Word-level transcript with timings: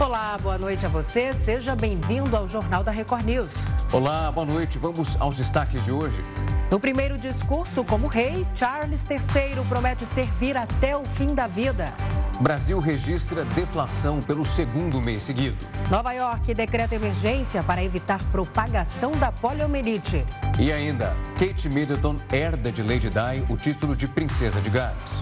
Olá, 0.00 0.38
boa 0.40 0.56
noite 0.56 0.86
a 0.86 0.88
você. 0.88 1.32
Seja 1.32 1.74
bem-vindo 1.74 2.36
ao 2.36 2.46
Jornal 2.46 2.84
da 2.84 2.92
Record 2.92 3.24
News. 3.24 3.50
Olá, 3.92 4.30
boa 4.30 4.46
noite. 4.46 4.78
Vamos 4.78 5.20
aos 5.20 5.38
destaques 5.38 5.84
de 5.84 5.90
hoje. 5.90 6.22
No 6.70 6.78
primeiro 6.78 7.18
discurso 7.18 7.82
como 7.82 8.06
rei, 8.06 8.46
Charles 8.54 9.04
III 9.10 9.64
promete 9.68 10.06
servir 10.06 10.56
até 10.56 10.96
o 10.96 11.04
fim 11.04 11.34
da 11.34 11.48
vida. 11.48 11.92
Brasil 12.40 12.78
registra 12.78 13.44
deflação 13.44 14.22
pelo 14.22 14.44
segundo 14.44 15.00
mês 15.00 15.22
seguido. 15.22 15.58
Nova 15.90 16.12
York 16.12 16.54
decreta 16.54 16.94
emergência 16.94 17.60
para 17.64 17.82
evitar 17.82 18.22
propagação 18.30 19.10
da 19.10 19.32
poliomielite. 19.32 20.24
E 20.60 20.70
ainda, 20.70 21.16
Kate 21.36 21.68
Middleton 21.68 22.16
herda 22.30 22.70
de 22.70 22.84
Lady 22.84 23.10
Di 23.10 23.52
o 23.52 23.56
título 23.56 23.96
de 23.96 24.06
Princesa 24.06 24.60
de 24.60 24.70
Gales. 24.70 25.20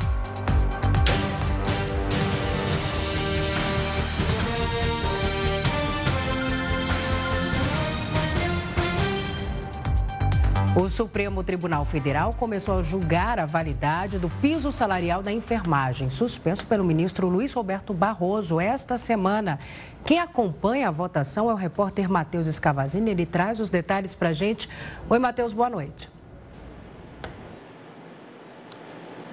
O 10.79 10.91
Supremo 10.91 11.43
Tribunal 11.43 11.87
Federal 11.87 12.35
começou 12.35 12.79
a 12.79 12.83
julgar 12.83 13.39
a 13.39 13.47
validade 13.47 14.19
do 14.19 14.29
piso 14.29 14.71
salarial 14.71 15.23
da 15.23 15.33
enfermagem, 15.33 16.11
suspenso 16.11 16.67
pelo 16.67 16.85
ministro 16.85 17.31
Luiz 17.31 17.55
Roberto 17.55 17.95
Barroso 17.95 18.61
esta 18.61 18.99
semana. 18.99 19.59
Quem 20.05 20.19
acompanha 20.19 20.89
a 20.89 20.91
votação 20.91 21.49
é 21.49 21.55
o 21.55 21.57
repórter 21.57 22.11
Matheus 22.11 22.47
Escavazini. 22.47 23.11
Ele 23.11 23.25
traz 23.25 23.59
os 23.59 23.71
detalhes 23.71 24.15
para 24.15 24.29
a 24.29 24.35
gente. 24.35 24.69
Oi, 25.09 25.19
Matheus, 25.19 25.55
boa 25.55 25.71
noite. 25.71 26.15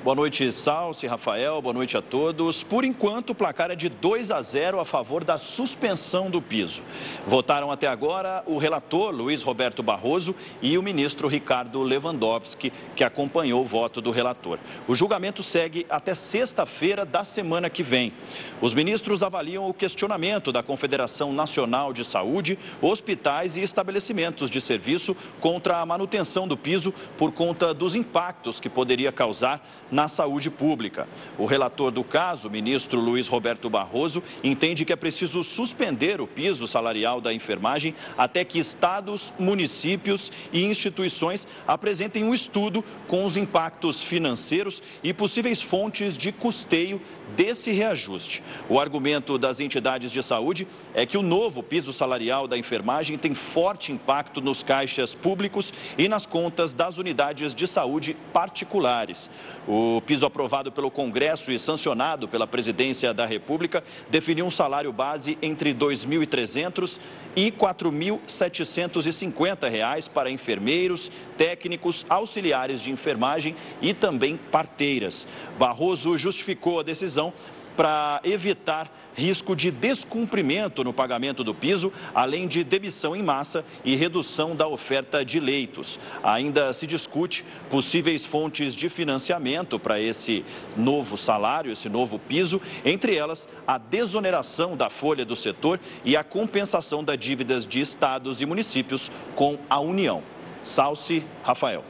Boa 0.04 0.16
noite, 0.18 0.52
Salsi, 0.52 1.08
Rafael, 1.08 1.62
boa 1.62 1.74
noite 1.74 1.96
a 1.96 2.02
todos. 2.02 2.62
Por 2.62 2.84
enquanto, 2.84 3.30
o 3.30 3.36
placar 3.36 3.72
é 3.72 3.76
de 3.76 3.88
2 3.88 4.32
a 4.32 4.42
0 4.42 4.82
a 4.82 4.84
favor 4.84 5.24
da 5.24 5.38
suspensão 5.38 6.30
do 6.30 6.42
piso. 6.42 6.84
Votaram 7.26 7.72
até 7.72 7.88
agora 7.88 8.44
o 8.46 8.58
relator 8.58 9.16
Luiz 9.16 9.44
Roberto 9.44 9.82
Barroso 9.82 10.36
e 10.62 10.78
o 10.78 10.84
ministro 10.84 11.30
Ricardo 11.30 11.82
Lewandowski, 11.82 12.74
que 12.98 13.04
acompanhou 13.06 13.62
o 13.62 13.66
voto 13.66 14.02
do 14.02 14.12
relator. 14.12 14.60
O 14.90 14.94
julgamento 14.94 15.42
segue 15.42 15.86
até 15.90 16.14
sexta-feira 16.14 17.06
da 17.06 17.24
semana 17.24 17.70
que 17.70 17.82
vem. 17.82 18.12
Os 18.60 18.74
ministros 18.74 19.24
avaliam 19.24 19.70
o 19.70 19.74
questionamento 19.74 20.52
da 20.52 20.62
Confederação 20.62 21.32
Nacional 21.32 21.94
de 21.94 22.04
Saúde, 22.04 22.60
hospitais 22.82 23.56
e 23.56 23.62
estabelecimentos 23.62 24.50
de 24.50 24.60
serviço 24.60 25.16
contra 25.40 25.78
a 25.78 25.86
manutenção 25.86 26.46
do 26.46 26.58
piso 26.58 26.94
por 27.18 27.32
conta 27.32 27.74
dos 27.74 27.96
impactos 27.96 28.60
que 28.60 28.68
poderia 28.68 29.10
causar 29.10 29.66
na 29.94 30.08
saúde 30.08 30.50
pública. 30.50 31.08
O 31.38 31.46
relator 31.46 31.92
do 31.92 32.04
caso, 32.04 32.50
ministro 32.50 33.00
Luiz 33.00 33.28
Roberto 33.28 33.70
Barroso, 33.70 34.24
entende 34.44 34.84
que 34.84 34.92
é 34.92 34.96
preciso 34.96 35.44
suspender 35.44 36.20
o 36.20 36.28
piso 36.28 36.68
salarial 36.68 37.22
da 37.22 37.32
enfermagem 37.32 37.94
até 38.18 38.44
que 38.44 38.58
estados, 38.58 39.34
municípios 39.38 40.32
e 40.52 40.66
instituições 40.66 41.48
apresentem 41.68 42.24
um 42.24 42.34
estudo 42.34 42.84
com 43.08 43.24
os 43.24 43.38
impactos 43.38 44.02
financeiros 44.02 44.82
e 45.04 45.14
possíveis 45.14 45.62
fontes 45.62 46.18
de 46.18 46.32
custeio 46.32 47.00
desse 47.36 47.72
reajuste. 47.72 48.44
O 48.68 48.80
argumento 48.80 49.38
das 49.38 49.60
entidades 49.60 50.12
de 50.12 50.24
saúde 50.24 50.68
é 50.94 51.06
que 51.06 51.18
o 51.18 51.22
novo 51.22 51.62
piso 51.62 51.94
salarial 51.94 52.48
da 52.48 52.58
enfermagem 52.58 53.18
tem 53.18 53.36
forte 53.36 53.92
impacto 53.92 54.42
nos 54.42 54.64
caixas 54.64 55.14
públicos 55.14 55.72
e 55.98 56.08
nas 56.08 56.26
contas 56.26 56.74
das 56.74 56.98
unidades 56.98 57.54
de 57.54 57.68
saúde 57.68 58.18
particulares. 58.32 59.30
O 59.68 59.83
o 59.84 60.02
piso 60.02 60.26
aprovado 60.26 60.72
pelo 60.72 60.90
Congresso 60.90 61.52
e 61.52 61.60
sancionado 61.60 62.26
pela 62.28 62.48
Presidência 62.48 63.14
da 63.14 63.26
República 63.26 63.84
definiu 64.10 64.46
um 64.46 64.52
salário 64.52 64.94
base 64.94 65.38
entre 65.42 65.72
R$ 65.72 65.76
2.300 65.76 67.00
e 67.36 67.52
4.750 67.52 69.70
reais 69.70 70.08
para 70.08 70.32
enfermeiros, 70.32 71.12
técnicos, 71.38 72.06
auxiliares 72.10 72.82
de 72.82 72.92
enfermagem 72.92 73.56
e 73.82 73.94
também 73.94 74.38
parteiras. 74.38 75.28
Barroso 75.58 76.18
justificou 76.18 76.80
a 76.80 76.84
decisão 76.84 77.34
para 77.76 78.20
evitar 78.24 78.92
risco 79.16 79.56
de 79.56 79.72
descumprimento 79.72 80.84
no 80.84 80.94
pagamento 80.94 81.44
do 81.44 81.54
piso, 81.54 81.92
além 82.14 82.48
de 82.48 82.64
demissão 82.64 83.16
em 83.16 83.22
massa 83.22 83.64
e 83.84 83.96
redução 83.96 84.56
da 84.56 84.68
oferta 84.68 85.24
de 85.24 85.40
leitos. 85.40 86.00
Ainda 86.24 86.74
se 86.74 86.88
discute 86.88 87.46
possíveis 87.70 88.26
fontes 88.26 88.76
de 88.76 88.90
financiamento 88.90 89.80
para 89.80 90.00
esse 90.00 90.44
novo 90.76 91.16
salário, 91.16 91.72
esse 91.72 91.90
novo 91.90 92.18
piso, 92.18 92.60
entre 92.84 93.16
elas 93.16 93.48
a 93.68 93.78
desoneração 93.78 94.76
da 94.76 94.90
folha 94.90 95.26
do 95.26 95.36
setor 95.36 95.80
e 96.04 96.18
a 96.18 96.24
compensação 96.24 97.04
das 97.04 97.18
dívidas 97.18 97.66
de 97.66 97.80
estados 97.80 98.42
e 98.42 98.46
municípios 98.46 99.12
com 99.36 99.58
a 99.70 99.80
União. 99.80 100.24
Salce, 100.64 101.26
Rafael. 101.44 101.84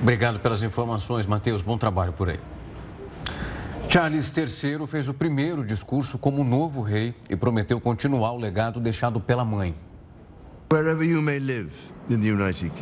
Obrigado 0.00 0.38
pelas 0.38 0.62
informações, 0.62 1.26
Matheus. 1.26 1.60
Bom 1.60 1.76
trabalho 1.76 2.12
por 2.12 2.30
aí. 2.30 2.38
Charles 3.90 4.30
III 4.36 4.86
fez 4.86 5.08
o 5.08 5.14
primeiro 5.14 5.64
discurso 5.64 6.18
como 6.18 6.44
novo 6.44 6.82
rei 6.82 7.14
e 7.30 7.34
prometeu 7.34 7.80
continuar 7.80 8.32
o 8.32 8.38
legado 8.38 8.78
deixado 8.78 9.18
pela 9.18 9.46
mãe. 9.46 9.74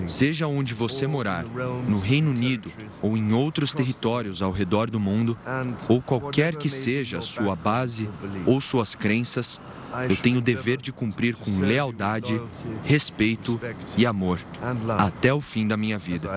Seja 0.09 0.49
onde 0.49 0.75
você 0.75 1.06
morar, 1.06 1.44
no 1.44 2.00
Reino 2.00 2.31
Unido 2.31 2.72
ou 3.00 3.17
em 3.17 3.33
outros 3.33 3.72
territórios 3.72 4.43
ao 4.43 4.50
redor 4.50 4.91
do 4.91 4.99
mundo, 4.99 5.39
ou 5.89 6.03
qualquer 6.03 6.56
que 6.56 6.69
seja 6.69 7.23
sua 7.23 7.55
base 7.55 8.09
ou 8.44 8.61
suas 8.61 8.97
crenças, 8.97 9.61
eu 10.11 10.17
tenho 10.17 10.38
o 10.38 10.43
dever 10.43 10.78
de 10.78 10.91
cumprir 10.91 11.37
com 11.37 11.61
lealdade, 11.61 12.41
respeito 12.83 13.61
e 13.97 14.05
amor 14.05 14.41
até 14.99 15.33
o 15.33 15.41
fim 15.41 15.69
da 15.69 15.77
minha 15.77 15.99
vida. 15.99 16.28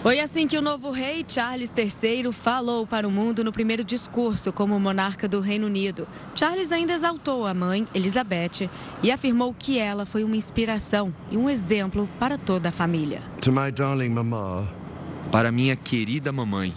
Foi 0.00 0.20
assim 0.20 0.46
que 0.46 0.56
o 0.56 0.62
novo 0.62 0.92
rei 0.92 1.24
Charles 1.26 1.72
III 1.76 2.32
falou 2.32 2.86
para 2.86 3.06
o 3.06 3.10
mundo 3.10 3.42
no 3.42 3.50
primeiro 3.50 3.82
discurso 3.82 4.52
como 4.52 4.78
monarca 4.78 5.26
do 5.26 5.40
Reino 5.40 5.66
Unido. 5.66 6.06
Charles 6.36 6.70
ainda 6.70 6.92
exaltou 6.92 7.44
a 7.44 7.52
mãe, 7.52 7.84
Elizabeth, 7.92 8.70
e 9.02 9.10
afirmou 9.10 9.52
que 9.52 9.76
ela 9.76 10.06
foi 10.06 10.22
uma 10.22 10.36
inspiração 10.36 11.12
e 11.32 11.36
um 11.36 11.50
exemplo 11.50 12.08
para 12.16 12.38
toda 12.38 12.68
a 12.68 12.72
família. 12.72 13.20
Para 15.32 15.50
minha 15.50 15.74
querida 15.74 16.30
mamãe, 16.30 16.72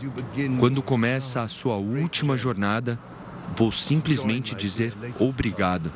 quando 0.59 0.81
começa 0.81 1.43
a 1.43 1.47
sua 1.47 1.75
última 1.75 2.35
jornada, 2.35 2.99
vou 3.55 3.71
simplesmente 3.71 4.55
dizer 4.55 4.95
obrigado. 5.19 5.91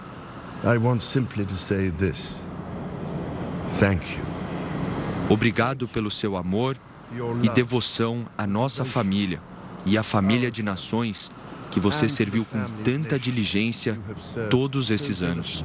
Obrigado 5.28 5.88
pelo 5.88 6.12
seu 6.12 6.38
amor 6.38 6.78
e 7.44 7.50
devoção 7.50 8.26
à 8.38 8.46
nossa 8.48 8.84
família 8.84 9.42
e 9.86 9.98
à 9.98 10.04
família 10.04 10.50
de 10.50 10.64
nações 10.64 11.32
que 11.72 11.80
você 11.80 12.08
serviu 12.08 12.46
com 12.46 12.64
tanta 12.84 13.20
diligência 13.20 14.00
todos 14.50 14.90
esses 14.90 15.22
anos. 15.22 15.64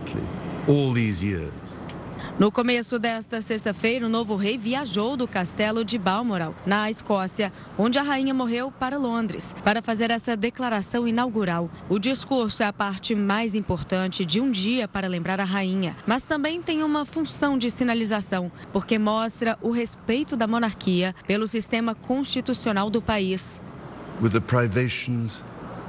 No 2.41 2.51
começo 2.51 2.99
desta 2.99 3.43
sexta-feira, 3.43 4.07
o 4.07 4.09
novo 4.09 4.35
rei 4.35 4.57
viajou 4.57 5.15
do 5.15 5.29
castelo 5.29 5.85
de 5.85 5.99
Balmoral, 5.99 6.55
na 6.65 6.91
Escócia, 6.91 7.53
onde 7.77 7.99
a 7.99 8.03
rainha 8.03 8.33
morreu, 8.33 8.73
para 8.73 8.97
Londres, 8.97 9.55
para 9.63 9.83
fazer 9.83 10.11
essa 10.11 10.35
declaração 10.35 11.07
inaugural. 11.07 11.71
O 11.87 11.99
discurso 11.99 12.63
é 12.63 12.67
a 12.67 12.73
parte 12.73 13.15
mais 13.15 13.55
importante 13.55 14.25
de 14.25 14.41
um 14.41 14.51
dia 14.51 14.89
para 14.89 15.07
lembrar 15.07 15.39
a 15.39 15.45
rainha, 15.45 15.95
mas 16.07 16.23
também 16.23 16.63
tem 16.63 16.83
uma 16.83 17.05
função 17.05 17.59
de 17.59 17.71
sinalização, 17.71 18.51
porque 18.73 18.99
mostra 18.99 19.59
o 19.61 19.71
respeito 19.71 20.35
da 20.35 20.47
monarquia 20.47 21.15
pelo 21.27 21.47
sistema 21.47 21.95
constitucional 21.95 22.89
do 22.89 23.03
país. 23.03 23.61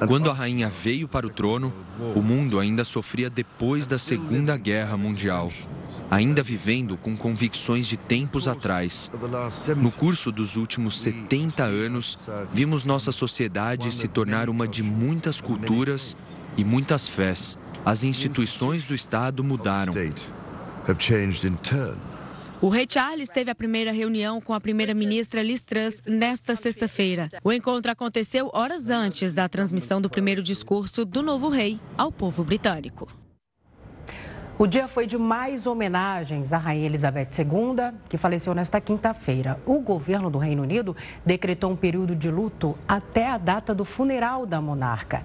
Quando 0.08 0.30
a 0.30 0.34
rainha 0.34 0.70
veio 0.70 1.08
para 1.08 1.28
o 1.28 1.30
trono, 1.30 1.74
o 2.16 2.22
mundo 2.22 2.60
ainda 2.60 2.84
sofria 2.84 3.30
depois 3.30 3.88
da 3.88 4.00
Segunda 4.00 4.58
Guerra 4.58 4.98
Mundial 4.98 5.52
ainda 6.10 6.44
vivendo 6.44 6.98
com 6.98 7.16
convicções 7.16 7.88
de 7.88 7.98
tempos 7.98 8.48
atrás. 8.48 9.12
No 9.78 9.92
curso 9.92 10.32
dos 10.32 10.56
últimos 10.56 11.00
70 11.02 11.64
anos, 11.64 12.18
vimos 12.52 12.84
nossa 12.84 13.12
sociedade 13.12 13.92
se 13.92 14.08
tornar 14.08 14.50
uma 14.50 14.68
de 14.68 14.84
muitas 14.84 15.40
culturas 15.40 16.18
e 16.58 16.64
muitas 16.64 17.08
fés. 17.08 17.58
As 17.86 18.04
instituições 18.04 18.84
do 18.84 18.94
Estado 18.94 19.44
mudaram. 19.44 19.94
O 22.64 22.70
rei 22.70 22.86
Charles 22.88 23.30
teve 23.30 23.50
a 23.50 23.56
primeira 23.56 23.92
reunião 23.92 24.40
com 24.40 24.54
a 24.54 24.62
primeira-ministra 24.62 25.42
Liz 25.42 25.66
Truss 25.66 26.04
nesta 26.06 26.56
sexta-feira. 26.56 27.28
O 27.44 27.52
encontro 27.52 27.92
aconteceu 27.92 28.52
horas 28.54 28.88
antes 28.88 29.34
da 29.34 29.50
transmissão 29.50 30.00
do 30.00 30.08
primeiro 30.08 30.44
discurso 30.44 31.04
do 31.04 31.24
novo 31.24 31.50
rei 31.50 31.80
ao 31.98 32.12
povo 32.12 32.44
britânico. 32.44 33.08
O 34.60 34.68
dia 34.68 34.88
foi 34.88 35.08
de 35.08 35.18
mais 35.18 35.66
homenagens 35.66 36.54
à 36.54 36.58
Rainha 36.60 36.86
Elizabeth 36.86 37.30
II, 37.40 37.98
que 38.08 38.16
faleceu 38.16 38.54
nesta 38.54 38.80
quinta-feira. 38.80 39.60
O 39.66 39.80
governo 39.80 40.30
do 40.30 40.38
Reino 40.38 40.62
Unido 40.62 40.96
decretou 41.26 41.72
um 41.72 41.76
período 41.76 42.16
de 42.16 42.30
luto 42.30 42.78
até 42.88 43.28
a 43.28 43.40
data 43.40 43.74
do 43.74 43.84
funeral 43.84 44.46
da 44.46 44.62
monarca. 44.62 45.24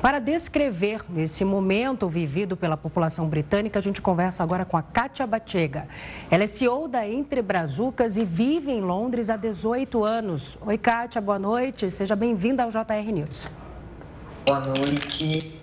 Para 0.00 0.20
descrever 0.20 1.00
esse 1.16 1.44
momento 1.44 2.08
vivido 2.08 2.56
pela 2.56 2.76
população 2.76 3.26
britânica, 3.26 3.80
a 3.80 3.82
gente 3.82 4.00
conversa 4.00 4.44
agora 4.44 4.64
com 4.64 4.76
a 4.76 4.82
Kátia 4.82 5.26
Batega. 5.26 5.88
Ela 6.30 6.44
é 6.44 6.46
CEO 6.46 6.86
da 6.86 7.06
Entre 7.08 7.42
Brazucas 7.42 8.16
e 8.16 8.24
vive 8.24 8.70
em 8.70 8.80
Londres 8.80 9.28
há 9.28 9.36
18 9.36 10.04
anos. 10.04 10.56
Oi, 10.64 10.78
Kátia, 10.78 11.20
boa 11.20 11.38
noite. 11.38 11.90
Seja 11.90 12.14
bem-vinda 12.14 12.62
ao 12.62 12.70
JR 12.70 13.12
News. 13.12 13.50
Boa 14.46 14.60
noite. 14.60 15.60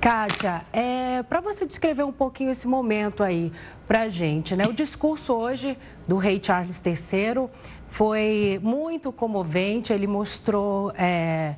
Kátia, 0.00 0.62
é, 0.72 1.22
para 1.24 1.42
você 1.42 1.66
descrever 1.66 2.04
um 2.04 2.12
pouquinho 2.12 2.50
esse 2.50 2.66
momento 2.66 3.22
aí 3.22 3.52
para 3.86 4.02
a 4.02 4.08
gente, 4.08 4.56
né? 4.56 4.66
O 4.66 4.72
discurso 4.72 5.34
hoje 5.34 5.76
do 6.08 6.16
rei 6.16 6.40
Charles 6.42 6.82
III 6.84 7.48
foi 7.90 8.58
muito 8.62 9.12
comovente, 9.12 9.92
ele 9.92 10.06
mostrou 10.06 10.90
é, 10.96 11.54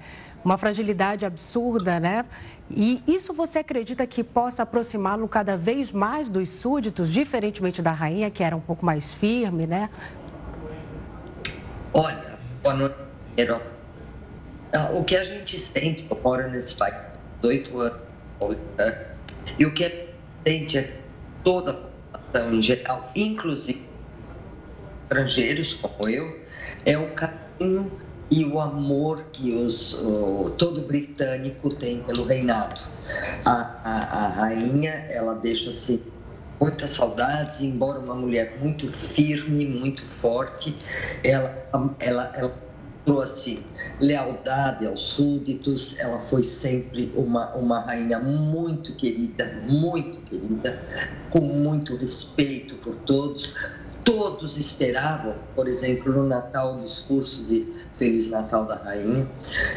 uma 0.46 0.56
fragilidade 0.56 1.26
absurda, 1.26 1.98
né? 1.98 2.24
E 2.70 3.02
isso 3.04 3.34
você 3.34 3.58
acredita 3.58 4.06
que 4.06 4.22
possa 4.22 4.62
aproximá-lo 4.62 5.26
cada 5.26 5.56
vez 5.56 5.90
mais 5.90 6.30
dos 6.30 6.48
súditos, 6.50 7.12
diferentemente 7.12 7.82
da 7.82 7.90
rainha, 7.90 8.30
que 8.30 8.44
era 8.44 8.56
um 8.56 8.60
pouco 8.60 8.86
mais 8.86 9.12
firme, 9.12 9.66
né? 9.66 9.90
Olha. 11.92 12.36
Ah, 14.72 14.90
o 14.92 15.02
que 15.02 15.16
a 15.16 15.24
gente 15.24 15.58
sente, 15.58 16.06
moro 16.22 16.48
nesse 16.48 16.76
país 16.76 16.94
há 16.94 17.46
oito 17.46 17.80
anos, 17.80 18.00
e 19.58 19.66
o 19.66 19.74
que 19.74 19.84
é 19.84 20.14
evidente 20.44 20.78
é 20.78 20.82
que 20.84 20.92
toda 21.42 21.72
a 21.72 22.18
população 22.18 22.54
em 22.54 22.62
geral, 22.62 23.10
inclusive 23.16 23.84
estrangeiros 25.02 25.74
como 25.74 26.08
eu, 26.08 26.40
é 26.84 26.96
o 26.96 27.08
carinho 27.14 27.90
e 28.30 28.44
o 28.44 28.60
amor 28.60 29.24
que 29.32 29.54
os, 29.54 29.94
o, 29.94 30.50
todo 30.58 30.82
britânico 30.82 31.68
tem 31.68 32.02
pelo 32.02 32.24
reinado. 32.24 32.80
A, 33.44 33.80
a, 33.84 34.24
a 34.24 34.28
rainha, 34.28 34.92
ela 35.10 35.34
deixa-se 35.34 36.12
muitas 36.60 36.90
saudades, 36.90 37.60
embora 37.60 37.98
uma 37.98 38.14
mulher 38.14 38.58
muito 38.60 38.88
firme, 38.88 39.66
muito 39.66 40.02
forte, 40.02 40.74
ela, 41.22 41.54
ela, 42.00 42.32
ela 42.34 42.66
trouxe 43.04 43.64
lealdade 44.00 44.84
aos 44.84 45.00
súditos, 45.00 45.98
ela 45.98 46.18
foi 46.18 46.42
sempre 46.42 47.12
uma, 47.14 47.54
uma 47.54 47.80
rainha 47.80 48.18
muito 48.18 48.94
querida, 48.96 49.62
muito 49.66 50.20
querida, 50.22 50.82
com 51.30 51.40
muito 51.40 51.96
respeito 51.96 52.74
por 52.76 52.96
todos. 52.96 53.54
Todos 54.06 54.56
esperavam, 54.56 55.34
por 55.56 55.66
exemplo, 55.66 56.12
no 56.12 56.22
Natal, 56.28 56.76
o 56.76 56.78
discurso 56.78 57.44
de 57.44 57.66
Feliz 57.92 58.30
Natal 58.30 58.64
da 58.64 58.76
Rainha. 58.76 59.28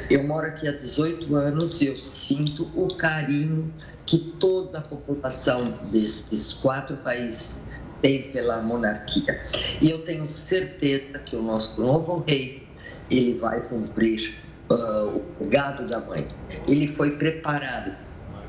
Eu 0.08 0.24
moro 0.24 0.46
aqui 0.46 0.68
há 0.68 0.72
18 0.72 1.36
anos 1.36 1.82
e 1.82 1.88
eu 1.88 1.96
sinto 1.96 2.70
o 2.76 2.88
carinho 2.96 3.64
que 4.06 4.20
toda 4.40 4.78
a 4.78 4.82
população 4.84 5.74
destes 5.92 6.54
quatro 6.54 6.96
países 6.98 7.66
tem 8.04 8.32
pela 8.32 8.62
monarquia. 8.62 9.42
E 9.82 9.90
eu 9.90 10.04
tenho 10.04 10.28
certeza 10.28 11.18
que 11.18 11.36
o 11.36 11.42
nosso 11.42 11.82
novo 11.82 12.24
rei, 12.28 12.68
ele 13.10 13.34
vai 13.34 13.68
cumprir 13.68 14.36
uh, 14.72 15.24
o 15.40 15.48
gado 15.48 15.90
da 15.90 16.00
mãe. 16.02 16.28
Ele 16.68 16.86
foi 16.86 17.18
preparado, 17.18 17.96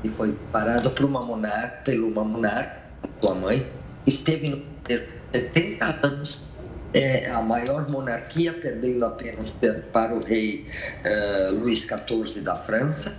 ele 0.03 0.13
foi 0.13 0.31
preparado 0.31 0.91
por 0.91 1.05
uma 1.05 1.21
monarca, 1.21 1.77
pelo 1.85 2.07
uma 2.07 2.23
monarca, 2.23 2.83
sua 3.19 3.33
mãe, 3.33 3.67
esteve 4.05 4.47
no 4.47 4.57
poder 4.57 5.20
70 5.33 6.07
anos, 6.07 6.51
é 6.93 7.29
a 7.29 7.41
maior 7.41 7.89
monarquia, 7.89 8.51
perdendo 8.53 9.05
apenas 9.05 9.57
para 9.93 10.13
o 10.13 10.19
rei 10.23 10.67
uh, 11.05 11.55
Luís 11.55 11.87
XIV 11.87 12.41
da 12.41 12.55
França, 12.55 13.17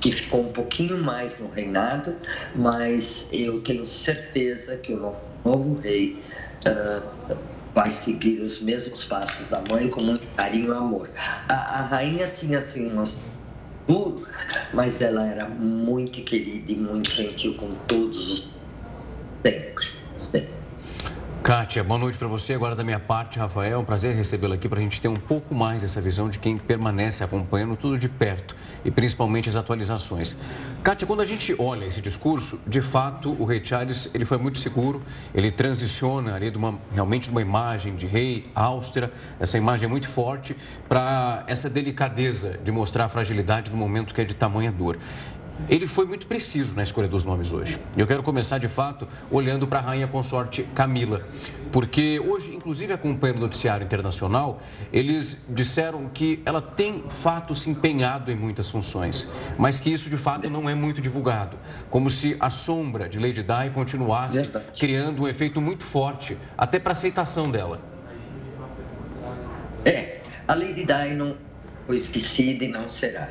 que 0.00 0.10
ficou 0.10 0.42
um 0.42 0.52
pouquinho 0.52 0.98
mais 0.98 1.38
no 1.38 1.48
reinado, 1.48 2.16
mas 2.54 3.28
eu 3.32 3.60
tenho 3.60 3.86
certeza 3.86 4.76
que 4.76 4.92
o 4.92 5.14
novo 5.44 5.74
rei 5.74 6.24
uh, 6.66 7.36
vai 7.74 7.90
seguir 7.90 8.40
os 8.40 8.60
mesmos 8.60 9.04
passos 9.04 9.46
da 9.48 9.62
mãe 9.70 9.88
com 9.88 10.02
muito 10.02 10.26
carinho 10.34 10.72
e 10.72 10.76
amor. 10.76 11.10
A, 11.48 11.78
a 11.78 11.82
rainha 11.86 12.28
tinha 12.28 12.58
assim 12.58 12.90
umas 12.90 13.32
duro, 13.86 14.26
mas 14.72 15.00
ela 15.00 15.24
era 15.26 15.48
muito 15.48 16.22
querida 16.22 16.72
e 16.72 16.76
muito 16.76 17.10
gentil 17.10 17.54
com 17.54 17.74
todos 17.86 18.30
os 18.30 18.52
sempre, 19.44 19.86
sempre. 20.14 20.61
Kátia, 21.42 21.82
boa 21.82 21.98
noite 21.98 22.16
para 22.16 22.28
você. 22.28 22.54
Agora 22.54 22.76
da 22.76 22.84
minha 22.84 23.00
parte, 23.00 23.36
Rafael, 23.36 23.80
um 23.80 23.84
prazer 23.84 24.14
recebê-lo 24.14 24.54
aqui 24.54 24.68
para 24.68 24.78
a 24.78 24.82
gente 24.82 25.00
ter 25.00 25.08
um 25.08 25.16
pouco 25.16 25.52
mais 25.52 25.82
essa 25.82 26.00
visão 26.00 26.30
de 26.30 26.38
quem 26.38 26.56
permanece 26.56 27.24
acompanhando 27.24 27.74
tudo 27.74 27.98
de 27.98 28.08
perto 28.08 28.54
e 28.84 28.92
principalmente 28.92 29.48
as 29.48 29.56
atualizações. 29.56 30.36
Kátia, 30.84 31.04
quando 31.04 31.20
a 31.20 31.24
gente 31.24 31.52
olha 31.58 31.84
esse 31.84 32.00
discurso, 32.00 32.60
de 32.64 32.80
fato 32.80 33.34
o 33.40 33.44
rei 33.44 33.60
Charles 33.64 34.08
ele 34.14 34.24
foi 34.24 34.38
muito 34.38 34.58
seguro, 34.58 35.02
ele 35.34 35.50
transiciona 35.50 36.36
ali 36.36 36.48
de 36.48 36.56
uma, 36.56 36.78
realmente 36.94 37.24
de 37.24 37.30
uma 37.30 37.42
imagem 37.42 37.96
de 37.96 38.06
rei 38.06 38.44
austera, 38.54 39.12
essa 39.40 39.58
imagem 39.58 39.86
é 39.86 39.88
muito 39.88 40.08
forte, 40.08 40.56
para 40.88 41.42
essa 41.48 41.68
delicadeza 41.68 42.56
de 42.62 42.70
mostrar 42.70 43.06
a 43.06 43.08
fragilidade 43.08 43.68
do 43.68 43.76
momento 43.76 44.14
que 44.14 44.20
é 44.20 44.24
de 44.24 44.36
tamanha 44.36 44.70
dor 44.70 44.96
ele 45.68 45.86
foi 45.86 46.04
muito 46.04 46.26
preciso 46.26 46.74
na 46.74 46.82
escolha 46.82 47.08
dos 47.08 47.24
nomes 47.24 47.52
hoje. 47.52 47.78
Eu 47.96 48.06
quero 48.06 48.22
começar, 48.22 48.58
de 48.58 48.68
fato, 48.68 49.06
olhando 49.30 49.66
para 49.66 49.78
a 49.78 49.82
rainha 49.82 50.06
consorte 50.06 50.62
Camila, 50.74 51.26
porque 51.70 52.20
hoje, 52.20 52.54
inclusive 52.54 52.92
acompanhando 52.92 53.38
o 53.38 53.40
noticiário 53.40 53.84
internacional, 53.84 54.60
eles 54.92 55.36
disseram 55.48 56.08
que 56.08 56.42
ela 56.44 56.60
tem, 56.60 57.04
fato, 57.08 57.54
se 57.54 57.70
empenhado 57.70 58.30
em 58.30 58.36
muitas 58.36 58.68
funções, 58.68 59.26
mas 59.58 59.80
que 59.80 59.90
isso, 59.90 60.10
de 60.10 60.16
fato, 60.16 60.48
não 60.50 60.68
é 60.68 60.74
muito 60.74 61.00
divulgado, 61.00 61.56
como 61.90 62.10
se 62.10 62.36
a 62.38 62.50
sombra 62.50 63.08
de 63.08 63.18
Lady 63.18 63.42
Di 63.42 63.70
continuasse 63.72 64.50
criando 64.78 65.22
um 65.22 65.28
efeito 65.28 65.60
muito 65.60 65.84
forte, 65.84 66.36
até 66.56 66.78
para 66.78 66.90
a 66.90 66.92
aceitação 66.92 67.50
dela. 67.50 67.80
É, 69.84 70.20
a 70.46 70.54
Lady 70.54 70.84
Di 70.84 71.14
não 71.14 71.36
foi 71.86 71.96
esquecida 71.96 72.64
e 72.64 72.68
não 72.68 72.88
será. 72.88 73.30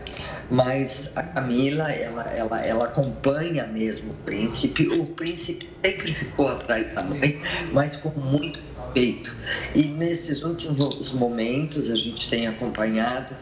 Mas 0.49 1.11
a 1.15 1.23
Camila, 1.23 1.91
ela, 1.91 2.23
ela, 2.23 2.59
ela 2.59 2.85
acompanha 2.85 3.65
mesmo 3.67 4.11
o 4.11 4.15
príncipe. 4.25 4.87
O 4.89 5.05
príncipe 5.05 5.69
sempre 5.83 6.13
ficou 6.13 6.47
atrás 6.47 6.93
da 6.93 7.03
mãe, 7.03 7.41
mas 7.71 7.95
com 7.95 8.09
muito 8.09 8.59
respeito. 8.91 9.35
E 9.73 9.83
nesses 9.83 10.43
últimos 10.43 11.11
momentos 11.13 11.89
a 11.89 11.95
gente 11.95 12.29
tem 12.29 12.47
acompanhado, 12.47 13.35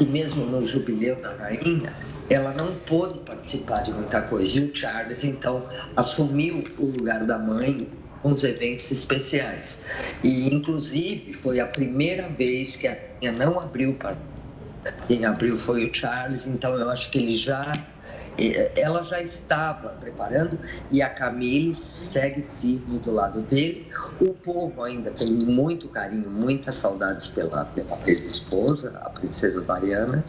e 0.00 0.04
mesmo 0.04 0.44
no 0.44 0.62
jubileu 0.62 1.16
da 1.16 1.32
rainha, 1.34 1.94
ela 2.28 2.52
não 2.52 2.74
pôde 2.74 3.20
participar 3.20 3.82
de 3.82 3.92
muita 3.92 4.22
coisa. 4.22 4.58
E 4.58 4.64
o 4.64 4.74
Charles, 4.74 5.22
então, 5.22 5.68
assumiu 5.94 6.64
o 6.78 6.86
lugar 6.86 7.24
da 7.24 7.38
mãe 7.38 7.88
os 8.24 8.42
eventos 8.42 8.90
especiais. 8.90 9.82
E, 10.22 10.52
inclusive, 10.52 11.32
foi 11.32 11.60
a 11.60 11.66
primeira 11.66 12.28
vez 12.28 12.76
que 12.76 12.88
a 12.88 12.92
rainha 12.92 13.32
não 13.32 13.60
abriu 13.60 13.94
para 13.94 14.16
em 15.08 15.24
abril 15.24 15.56
foi 15.56 15.84
o 15.84 15.94
Charles, 15.94 16.46
então 16.46 16.74
eu 16.74 16.88
acho 16.90 17.10
que 17.10 17.18
ele 17.18 17.36
já 17.36 17.72
ela 18.76 19.02
já 19.02 19.20
estava 19.20 19.90
preparando 19.90 20.58
e 20.90 21.00
a 21.00 21.08
Camille 21.08 21.74
segue 21.74 22.42
firme 22.42 22.98
do 22.98 23.10
lado 23.10 23.42
dele. 23.42 23.88
O 24.20 24.34
povo 24.34 24.82
ainda 24.82 25.10
tem 25.10 25.32
muito 25.32 25.88
carinho, 25.88 26.30
muitas 26.30 26.74
saudades 26.74 27.26
pela, 27.28 27.64
pela 27.64 27.98
ex-esposa, 28.06 28.98
a 29.02 29.10
princesa 29.10 29.64
Diana, 29.80 30.24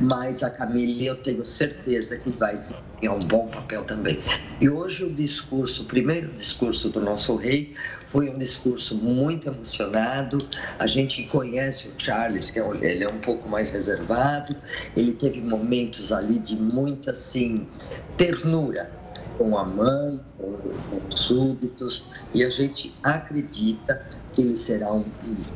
mas 0.00 0.42
a 0.42 0.50
Camille 0.50 1.06
eu 1.06 1.16
tenho 1.16 1.44
certeza 1.44 2.16
que 2.16 2.30
vai 2.30 2.56
desempenhar 2.56 3.16
um 3.16 3.20
bom 3.20 3.48
papel 3.48 3.84
também. 3.84 4.22
E 4.60 4.68
hoje 4.68 5.04
o 5.04 5.12
discurso, 5.12 5.82
o 5.82 5.86
primeiro 5.86 6.32
discurso 6.32 6.88
do 6.88 7.00
nosso 7.00 7.34
rei, 7.34 7.74
foi 8.10 8.28
um 8.28 8.36
discurso 8.36 8.96
muito 8.96 9.48
emocionado. 9.48 10.36
A 10.78 10.86
gente 10.86 11.24
conhece 11.28 11.88
o 11.88 11.94
Charles, 11.96 12.50
que 12.50 12.58
é, 12.58 12.68
ele 12.82 13.04
é 13.04 13.08
um 13.08 13.20
pouco 13.20 13.48
mais 13.48 13.70
reservado, 13.70 14.56
ele 14.96 15.12
teve 15.12 15.40
momentos 15.40 16.10
ali 16.10 16.38
de 16.40 16.56
muita 16.56 17.12
assim, 17.12 17.68
ternura 18.16 18.90
com 19.38 19.56
a 19.56 19.64
mãe, 19.64 20.20
com, 20.36 20.52
com 20.90 21.06
os 21.08 21.20
súditos, 21.20 22.10
e 22.34 22.42
a 22.44 22.50
gente 22.50 22.98
acredita 23.02 24.08
que 24.34 24.42
ele 24.42 24.56
será 24.56 24.92
um, 24.92 25.04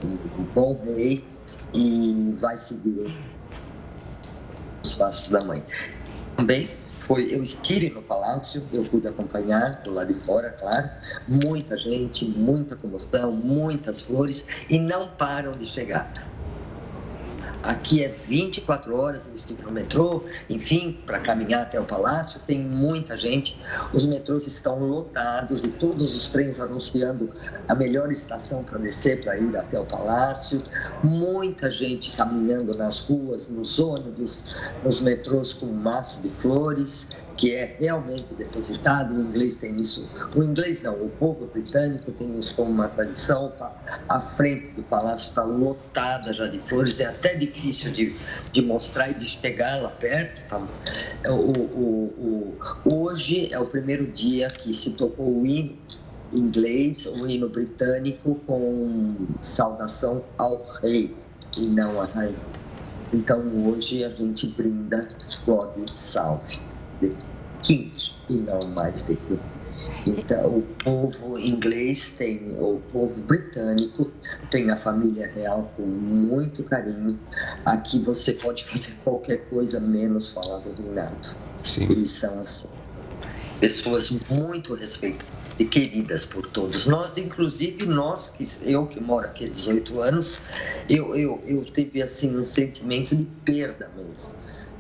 um, 0.05 0.19
um 0.39 0.45
bom 0.55 0.81
rei 0.85 1.25
e 1.75 2.33
vai 2.37 2.57
seguir 2.57 3.13
os 4.87 4.95
passos 4.95 5.29
da 5.29 5.45
mãe. 5.45 5.63
Também 6.37 6.84
foi, 7.05 7.35
eu 7.35 7.43
estive 7.43 7.91
no 7.91 8.03
palácio, 8.03 8.67
eu 8.73 8.83
pude 8.85 9.07
acompanhar 9.07 9.83
do 9.83 9.91
lado 9.91 10.13
de 10.13 10.19
fora, 10.19 10.51
claro, 10.51 10.91
muita 11.29 11.77
gente, 11.77 12.25
muita 12.25 12.77
comoção, 12.77 13.31
muitas 13.31 14.01
flores 14.01 14.47
e 14.71 14.79
não 14.79 15.09
param 15.17 15.53
de 15.53 15.67
chegar. 15.67 16.34
Aqui 17.65 18.05
é 18.05 18.09
24 18.09 18.95
horas, 18.95 19.27
eu 19.27 19.35
estive 19.35 19.63
no 19.63 19.73
metrô, 19.73 20.25
enfim, 20.51 21.01
para 21.07 21.19
caminhar 21.19 21.63
até 21.63 21.81
o 21.81 21.85
palácio, 21.85 22.39
tem 22.47 22.59
muita 22.61 23.17
gente. 23.17 23.59
Os 23.91 24.05
metrôs 24.05 24.47
estão 24.47 24.79
lotados 24.79 25.65
e 25.65 25.69
todos 25.69 26.15
os 26.15 26.29
trens 26.29 26.61
anunciando 26.61 27.31
a 27.67 27.75
melhor 27.75 28.13
estação 28.13 28.63
para 28.63 28.79
descer, 28.79 29.23
para 29.23 29.39
ir 29.39 29.57
até 29.57 29.81
o 29.81 29.87
palácio. 29.87 30.59
Muita 31.03 31.71
gente 31.71 32.13
caminhando 32.13 32.77
nas 32.77 32.99
ruas, 32.99 33.49
nos 33.49 33.79
ônibus, 33.79 34.45
nos 34.85 35.01
metrôs 35.01 35.55
com 35.55 35.65
um 35.65 35.75
maço 35.75 36.21
de 36.21 36.29
flores, 36.29 37.09
que 37.37 37.55
é 37.55 37.77
realmente 37.79 38.35
depositado. 38.35 39.15
O 39.15 39.21
inglês 39.21 39.57
tem 39.57 39.77
isso, 39.77 40.09
o 40.37 40.43
inglês 40.43 40.83
não, 40.83 40.95
o 40.95 41.09
povo 41.11 41.47
britânico 41.47 42.13
tem 42.13 42.39
isso 42.39 42.55
como 42.55 42.71
uma 42.71 42.89
tradição. 42.89 43.53
A 44.09 44.21
frente 44.21 44.71
do 44.71 44.83
palácio 44.83 45.31
está 45.31 45.43
lotada 45.43 46.33
já 46.33 46.47
de 46.47 46.59
flores, 46.59 47.01
é 47.01 47.07
até 47.07 47.35
difícil 47.35 47.91
de, 47.91 48.15
de 48.53 48.63
mostrar 48.63 49.11
e 49.11 49.15
de 49.15 49.27
chegar 49.27 49.83
lá 49.83 49.91
perto. 49.91 50.43
Tá? 50.49 50.59
O, 51.29 51.33
o, 51.33 52.53
o, 52.85 52.95
hoje 52.95 53.49
é 53.53 53.59
o 53.59 53.67
primeiro 53.67 54.07
dia 54.07 54.49
que 54.49 54.73
se 54.73 54.91
tocou 54.93 55.41
o 55.41 55.47
hino 55.47 55.77
inglês, 56.33 57.07
o 57.07 57.27
hino 57.29 57.49
britânico, 57.49 58.35
com 58.47 59.15
saudação 59.41 60.25
ao 60.37 60.61
rei 60.83 61.15
e 61.57 61.67
não 61.67 62.01
à 62.01 62.07
rainha. 62.07 62.35
Então 63.13 63.41
hoje 63.67 64.05
a 64.05 64.11
gente 64.11 64.49
brinda 64.49 65.01
God 65.47 65.89
Salve 65.89 66.74
de 67.01 67.17
King 67.63 67.93
e 68.29 68.41
não 68.43 68.59
mais 68.75 69.05
de 69.05 69.17
Queen. 69.17 69.41
Então, 70.07 70.59
o 70.59 70.63
povo 70.63 71.39
inglês 71.39 72.13
tem, 72.13 72.57
o 72.61 72.79
povo 72.81 73.21
britânico 73.23 74.13
tem 74.51 74.71
a 74.71 74.77
família 74.77 75.27
real 75.27 75.73
com 75.77 75.87
muito 75.87 76.63
carinho. 76.65 77.19
Aqui 77.65 77.99
você 77.99 78.33
pode 78.35 78.65
fazer 78.65 78.93
qualquer 79.03 79.49
coisa 79.49 79.81
menos 79.81 80.29
falar 80.29 80.59
do 80.59 80.75
reinado. 80.75 81.29
Sim. 81.63 81.85
Eles 81.85 82.11
são 82.11 82.41
assim, 82.41 82.69
pessoas 83.59 84.11
muito 84.29 84.75
respeitadas 84.75 85.35
e 85.59 85.65
queridas 85.65 86.25
por 86.25 86.47
todos. 86.49 86.87
Nós, 86.87 87.17
inclusive 87.17 87.87
nós, 87.87 88.31
que 88.31 88.45
eu 88.63 88.87
que 88.87 89.01
moro 89.01 89.27
aqui 89.27 89.45
há 89.45 89.49
18 89.49 90.01
anos, 90.01 90.39
eu, 90.89 91.15
eu, 91.15 91.43
eu 91.47 91.65
tive 91.65 92.03
assim 92.03 92.37
um 92.37 92.45
sentimento 92.45 93.15
de 93.15 93.25
perda 93.45 93.91
mesmo, 93.95 94.33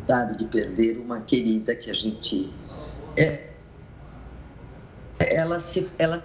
sabe, 0.06 0.36
de 0.36 0.44
perder 0.44 0.98
uma 0.98 1.20
querida 1.20 1.74
que 1.74 1.90
a 1.90 1.94
gente 1.94 2.52
é, 3.16 3.50
ela 5.18 5.58
se, 5.58 5.88
ela, 5.98 6.22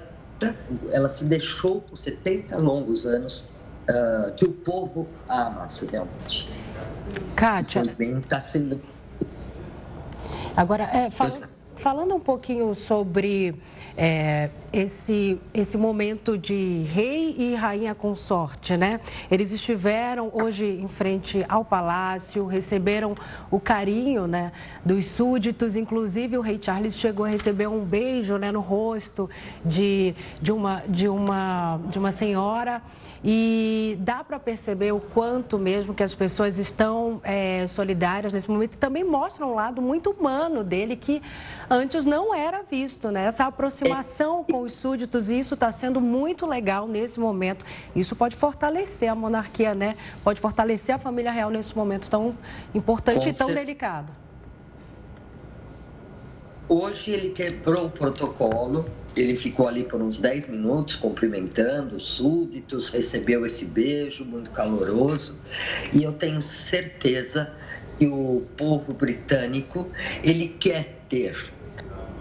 ela 0.92 1.10
se 1.10 1.26
deixou 1.26 1.82
por 1.82 1.98
70 1.98 2.58
longos 2.58 3.06
anos 3.06 3.50
uh, 3.90 4.34
que 4.36 4.46
o 4.46 4.54
povo 4.54 5.08
ama 5.28 5.66
realmente. 5.92 6.50
Kátia. 7.36 7.82
Está 8.22 8.40
sendo. 8.40 8.82
Agora, 10.56 10.84
é, 10.84 11.10
fala, 11.10 11.50
falando 11.80 12.14
um 12.14 12.20
pouquinho 12.20 12.76
sobre 12.76 13.56
é, 13.98 14.50
esse, 14.72 15.40
esse 15.54 15.78
momento 15.78 16.38
de 16.38 16.84
rei 16.84 17.34
e 17.38 17.56
rainha 17.56 17.96
consorte, 17.96 18.76
né? 18.76 19.00
Eles 19.32 19.52
estiveram 19.54 20.30
hoje 20.34 20.66
em 20.66 20.90
frente 20.90 21.46
ao 21.48 21.64
palácio, 21.64 22.46
receberam 22.46 23.16
o 23.50 23.60
carinho 23.60 24.28
né, 24.28 24.52
dos 24.84 25.06
súditos, 25.06 25.78
inclusive 25.78 26.38
o 26.38 26.42
rei 26.42 26.60
Charles 26.62 26.96
chegou 26.96 27.26
a 27.26 27.30
receber 27.30 27.68
um 27.68 27.84
beijo 27.84 28.38
né, 28.38 28.52
no 28.52 28.60
rosto 28.60 29.30
de, 29.64 30.14
de, 30.42 30.52
uma, 30.52 30.84
de, 30.88 31.08
uma, 31.08 31.80
de 31.88 31.98
uma 31.98 32.12
senhora. 32.12 32.82
E 33.24 33.98
dá 34.00 34.24
para 34.24 34.40
perceber 34.40 34.94
o 34.94 35.00
quanto 35.00 35.60
mesmo 35.60 35.94
que 35.94 36.04
as 36.04 36.16
pessoas 36.16 36.58
estão 36.58 37.20
é, 37.24 37.68
solidárias 37.68 38.32
nesse 38.32 38.50
momento 38.50 38.76
e 38.76 38.78
também 38.78 39.04
mostra 39.04 39.46
um 39.46 39.54
lado 39.54 39.82
muito 39.82 40.12
humano 40.12 40.64
dele 40.64 40.96
que 40.96 41.22
antes 41.70 42.06
não 42.06 42.34
era 42.34 42.64
visto, 42.64 43.12
né? 43.12 43.26
Essa 43.26 43.46
aproximação 43.46 44.44
com 44.44 44.62
os 44.62 44.74
súditos, 44.74 45.30
e 45.30 45.40
isso 45.40 45.54
está 45.54 45.72
sendo 45.72 46.00
muito 46.00 46.46
legal 46.46 46.88
nesse 46.88 47.20
momento. 47.20 47.66
Isso 47.96 48.16
pode 48.16 48.36
fortalecer 48.36 49.10
a 49.10 49.16
monarquia, 49.16 49.76
né? 49.76 49.98
Pode 50.24 50.40
fortalecer 50.40 50.96
a 50.96 50.98
família 50.98 51.32
real 51.32 51.50
nesse 51.50 51.76
momento 51.76 52.10
tão 52.10 52.36
importante 52.74 53.24
com 53.24 53.30
e 53.30 53.34
tão 53.34 53.54
delicado. 53.54 54.29
Hoje 56.72 57.10
ele 57.10 57.30
quebrou 57.30 57.88
o 57.88 57.90
protocolo, 57.90 58.88
ele 59.18 59.36
ficou 59.36 59.68
ali 59.68 59.84
por 59.84 60.04
uns 60.04 60.20
10 60.20 60.50
minutos 60.50 60.96
cumprimentando 60.96 61.96
os 61.96 62.08
súditos, 62.08 62.90
recebeu 62.90 63.44
esse 63.44 63.66
beijo 63.66 64.24
muito 64.24 64.52
caloroso. 64.52 65.36
E 65.92 66.04
eu 66.04 66.14
tenho 66.14 66.44
certeza 66.44 67.52
que 67.98 68.06
o 68.06 68.46
povo 68.56 68.94
britânico 68.94 69.92
ele 70.24 70.48
quer 70.48 71.06
ter 71.10 71.36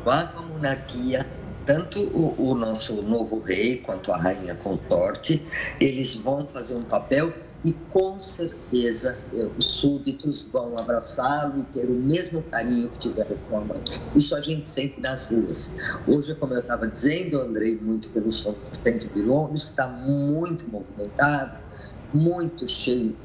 a 0.06 0.40
monarquia 0.40 1.26
tanto 1.66 2.00
o, 2.00 2.34
o, 2.38 2.54
nosso 2.54 3.02
novo 3.02 3.40
rei 3.40 3.76
quanto 3.76 4.10
a 4.10 4.16
rainha 4.16 4.54
consorte, 4.54 5.46
eles 5.78 6.14
vão 6.14 6.46
fazer 6.46 6.74
um 6.74 6.82
papel 6.82 7.30
e 7.64 7.72
com 7.72 8.18
certeza 8.18 9.18
os 9.56 9.64
súditos 9.64 10.48
vão 10.52 10.74
abraçá-lo 10.78 11.60
e 11.60 11.62
ter 11.72 11.86
o 11.86 11.94
mesmo 11.94 12.42
carinho 12.42 12.88
que 12.90 12.98
tiveram 12.98 13.36
com 13.48 13.56
a 13.56 13.60
mãe. 13.60 13.82
Isso 14.14 14.34
a 14.36 14.40
gente 14.40 14.66
sente 14.66 15.00
nas 15.00 15.24
ruas. 15.26 15.72
Hoje, 16.06 16.34
como 16.36 16.54
eu 16.54 16.60
estava 16.60 16.86
dizendo, 16.86 17.36
eu 17.36 17.42
andei 17.42 17.76
muito 17.76 18.08
pelo 18.10 18.30
centro 18.30 19.08
de 19.12 19.22
Londres, 19.22 19.64
está 19.64 19.88
muito 19.88 20.70
movimentado, 20.70 21.58
muito 22.14 22.66
cheio, 22.66 23.16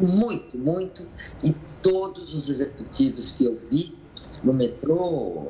muito, 0.00 0.58
muito, 0.58 1.06
e 1.44 1.54
todos 1.82 2.34
os 2.34 2.48
executivos 2.48 3.32
que 3.32 3.44
eu 3.44 3.56
vi 3.56 3.98
no 4.42 4.52
metrô, 4.52 5.48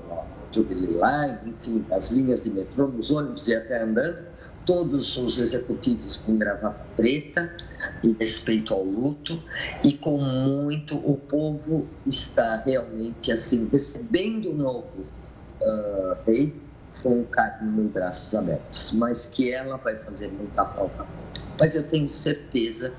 Jubilee 0.55 0.89
Line, 0.89 1.51
enfim, 1.51 1.85
nas 1.89 2.11
linhas 2.11 2.43
de 2.43 2.51
metrô, 2.51 2.89
nos 2.89 3.11
ônibus 3.11 3.49
e 3.49 3.55
até 3.55 3.83
andando, 3.83 4.32
todos 4.65 5.17
os 5.17 5.39
executivos 5.39 6.17
com 6.17 6.37
gravata 6.37 6.85
preta, 6.97 7.55
em 8.03 8.13
respeito 8.13 8.73
ao 8.73 8.85
luto, 8.85 9.43
e 9.83 9.93
com 9.93 10.19
muito, 10.19 10.97
o 10.97 11.17
povo 11.17 11.87
está 12.07 12.63
realmente 12.65 13.33
assim, 13.33 13.69
recebendo 13.71 14.51
o 14.51 14.55
novo 14.55 15.01
uh, 15.61 16.17
rei 16.27 16.55
com 17.03 17.25
carinho 17.25 17.87
e 17.87 17.89
braços 17.89 18.35
abertos, 18.35 18.93
mas 18.93 19.27
que 19.27 19.53
ela 19.53 19.77
vai 19.77 19.97
fazer 19.97 20.29
muita 20.29 20.65
falta. 20.65 21.05
Mas 21.59 21.75
eu 21.75 21.87
tenho 21.89 22.09
certeza 22.09 22.93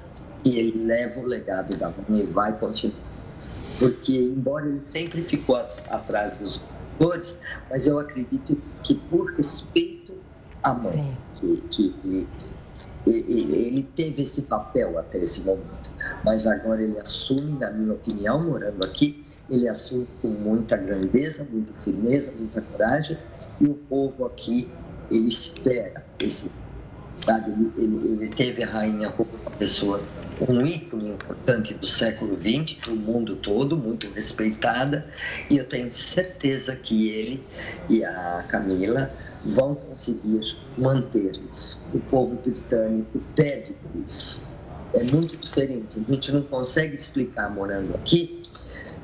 que 0.44 0.58
ele 0.58 0.86
leva 0.86 1.20
o 1.20 1.26
legado 1.26 1.78
da 1.78 1.90
mãe 1.90 2.22
e 2.22 2.26
vai 2.26 2.58
continuar. 2.60 2.98
Porque, 3.80 4.18
embora 4.18 4.68
ele 4.68 4.84
sempre 4.84 5.24
ficou 5.24 5.56
atrás 5.90 6.36
dos 6.36 6.62
cores, 6.98 7.38
mas 7.70 7.88
eu 7.88 7.98
acredito 7.98 8.62
que 8.84 8.96
por 8.96 9.34
respeito 9.36 10.03
mãe, 10.72 11.18
que, 11.34 11.58
que, 11.72 12.28
ele 13.08 13.84
teve 13.96 14.24
esse 14.24 14.44
papel 14.44 14.98
até 14.98 15.18
esse 15.18 15.42
momento, 15.42 15.92
mas 16.24 16.46
agora 16.46 16.82
ele 16.82 16.98
assume, 17.00 17.60
na 17.60 17.72
minha 17.72 17.94
opinião, 17.94 18.44
morando 18.44 18.86
aqui, 18.86 19.26
ele 19.50 19.68
assume 19.68 20.08
com 20.22 20.30
muita 20.30 20.78
grandeza, 20.78 21.46
muita 21.52 21.74
firmeza, 21.74 22.32
muita 22.38 22.62
coragem, 22.62 23.18
e 23.60 23.66
o 23.66 23.74
povo 23.74 24.26
aqui, 24.26 24.70
ele 25.12 25.26
espera 25.26 26.06
esse, 26.22 26.50
sabe? 27.26 27.52
Ele, 27.52 27.72
ele, 27.78 28.24
ele 28.24 28.36
teve 28.36 28.64
a 28.64 28.68
rainha 28.68 29.12
como 29.12 29.30
uma 29.42 29.52
pessoa 29.52 30.02
um 30.50 30.62
ícone 30.62 31.12
importante 31.12 31.74
do 31.74 31.86
século 31.86 32.38
XX 32.38 32.74
para 32.82 32.94
o 32.94 32.96
mundo 32.96 33.36
todo, 33.36 33.78
muito 33.78 34.10
respeitada, 34.10 35.06
e 35.50 35.58
eu 35.58 35.68
tenho 35.68 35.92
certeza 35.94 36.76
que 36.76 37.10
ele 37.10 37.44
e 37.90 38.04
a 38.04 38.44
Camila 38.48 39.12
vão 39.44 39.76
conseguir 39.76 40.58
manter 40.78 41.40
isso. 41.52 41.80
O 41.94 42.00
povo 42.00 42.36
britânico 42.36 43.20
pede 43.36 43.74
por 43.74 44.02
isso. 44.02 44.42
É 44.94 45.04
muito 45.12 45.36
diferente. 45.38 46.00
A 46.00 46.12
gente 46.12 46.32
não 46.32 46.44
consegue 46.44 46.96
explicar 46.96 47.50
morando 47.50 47.96
aqui 47.96 48.42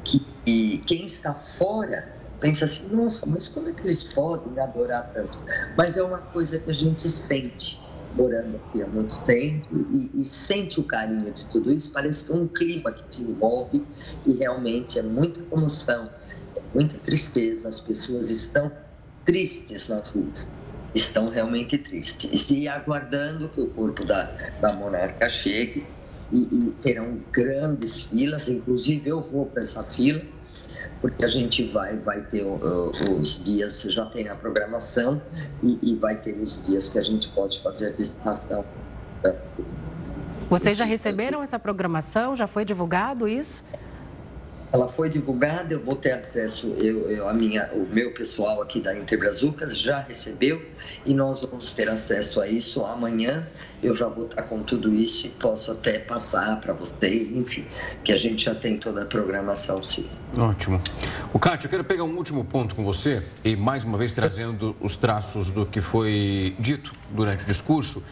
que 0.04 0.82
quem 0.86 1.06
está 1.06 1.36
fora 1.36 2.16
pensa 2.40 2.66
assim, 2.66 2.88
nossa, 2.88 3.26
mas 3.26 3.48
como 3.48 3.70
é 3.70 3.74
que 3.74 3.84
eles 3.84 4.04
podem 4.04 4.58
adorar 4.60 5.12
tanto? 5.12 5.38
Mas 5.78 5.98
é 5.98 6.04
uma 6.04 6.20
coisa 6.20 6.58
que 6.58 6.72
a 6.72 6.74
gente 6.74 7.08
sente 7.10 7.80
morando 8.16 8.56
aqui 8.56 8.82
há 8.82 8.88
muito 8.88 9.20
tempo 9.20 9.68
e, 9.94 10.10
e, 10.20 10.26
sente 10.26 10.80
o 10.80 10.84
carinho 10.84 11.32
de 11.32 11.46
tudo 11.48 11.72
isso, 11.72 11.92
parece 11.92 12.26
que 12.26 12.32
é 12.32 12.36
um 12.36 12.48
clima 12.48 12.92
que 12.92 13.04
te 13.04 13.22
envolve 13.22 13.86
e 14.26 14.34
realmente 14.34 14.98
é 14.98 15.04
muita 15.04 15.44
comoção, 15.44 16.10
é 16.56 16.62
muita 16.74 16.98
tristeza. 16.98 17.70
As 17.70 17.80
pessoas 17.80 18.32
estão 18.32 18.72
tristes 19.30 19.90
nas 19.90 20.10
ruas, 20.10 20.58
estão 20.96 21.30
realmente 21.30 21.78
tristes 21.78 22.50
e 22.50 22.68
aguardando 22.68 23.48
que 23.50 23.62
o 23.62 23.68
corpo 23.68 24.04
da, 24.04 24.24
da 24.60 24.74
monarca 24.74 25.30
chegue 25.30 25.86
e, 26.32 26.48
e 26.52 26.72
terão 26.82 27.20
grandes 27.32 28.00
filas, 28.02 28.50
inclusive 28.50 29.08
eu 29.08 29.22
vou 29.22 29.46
para 29.46 29.62
essa 29.62 29.84
fila 29.84 30.20
porque 31.00 31.24
a 31.24 31.28
gente 31.28 31.64
vai, 31.64 31.98
vai 31.98 32.22
ter 32.24 32.44
uh, 32.44 32.90
os 33.18 33.42
dias, 33.42 33.84
já 33.84 34.06
tem 34.08 34.28
a 34.28 34.36
programação 34.36 35.22
e, 35.64 35.78
e, 35.82 35.96
vai 35.96 36.20
ter 36.20 36.34
os 36.34 36.66
dias 36.66 36.90
que 36.90 36.98
a 36.98 37.02
gente 37.02 37.30
pode 37.30 37.62
fazer 37.62 37.90
a 37.90 37.92
visitação. 37.92 38.66
Vocês 40.50 40.76
já 40.76 40.86
receberam 40.86 41.44
essa 41.44 41.60
programação? 41.60 42.36
Já 42.36 42.48
foi 42.48 42.66
divulgado 42.66 43.28
isso? 43.28 43.64
Ela 44.72 44.88
foi 44.88 45.10
divulgada, 45.10 45.74
eu 45.74 45.84
vou 45.84 45.96
ter 45.96 46.12
acesso, 46.12 46.76
eu, 46.78 47.10
eu, 47.10 47.28
a 47.28 47.34
minha, 47.34 47.70
o 47.74 47.88
meu 47.88 48.14
pessoal 48.14 48.62
aqui 48.62 48.80
da 48.80 48.96
Interbrazucas 48.96 49.78
já 49.78 50.00
recebeu 50.00 50.62
e 51.06 51.14
nós 51.14 51.42
vamos 51.42 51.74
ter 51.74 51.90
acesso 51.90 52.42
a 52.42 52.48
isso 52.48 52.84
amanhã. 52.86 53.48
Eu 53.82 53.94
já 53.94 54.08
vou 54.08 54.26
estar 54.26 54.44
com 54.44 54.62
tudo 54.62 54.94
isso 54.94 55.28
e 55.28 55.30
posso 55.30 55.72
até 55.72 56.00
passar 56.00 56.60
para 56.60 56.74
vocês, 56.74 57.32
enfim, 57.32 57.66
que 58.04 58.12
a 58.12 58.18
gente 58.18 58.46
já 58.46 58.54
tem 58.54 58.78
toda 58.78 59.04
a 59.04 59.06
programação 59.06 59.86
sim. 59.86 60.06
Ótimo. 60.38 60.82
O 61.34 61.40
Cátia, 61.40 61.68
eu 61.68 61.72
quero 61.72 61.84
pegar 61.84 62.04
um 62.04 62.16
último 62.16 62.44
ponto 62.44 62.76
com 62.76 62.84
você 62.84 63.24
e 63.44 63.56
mais 63.56 63.84
uma 63.84 63.98
vez 63.98 64.14
trazendo 64.14 64.76
os 64.82 64.96
traços 64.96 65.50
do 65.50 65.66
que 65.66 65.82
foi 65.82 66.56
dito 66.60 66.94
durante 67.10 67.44
o 67.44 67.48
discurso. 67.48 68.04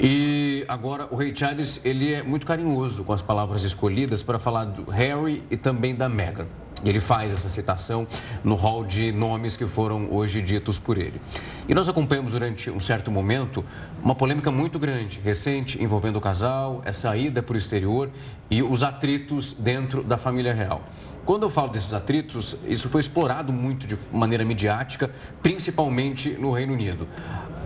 E 0.00 0.64
agora 0.66 1.06
o 1.10 1.16
rei 1.16 1.34
Charles, 1.34 1.80
ele 1.84 2.12
é 2.12 2.22
muito 2.22 2.46
carinhoso 2.46 3.04
com 3.04 3.12
as 3.12 3.22
palavras 3.22 3.64
escolhidas 3.64 4.22
para 4.22 4.38
falar 4.38 4.64
do 4.64 4.90
Harry 4.90 5.42
e 5.50 5.56
também 5.56 5.94
da 5.94 6.08
Meghan. 6.08 6.46
Ele 6.84 7.00
faz 7.00 7.32
essa 7.32 7.48
citação 7.48 8.06
no 8.42 8.54
hall 8.54 8.84
de 8.84 9.12
nomes 9.12 9.56
que 9.56 9.66
foram 9.66 10.12
hoje 10.12 10.42
ditos 10.42 10.78
por 10.78 10.98
ele. 10.98 11.20
E 11.68 11.74
nós 11.74 11.88
acompanhamos 11.88 12.32
durante 12.32 12.70
um 12.70 12.80
certo 12.80 13.10
momento 13.10 13.64
uma 14.02 14.14
polêmica 14.14 14.50
muito 14.50 14.78
grande, 14.78 15.20
recente, 15.22 15.82
envolvendo 15.82 16.16
o 16.16 16.20
casal, 16.20 16.82
essa 16.84 17.16
ida 17.16 17.42
para 17.42 17.54
o 17.54 17.58
exterior 17.58 18.10
e 18.50 18.62
os 18.62 18.82
atritos 18.82 19.52
dentro 19.52 20.02
da 20.02 20.18
família 20.18 20.52
real. 20.52 20.82
Quando 21.24 21.44
eu 21.44 21.50
falo 21.50 21.68
desses 21.68 21.92
atritos, 21.92 22.56
isso 22.66 22.88
foi 22.88 23.00
explorado 23.00 23.52
muito 23.52 23.86
de 23.86 23.96
maneira 24.12 24.44
midiática, 24.44 25.08
principalmente 25.40 26.30
no 26.30 26.50
Reino 26.50 26.72
Unido. 26.72 27.06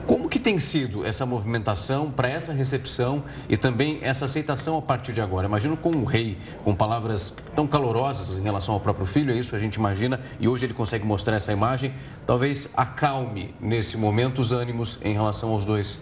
Como 0.06 0.28
que 0.28 0.38
tem 0.38 0.56
sido 0.56 1.04
essa 1.04 1.26
movimentação 1.26 2.12
para 2.12 2.28
essa 2.28 2.52
recepção 2.52 3.24
e 3.48 3.56
também 3.56 3.98
essa 4.02 4.26
aceitação 4.26 4.78
a 4.78 4.82
partir 4.82 5.12
de 5.12 5.20
agora? 5.20 5.48
Imagino 5.48 5.76
com 5.76 5.90
o 5.90 6.04
rei, 6.04 6.38
com 6.62 6.76
palavras 6.76 7.34
tão 7.56 7.66
calorosas 7.66 8.36
em 8.36 8.42
relação 8.42 8.72
ao 8.72 8.78
próprio 8.80 9.04
filho, 9.04 9.32
é 9.32 9.36
isso 9.36 9.56
a 9.56 9.58
gente 9.58 9.74
imagina, 9.74 10.20
e 10.38 10.46
hoje 10.46 10.64
ele 10.64 10.74
consegue 10.74 11.04
mostrar 11.04 11.34
essa 11.34 11.50
imagem, 11.50 11.92
talvez 12.24 12.68
acalme 12.76 13.52
nesse 13.60 13.96
momento 13.96 14.40
os 14.40 14.52
ânimos 14.52 14.96
em 15.02 15.12
relação 15.12 15.50
aos 15.50 15.64
dois. 15.64 15.98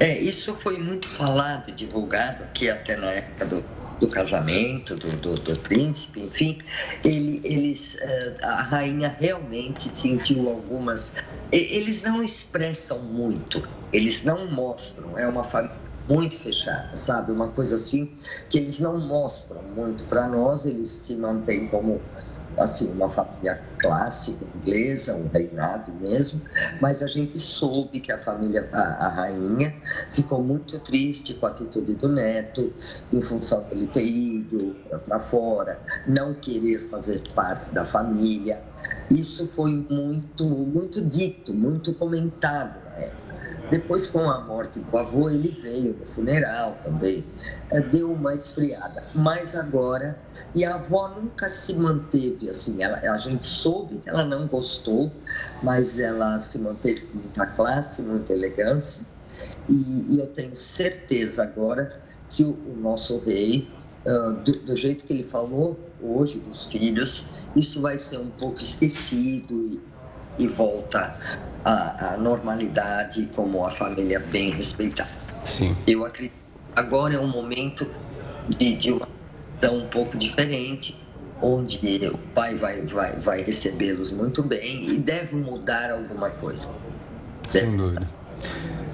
É, 0.00 0.18
isso 0.18 0.54
foi 0.54 0.78
muito 0.78 1.06
falado, 1.06 1.70
divulgado 1.72 2.44
aqui 2.44 2.70
até 2.70 2.96
na 2.96 3.10
época 3.10 3.44
do, 3.44 3.64
do 4.00 4.08
casamento 4.08 4.94
do, 4.94 5.10
do, 5.16 5.34
do, 5.34 5.58
príncipe, 5.60 6.20
enfim, 6.20 6.58
ele, 7.04 7.40
eles, 7.44 7.96
eh, 8.00 8.36
a 8.42 8.62
rainha 8.62 9.16
realmente 9.18 9.92
sentiu 9.94 10.48
algumas. 10.48 11.14
Eles 11.50 12.02
não 12.02 12.22
expressam 12.22 13.00
muito, 13.00 13.66
eles 13.92 14.24
não 14.24 14.50
mostram, 14.50 15.18
é 15.18 15.26
uma 15.26 15.42
família 15.42 15.76
muito 16.08 16.36
fechada, 16.36 16.96
sabe? 16.96 17.32
Uma 17.32 17.48
coisa 17.48 17.74
assim 17.74 18.10
que 18.48 18.58
eles 18.58 18.80
não 18.80 18.98
mostram 18.98 19.62
muito 19.62 20.04
para 20.04 20.26
nós, 20.26 20.64
eles 20.64 20.88
se 20.88 21.14
mantêm 21.16 21.66
como 21.68 22.00
assim, 22.58 22.92
uma 22.92 23.08
família 23.08 23.60
clássica 23.78 24.44
inglesa, 24.56 25.14
um 25.14 25.28
reinado 25.28 25.92
mesmo, 25.94 26.40
mas 26.80 27.02
a 27.02 27.06
gente 27.06 27.38
soube 27.38 28.00
que 28.00 28.10
a 28.10 28.18
família, 28.18 28.68
a, 28.72 29.06
a 29.06 29.08
rainha, 29.08 29.74
ficou 30.10 30.42
muito 30.42 30.78
triste 30.80 31.34
com 31.34 31.46
a 31.46 31.50
atitude 31.50 31.94
do 31.94 32.08
neto, 32.08 32.72
em 33.12 33.20
função 33.20 33.68
dele 33.68 33.86
ter 33.86 34.06
ido 34.06 34.76
para 35.06 35.18
fora, 35.18 35.80
não 36.06 36.34
querer 36.34 36.80
fazer 36.80 37.22
parte 37.34 37.72
da 37.72 37.84
família. 37.84 38.62
Isso 39.10 39.46
foi 39.48 39.72
muito, 39.72 40.44
muito 40.44 41.00
dito, 41.00 41.54
muito 41.54 41.94
comentado 41.94 42.84
na 42.84 42.94
época. 43.04 43.27
Depois, 43.70 44.06
com 44.06 44.30
a 44.30 44.40
morte 44.46 44.80
do 44.80 44.96
avô, 44.96 45.28
ele 45.28 45.50
veio 45.50 45.94
no 45.98 46.04
funeral 46.04 46.78
também, 46.82 47.24
é, 47.70 47.80
deu 47.80 48.12
uma 48.12 48.34
esfriada. 48.34 49.04
Mas 49.14 49.54
agora, 49.54 50.18
e 50.54 50.64
a 50.64 50.76
avó 50.76 51.08
nunca 51.08 51.48
se 51.50 51.74
manteve 51.74 52.48
assim, 52.48 52.82
ela, 52.82 52.98
a 52.98 53.16
gente 53.18 53.44
soube 53.44 53.98
que 53.98 54.08
ela 54.08 54.24
não 54.24 54.46
gostou, 54.46 55.12
mas 55.62 55.98
ela 55.98 56.38
se 56.38 56.58
manteve 56.58 57.02
com 57.02 57.18
muita 57.18 57.46
classe, 57.46 58.00
muita 58.00 58.32
elegância. 58.32 59.04
E, 59.68 60.06
e 60.08 60.18
eu 60.18 60.26
tenho 60.28 60.56
certeza 60.56 61.42
agora 61.42 62.00
que 62.30 62.42
o, 62.42 62.50
o 62.50 62.76
nosso 62.80 63.18
rei, 63.18 63.70
uh, 64.06 64.32
do, 64.42 64.52
do 64.64 64.76
jeito 64.76 65.04
que 65.04 65.12
ele 65.12 65.22
falou 65.22 65.78
hoje 66.00 66.38
dos 66.38 66.64
filhos, 66.64 67.26
isso 67.54 67.82
vai 67.82 67.98
ser 67.98 68.18
um 68.18 68.30
pouco 68.30 68.60
esquecido 68.62 69.54
e, 69.66 69.82
e 70.38 70.46
volta 70.46 71.18
à, 71.64 72.14
à, 72.14 72.16
normalidade 72.16 73.28
como 73.34 73.64
a 73.64 73.70
família 73.70 74.20
bem 74.20 74.50
respeitada. 74.50 75.10
Sim. 75.44 75.76
Eu 75.86 76.04
acredito 76.04 76.38
agora 76.78 77.14
é 77.14 77.20
um 77.20 77.26
momento 77.26 77.90
de, 78.48 78.76
de 78.76 78.92
uma 78.92 79.08
situação 79.54 79.78
um 79.84 79.88
pouco 79.88 80.16
diferente, 80.16 80.96
onde 81.42 82.06
o 82.06 82.18
pai 82.34 82.54
vai, 82.54 82.82
vai, 82.82 83.18
vai 83.20 83.42
recebê-los 83.42 84.12
muito 84.12 84.42
bem 84.42 84.88
e 84.88 84.98
deve 84.98 85.36
mudar 85.36 85.90
alguma 85.90 86.30
coisa. 86.30 86.70
Deve 87.52 87.66
Sem 87.66 87.76
dúvida. 87.76 88.06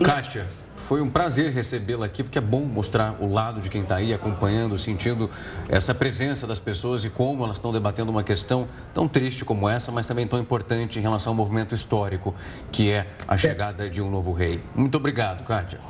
Kátia, 0.02 0.46
foi 0.84 1.00
um 1.00 1.08
prazer 1.08 1.50
recebê-la 1.50 2.06
aqui, 2.06 2.22
porque 2.22 2.38
é 2.38 2.42
bom 2.42 2.60
mostrar 2.60 3.16
o 3.18 3.32
lado 3.32 3.60
de 3.60 3.70
quem 3.70 3.82
está 3.82 3.96
aí 3.96 4.12
acompanhando, 4.12 4.76
sentindo 4.76 5.30
essa 5.68 5.94
presença 5.94 6.46
das 6.46 6.58
pessoas 6.58 7.04
e 7.04 7.10
como 7.10 7.42
elas 7.42 7.56
estão 7.56 7.72
debatendo 7.72 8.10
uma 8.10 8.22
questão 8.22 8.68
tão 8.92 9.08
triste 9.08 9.44
como 9.44 9.66
essa, 9.66 9.90
mas 9.90 10.06
também 10.06 10.28
tão 10.28 10.38
importante 10.38 10.98
em 10.98 11.02
relação 11.02 11.30
ao 11.30 11.34
movimento 11.34 11.74
histórico, 11.74 12.34
que 12.70 12.90
é 12.90 13.06
a 13.26 13.36
chegada 13.36 13.88
de 13.88 14.02
um 14.02 14.10
novo 14.10 14.32
rei. 14.32 14.62
Muito 14.74 14.96
obrigado, 14.96 15.44
Kátia. 15.44 15.80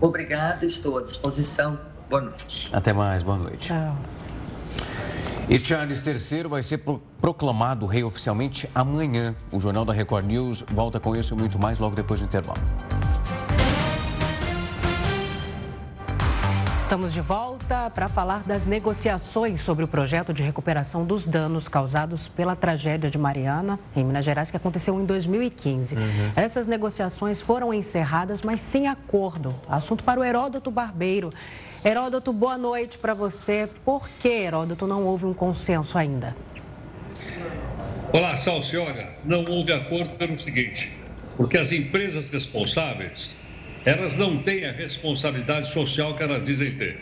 Obrigado, 0.00 0.64
estou 0.64 0.98
à 0.98 1.02
disposição. 1.02 1.78
Boa 2.10 2.22
noite. 2.22 2.68
Até 2.72 2.92
mais, 2.92 3.22
boa 3.22 3.38
noite. 3.38 3.68
Tchau. 3.68 3.96
E 5.48 5.64
Charles 5.64 6.04
III 6.04 6.44
vai 6.48 6.62
ser 6.64 6.82
proclamado 7.20 7.86
rei 7.86 8.02
oficialmente 8.02 8.68
amanhã. 8.74 9.36
O 9.52 9.60
Jornal 9.60 9.84
da 9.84 9.92
Record 9.92 10.26
News 10.26 10.64
volta 10.72 10.98
com 10.98 11.14
isso 11.14 11.32
e 11.34 11.36
muito 11.36 11.58
mais 11.58 11.78
logo 11.78 11.94
depois 11.94 12.20
do 12.20 12.26
intervalo. 12.26 12.60
Estamos 16.92 17.14
de 17.14 17.22
volta 17.22 17.88
para 17.88 18.06
falar 18.06 18.42
das 18.42 18.66
negociações 18.66 19.62
sobre 19.62 19.82
o 19.82 19.88
projeto 19.88 20.30
de 20.30 20.42
recuperação 20.42 21.06
dos 21.06 21.26
danos 21.26 21.66
causados 21.66 22.28
pela 22.28 22.54
tragédia 22.54 23.08
de 23.08 23.16
Mariana, 23.16 23.80
em 23.96 24.04
Minas 24.04 24.26
Gerais, 24.26 24.50
que 24.50 24.58
aconteceu 24.58 25.00
em 25.00 25.06
2015. 25.06 25.94
Uhum. 25.94 26.02
Essas 26.36 26.66
negociações 26.66 27.40
foram 27.40 27.72
encerradas, 27.72 28.42
mas 28.42 28.60
sem 28.60 28.88
acordo. 28.88 29.54
Assunto 29.66 30.04
para 30.04 30.20
o 30.20 30.22
Heródoto 30.22 30.70
Barbeiro. 30.70 31.32
Heródoto, 31.82 32.30
boa 32.30 32.58
noite 32.58 32.98
para 32.98 33.14
você. 33.14 33.66
Por 33.86 34.06
que, 34.20 34.28
Heródoto, 34.28 34.86
não 34.86 35.06
houve 35.06 35.24
um 35.24 35.32
consenso 35.32 35.96
ainda? 35.96 36.36
Olá, 38.12 38.36
Salciona. 38.36 39.06
Não 39.24 39.46
houve 39.46 39.72
acordo 39.72 40.10
pelo 40.18 40.36
seguinte: 40.36 40.92
porque 41.38 41.56
as 41.56 41.72
empresas 41.72 42.28
responsáveis 42.28 43.34
elas 43.84 44.16
não 44.16 44.38
têm 44.38 44.64
a 44.66 44.72
responsabilidade 44.72 45.70
social 45.70 46.14
que 46.14 46.22
elas 46.22 46.44
dizem 46.44 46.72
ter. 46.72 47.00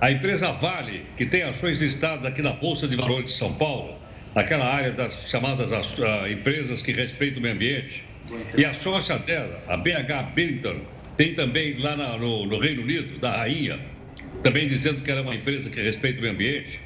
A 0.00 0.10
empresa 0.10 0.50
Vale, 0.52 1.04
que 1.16 1.26
tem 1.26 1.42
ações 1.42 1.78
listadas 1.78 2.24
aqui 2.24 2.40
na 2.40 2.52
Bolsa 2.52 2.88
de 2.88 2.96
Valores 2.96 3.26
de 3.26 3.32
São 3.32 3.52
Paulo, 3.52 3.98
naquela 4.34 4.64
área 4.64 4.92
das 4.92 5.28
chamadas 5.28 5.72
uh, 5.72 6.26
empresas 6.30 6.82
que 6.82 6.92
respeitam 6.92 7.40
o 7.40 7.42
meio 7.42 7.54
ambiente, 7.54 8.02
e 8.56 8.64
a 8.64 8.72
sócia 8.72 9.18
dela, 9.18 9.62
a 9.68 9.76
BH 9.76 10.34
Benton, 10.34 10.80
tem 11.16 11.34
também 11.34 11.74
lá 11.74 11.96
na, 11.96 12.16
no, 12.16 12.46
no 12.46 12.58
Reino 12.58 12.82
Unido, 12.82 13.18
da 13.18 13.30
Rainha, 13.30 13.78
também 14.42 14.66
dizendo 14.66 15.02
que 15.02 15.10
ela 15.10 15.20
é 15.20 15.22
uma 15.22 15.34
empresa 15.34 15.68
que 15.68 15.80
respeita 15.82 16.18
o 16.18 16.22
meio 16.22 16.32
ambiente. 16.32 16.80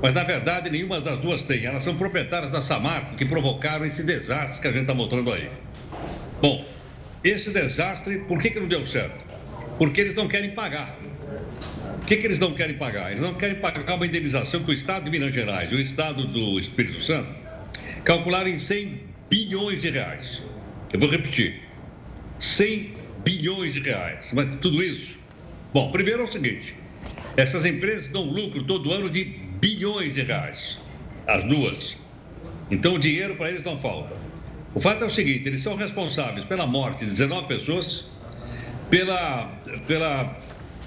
Mas, 0.00 0.14
na 0.14 0.22
verdade, 0.22 0.70
nenhuma 0.70 1.00
das 1.00 1.18
duas 1.18 1.42
tem. 1.42 1.64
Elas 1.64 1.82
são 1.82 1.96
proprietárias 1.96 2.50
da 2.50 2.62
Samarco, 2.62 3.16
que 3.16 3.24
provocaram 3.24 3.84
esse 3.84 4.04
desastre 4.04 4.60
que 4.60 4.68
a 4.68 4.70
gente 4.70 4.82
está 4.82 4.94
mostrando 4.94 5.32
aí. 5.32 5.50
Bom, 6.40 6.64
esse 7.22 7.50
desastre, 7.50 8.18
por 8.20 8.38
que, 8.38 8.50
que 8.50 8.60
não 8.60 8.68
deu 8.68 8.84
certo? 8.86 9.24
Porque 9.78 10.00
eles 10.00 10.14
não 10.14 10.26
querem 10.26 10.50
pagar. 10.52 10.98
O 12.02 12.06
que, 12.06 12.16
que 12.16 12.26
eles 12.26 12.38
não 12.38 12.54
querem 12.54 12.76
pagar? 12.76 13.10
Eles 13.10 13.22
não 13.22 13.34
querem 13.34 13.56
pagar 13.56 13.94
uma 13.94 14.06
indenização 14.06 14.62
que 14.64 14.70
o 14.70 14.74
Estado 14.74 15.04
de 15.04 15.10
Minas 15.10 15.32
Gerais 15.32 15.70
e 15.70 15.74
o 15.74 15.80
Estado 15.80 16.26
do 16.26 16.58
Espírito 16.58 17.00
Santo 17.02 17.36
calcularam 18.04 18.48
em 18.48 18.58
100 18.58 19.00
bilhões 19.28 19.82
de 19.82 19.90
reais. 19.90 20.42
Eu 20.92 20.98
vou 20.98 21.08
repetir: 21.08 21.62
100 22.38 22.94
bilhões 23.24 23.74
de 23.74 23.80
reais. 23.80 24.30
Mas 24.32 24.56
tudo 24.56 24.82
isso. 24.82 25.18
Bom, 25.72 25.90
primeiro 25.90 26.22
é 26.22 26.24
o 26.24 26.32
seguinte: 26.32 26.74
essas 27.36 27.64
empresas 27.64 28.08
dão 28.08 28.24
lucro 28.24 28.64
todo 28.64 28.92
ano 28.92 29.08
de 29.08 29.24
bilhões 29.24 30.14
de 30.14 30.22
reais. 30.22 30.80
As 31.26 31.44
duas. 31.44 31.96
Então 32.70 32.94
o 32.94 32.98
dinheiro 32.98 33.36
para 33.36 33.50
eles 33.50 33.62
não 33.62 33.76
falta. 33.76 34.16
O 34.74 34.80
fato 34.80 35.04
é 35.04 35.06
o 35.06 35.10
seguinte: 35.10 35.48
eles 35.48 35.62
são 35.62 35.76
responsáveis 35.76 36.44
pela 36.44 36.66
morte 36.66 37.04
de 37.04 37.10
19 37.10 37.48
pessoas, 37.48 38.06
pela, 38.88 39.46
pela, 39.86 40.36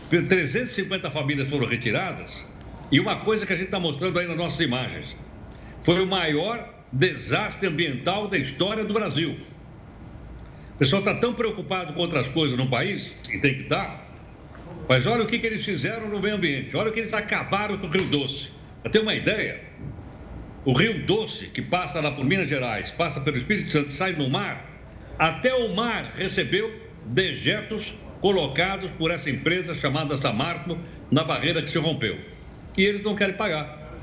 pela 0.10 0.28
350 0.28 1.12
famílias 1.12 1.50
foram 1.50 1.68
retiradas, 1.68 2.46
e 2.92 3.00
uma 3.00 3.18
coisa 3.18 3.46
que 3.46 3.54
a 3.54 3.56
gente 3.56 3.66
está 3.66 3.80
mostrando 3.80 4.18
aí 4.20 4.28
nas 4.28 4.38
nossas 4.38 4.60
imagens: 4.60 5.16
foi 5.82 6.02
o 6.02 6.08
maior 6.08 6.74
desastre 6.92 7.68
ambiental 7.68 8.28
da 8.28 8.38
história 8.38 8.86
do 8.86 8.94
Brasil. 8.94 9.38
O 10.76 10.78
pessoal 10.78 11.02
está 11.02 11.16
tão 11.16 11.34
preocupado 11.34 11.94
com 11.94 12.00
outras 12.00 12.30
coisas 12.30 12.58
no 12.58 12.68
país, 12.68 13.16
e 13.32 13.40
tem 13.40 13.56
que 13.56 13.64
estar, 13.64 14.08
Mas 14.88 15.06
olha 15.06 15.24
o 15.24 15.28
que, 15.28 15.40
que 15.40 15.48
eles 15.48 15.64
fizeram 15.64 16.10
no 16.10 16.20
meio 16.20 16.36
ambiente, 16.36 16.76
olha 16.76 16.90
o 16.90 16.94
que 16.94 17.00
eles 17.00 17.14
acabaram 17.14 17.78
com 17.78 17.88
o 17.88 17.90
Rio 17.90 18.06
Doce. 18.06 18.50
Para 18.82 18.92
ter 18.92 19.00
uma 19.00 19.14
ideia, 19.14 19.62
o 20.66 20.74
Rio 20.74 21.06
Doce, 21.06 21.48
que 21.48 21.62
passa 21.62 22.00
lá 22.00 22.12
por 22.12 22.24
Minas 22.24 22.48
Gerais, 22.48 22.90
passa 22.92 23.20
pelo 23.20 23.38
Espírito 23.38 23.72
Santo 23.72 23.92
sai 23.92 24.14
no 24.14 24.30
mar, 24.30 24.66
até 25.20 25.54
o 25.54 25.76
mar 25.76 26.14
recebeu 26.16 26.74
dejetos 27.06 27.96
colocados 28.22 28.92
por 28.92 29.12
essa 29.12 29.30
empresa 29.30 29.76
chamada 29.76 30.16
Samarco 30.16 30.78
na 31.12 31.24
barreira 31.24 31.62
que 31.62 31.70
se 31.70 31.78
rompeu. 31.78 32.18
E 32.78 32.84
eles 32.84 33.04
não 33.04 33.16
querem 33.16 33.36
pagar. 33.36 33.98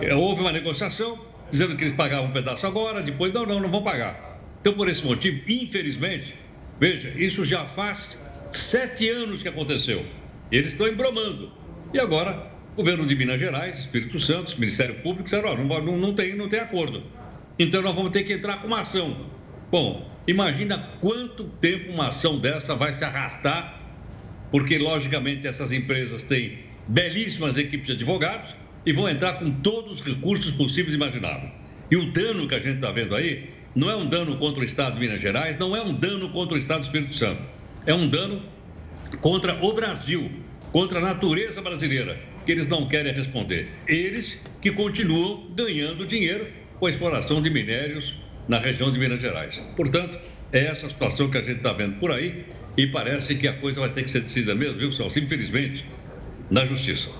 É, 0.00 0.14
houve 0.14 0.40
uma 0.40 0.52
negociação 0.52 1.18
dizendo 1.50 1.76
que 1.76 1.84
eles 1.84 1.96
pagavam 1.96 2.26
um 2.26 2.32
pedaço 2.32 2.66
agora, 2.66 3.02
depois 3.02 3.32
não, 3.32 3.44
não, 3.44 3.60
não 3.60 3.70
vão 3.70 3.82
pagar. 3.82 4.40
Então, 4.60 4.74
por 4.74 4.88
esse 4.88 5.04
motivo, 5.04 5.42
infelizmente, 5.48 6.36
veja, 6.78 7.12
isso 7.16 7.44
já 7.44 7.66
faz 7.66 8.18
sete 8.50 9.08
anos 9.08 9.42
que 9.42 9.48
aconteceu. 9.48 10.04
Eles 10.50 10.72
estão 10.72 10.86
embromando. 10.86 11.52
E 11.92 11.98
agora, 11.98 12.50
governo 12.76 13.06
de 13.06 13.16
Minas 13.16 13.40
Gerais, 13.40 13.78
Espírito 13.78 14.18
Santo, 14.18 14.58
Ministério 14.60 14.96
Público, 14.96 15.24
disseram, 15.24 15.56
não, 15.56 15.82
não, 15.82 15.96
não, 15.96 16.14
tem, 16.14 16.36
não 16.36 16.48
tem 16.48 16.60
acordo. 16.60 17.02
Então, 17.58 17.80
nós 17.80 17.94
vamos 17.94 18.10
ter 18.10 18.22
que 18.22 18.34
entrar 18.34 18.60
com 18.60 18.66
uma 18.66 18.82
ação. 18.82 19.26
Bom, 19.70 20.10
imagina 20.26 20.90
quanto 21.00 21.44
tempo 21.44 21.90
uma 21.90 22.08
ação 22.08 22.38
dessa 22.38 22.76
vai 22.76 22.92
se 22.92 23.02
arrastar, 23.02 23.80
porque, 24.50 24.78
logicamente, 24.78 25.46
essas 25.46 25.72
empresas 25.72 26.22
têm 26.22 26.58
belíssimas 26.86 27.56
equipes 27.56 27.86
de 27.86 27.92
advogados, 27.92 28.54
e 28.86 28.92
vão 28.92 29.08
entrar 29.08 29.34
com 29.34 29.50
todos 29.50 30.00
os 30.00 30.00
recursos 30.00 30.52
possíveis 30.52 30.94
e 30.94 30.96
imagináveis. 30.96 31.50
E 31.90 31.96
o 31.96 32.12
dano 32.12 32.46
que 32.46 32.54
a 32.54 32.60
gente 32.60 32.76
está 32.76 32.92
vendo 32.92 33.16
aí 33.16 33.50
não 33.74 33.90
é 33.90 33.96
um 33.96 34.06
dano 34.06 34.36
contra 34.36 34.60
o 34.60 34.64
Estado 34.64 34.94
de 34.94 35.00
Minas 35.00 35.20
Gerais, 35.20 35.58
não 35.58 35.76
é 35.76 35.82
um 35.82 35.92
dano 35.92 36.30
contra 36.30 36.54
o 36.54 36.58
Estado 36.58 36.80
do 36.80 36.84
Espírito 36.84 37.14
Santo. 37.14 37.42
É 37.84 37.92
um 37.92 38.08
dano 38.08 38.40
contra 39.20 39.62
o 39.62 39.72
Brasil, 39.72 40.30
contra 40.70 41.00
a 41.00 41.02
natureza 41.02 41.60
brasileira, 41.60 42.18
que 42.46 42.52
eles 42.52 42.68
não 42.68 42.86
querem 42.86 43.12
responder. 43.12 43.68
Eles 43.88 44.38
que 44.62 44.70
continuam 44.70 45.50
ganhando 45.54 46.06
dinheiro 46.06 46.46
com 46.78 46.86
a 46.86 46.90
exploração 46.90 47.42
de 47.42 47.50
minérios 47.50 48.16
na 48.48 48.58
região 48.58 48.92
de 48.92 48.98
Minas 48.98 49.20
Gerais. 49.20 49.62
Portanto, 49.76 50.18
é 50.52 50.66
essa 50.66 50.88
situação 50.88 51.28
que 51.28 51.36
a 51.36 51.42
gente 51.42 51.58
está 51.58 51.72
vendo 51.72 51.98
por 51.98 52.12
aí 52.12 52.44
e 52.76 52.86
parece 52.86 53.34
que 53.34 53.48
a 53.48 53.52
coisa 53.52 53.80
vai 53.80 53.90
ter 53.90 54.04
que 54.04 54.10
ser 54.10 54.20
decidida 54.20 54.54
mesmo, 54.54 54.78
viu, 54.78 54.92
Celso? 54.92 55.18
Infelizmente, 55.18 55.84
na 56.48 56.64
Justiça. 56.64 57.10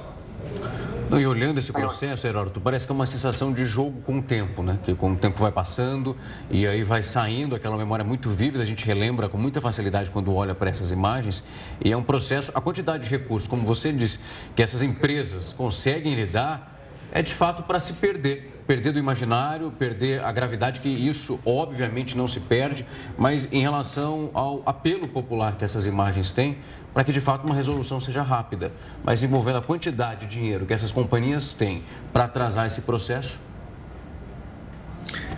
Não, 1.09 1.21
e 1.21 1.27
olhando 1.27 1.59
esse 1.59 1.71
processo, 1.73 2.27
Heródoto, 2.27 2.61
parece 2.61 2.85
que 2.85 2.91
é 2.91 2.95
uma 2.95 3.07
sensação 3.07 3.53
de 3.53 3.65
jogo 3.65 4.01
com 4.01 4.19
o 4.19 4.23
tempo, 4.23 4.61
né? 4.61 4.77
Que 4.85 4.93
com 4.93 5.13
o 5.13 5.17
tempo 5.17 5.39
vai 5.39 5.53
passando 5.53 6.17
e 6.51 6.67
aí 6.67 6.83
vai 6.83 7.05
saindo 7.05 7.55
aquela 7.55 7.77
memória 7.77 8.05
muito 8.05 8.29
vívida, 8.29 8.65
a 8.65 8.67
gente 8.67 8.85
relembra 8.85 9.29
com 9.29 9.39
muita 9.39 9.61
facilidade 9.61 10.11
quando 10.11 10.35
olha 10.35 10.53
para 10.53 10.69
essas 10.69 10.91
imagens. 10.91 11.45
E 11.85 11.93
é 11.93 11.97
um 11.97 12.03
processo, 12.03 12.51
a 12.53 12.61
quantidade 12.61 13.05
de 13.05 13.11
recursos, 13.11 13.49
como 13.49 13.63
você 13.63 13.93
disse, 13.93 14.19
que 14.57 14.63
essas 14.63 14.83
empresas 14.83 15.53
conseguem 15.53 16.13
lidar, 16.15 16.77
é 17.13 17.23
de 17.23 17.33
fato 17.33 17.63
para 17.63 17.79
se 17.79 17.93
perder 17.93 18.57
perder 18.67 18.93
do 18.93 18.99
imaginário, 18.99 19.71
perder 19.71 20.23
a 20.25 20.33
gravidade, 20.33 20.81
que 20.81 20.89
isso 20.89 21.39
obviamente 21.45 22.17
não 22.17 22.27
se 22.27 22.41
perde, 22.41 22.85
mas 23.17 23.49
em 23.53 23.61
relação 23.61 24.31
ao 24.35 24.63
apelo 24.67 25.07
popular 25.07 25.57
que 25.57 25.65
essas 25.65 25.87
imagens 25.87 26.33
têm, 26.33 26.59
para 26.97 27.05
que 27.05 27.13
de 27.13 27.21
fato 27.21 27.45
uma 27.45 27.55
resolução 27.55 28.01
seja 28.01 28.23
rápida, 28.23 28.73
mas 29.05 29.23
envolvendo 29.23 29.59
a 29.59 29.61
quantidade 29.61 30.25
de 30.25 30.29
dinheiro 30.29 30.65
que 30.65 30.73
essas 30.73 30.91
companhias 30.91 31.53
têm 31.53 31.85
para 32.11 32.25
atrasar 32.25 32.67
esse 32.67 32.81
processo? 32.81 33.39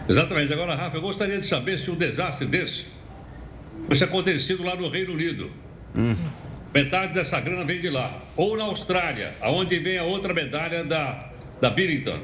Exatamente. 0.09 0.53
Agora, 0.53 0.77
Rafa, 0.77 0.99
eu 0.99 1.01
gostaria 1.01 1.37
de 1.37 1.45
saber 1.45 1.81
se 1.81 1.91
um 1.91 1.97
desastre 1.97 2.47
desse 2.47 2.87
fosse 3.89 4.05
acontecido 4.05 4.63
lá 4.63 4.77
no 4.77 4.89
Reino 4.89 5.13
Unido. 5.13 5.51
Hum. 5.97 6.15
Metade 6.73 7.13
dessa 7.13 7.41
grana 7.41 7.65
vem 7.65 7.81
de 7.81 7.91
lá. 7.91 8.23
Ou 8.37 8.57
na 8.57 8.63
Austrália, 8.63 9.35
aonde 9.41 9.81
vem 9.81 9.99
a 9.99 10.05
outra 10.05 10.33
medalha 10.33 10.85
da, 10.85 11.29
da 11.61 11.71
Billington. 11.71 12.21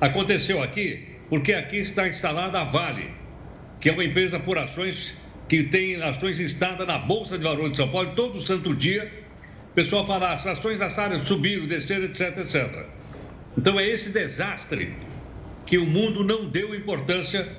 Aconteceu 0.00 0.60
aqui 0.60 1.06
porque 1.28 1.54
aqui 1.54 1.76
está 1.76 2.08
instalada 2.08 2.60
a 2.60 2.64
Vale, 2.64 3.12
que 3.78 3.88
é 3.88 3.92
uma 3.92 4.04
empresa 4.04 4.40
por 4.40 4.58
ações 4.58 5.14
que 5.52 5.64
tem 5.64 6.02
ações 6.02 6.40
listadas 6.40 6.86
na 6.86 6.96
Bolsa 6.96 7.36
de 7.36 7.44
Valores 7.44 7.72
de 7.72 7.76
São 7.76 7.88
Paulo 7.90 8.14
todo 8.16 8.40
santo 8.40 8.74
dia. 8.74 9.12
O 9.70 9.74
pessoal 9.74 10.06
fala, 10.06 10.32
as 10.32 10.46
ações 10.46 10.78
da 10.78 10.86
áreas 10.86 11.28
subiram, 11.28 11.66
desceram, 11.66 12.04
etc, 12.04 12.38
etc. 12.38 12.86
Então 13.58 13.78
é 13.78 13.86
esse 13.86 14.10
desastre 14.10 14.94
que 15.66 15.76
o 15.76 15.84
mundo 15.84 16.24
não 16.24 16.48
deu 16.48 16.74
importância 16.74 17.54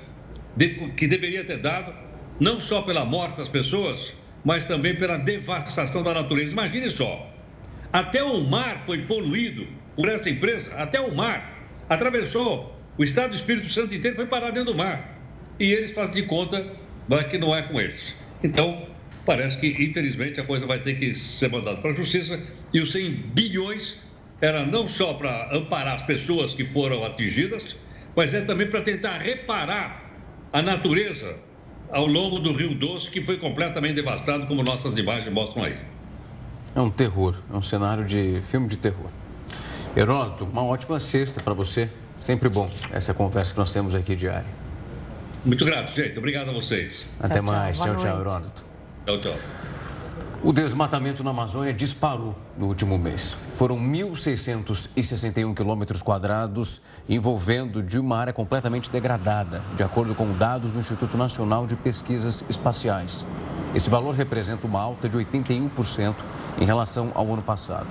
de, 0.56 0.70
que 0.96 1.06
deveria 1.06 1.44
ter 1.44 1.58
dado, 1.58 1.94
não 2.40 2.60
só 2.60 2.82
pela 2.82 3.04
morte 3.04 3.36
das 3.36 3.48
pessoas, 3.48 4.12
mas 4.44 4.66
também 4.66 4.96
pela 4.96 5.16
devastação 5.16 6.02
da 6.02 6.14
natureza. 6.14 6.52
Imagine 6.52 6.90
só, 6.90 7.32
até 7.92 8.24
o 8.24 8.40
mar 8.40 8.80
foi 8.84 9.02
poluído 9.02 9.68
por 9.94 10.08
essa 10.08 10.28
empresa, 10.28 10.74
até 10.74 11.00
o 11.00 11.14
mar 11.14 11.64
atravessou 11.88 12.76
o 12.98 13.04
estado 13.04 13.30
do 13.30 13.36
Espírito 13.36 13.68
Santo 13.68 13.94
inteiro, 13.94 14.16
foi 14.16 14.26
parar 14.26 14.50
dentro 14.50 14.72
do 14.72 14.78
mar. 14.78 15.16
E 15.60 15.72
eles 15.72 15.92
fazem 15.92 16.20
de 16.20 16.22
conta 16.24 16.82
mas 17.08 17.26
que 17.26 17.38
não 17.38 17.54
é 17.54 17.62
com 17.62 17.80
eles. 17.80 18.14
Então, 18.42 18.86
parece 19.24 19.58
que, 19.58 19.66
infelizmente, 19.82 20.40
a 20.40 20.44
coisa 20.44 20.66
vai 20.66 20.78
ter 20.78 20.94
que 20.94 21.14
ser 21.14 21.50
mandada 21.50 21.78
para 21.78 21.90
a 21.90 21.94
Justiça 21.94 22.40
e 22.72 22.80
os 22.80 22.92
100 22.92 23.10
bilhões 23.34 23.98
era 24.40 24.64
não 24.66 24.86
só 24.86 25.14
para 25.14 25.54
amparar 25.56 25.94
as 25.94 26.02
pessoas 26.02 26.54
que 26.54 26.64
foram 26.64 27.04
atingidas, 27.04 27.76
mas 28.14 28.34
é 28.34 28.42
também 28.42 28.68
para 28.68 28.82
tentar 28.82 29.18
reparar 29.18 30.04
a 30.52 30.60
natureza 30.60 31.36
ao 31.90 32.06
longo 32.06 32.38
do 32.38 32.52
Rio 32.52 32.74
Doce, 32.74 33.10
que 33.10 33.22
foi 33.22 33.38
completamente 33.38 33.94
devastado, 33.94 34.46
como 34.46 34.62
nossas 34.62 34.96
imagens 34.98 35.32
mostram 35.32 35.64
aí. 35.64 35.76
É 36.74 36.80
um 36.80 36.90
terror, 36.90 37.36
é 37.52 37.56
um 37.56 37.62
cenário 37.62 38.04
de 38.04 38.40
filme 38.48 38.66
de 38.66 38.76
terror. 38.76 39.10
Heródoto, 39.96 40.44
uma 40.44 40.64
ótima 40.64 40.98
sexta 40.98 41.40
para 41.40 41.54
você. 41.54 41.88
Sempre 42.18 42.48
bom 42.48 42.68
essa 42.90 43.14
conversa 43.14 43.52
que 43.52 43.58
nós 43.58 43.72
temos 43.72 43.94
aqui 43.94 44.16
diária. 44.16 44.63
Muito 45.44 45.64
grato, 45.64 45.92
gente. 45.92 46.18
Obrigado 46.18 46.48
a 46.48 46.52
vocês. 46.52 47.04
Até 47.20 47.34
tchau, 47.34 47.42
mais. 47.42 47.78
Tchau, 47.78 47.96
tchau, 47.96 48.20
Heródoto. 48.20 48.64
Tchau, 49.04 49.18
tchau. 49.20 49.34
O 50.42 50.52
desmatamento 50.52 51.24
na 51.24 51.30
Amazônia 51.30 51.72
disparou 51.72 52.36
no 52.58 52.66
último 52.66 52.98
mês. 52.98 53.36
Foram 53.56 53.78
1.661 53.78 55.54
quilômetros 55.54 56.02
quadrados, 56.02 56.82
envolvendo 57.08 57.82
de 57.82 57.98
uma 57.98 58.18
área 58.18 58.32
completamente 58.32 58.90
degradada, 58.90 59.62
de 59.76 59.82
acordo 59.82 60.14
com 60.14 60.30
dados 60.32 60.70
do 60.70 60.78
Instituto 60.78 61.16
Nacional 61.16 61.66
de 61.66 61.76
Pesquisas 61.76 62.44
Espaciais. 62.48 63.26
Esse 63.74 63.88
valor 63.88 64.14
representa 64.14 64.66
uma 64.66 64.80
alta 64.80 65.08
de 65.08 65.16
81% 65.16 66.14
em 66.60 66.64
relação 66.64 67.10
ao 67.14 67.32
ano 67.32 67.42
passado. 67.42 67.88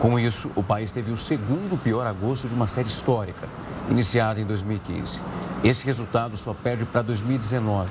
Com 0.00 0.18
isso, 0.18 0.50
o 0.56 0.62
país 0.62 0.90
teve 0.90 1.12
o 1.12 1.16
segundo 1.16 1.78
pior 1.78 2.06
agosto 2.06 2.48
de 2.48 2.54
uma 2.54 2.66
série 2.66 2.88
histórica, 2.88 3.48
iniciada 3.90 4.40
em 4.40 4.44
2015. 4.44 5.20
Esse 5.62 5.84
resultado 5.86 6.36
só 6.36 6.52
perde 6.52 6.84
para 6.84 7.02
2019, 7.02 7.90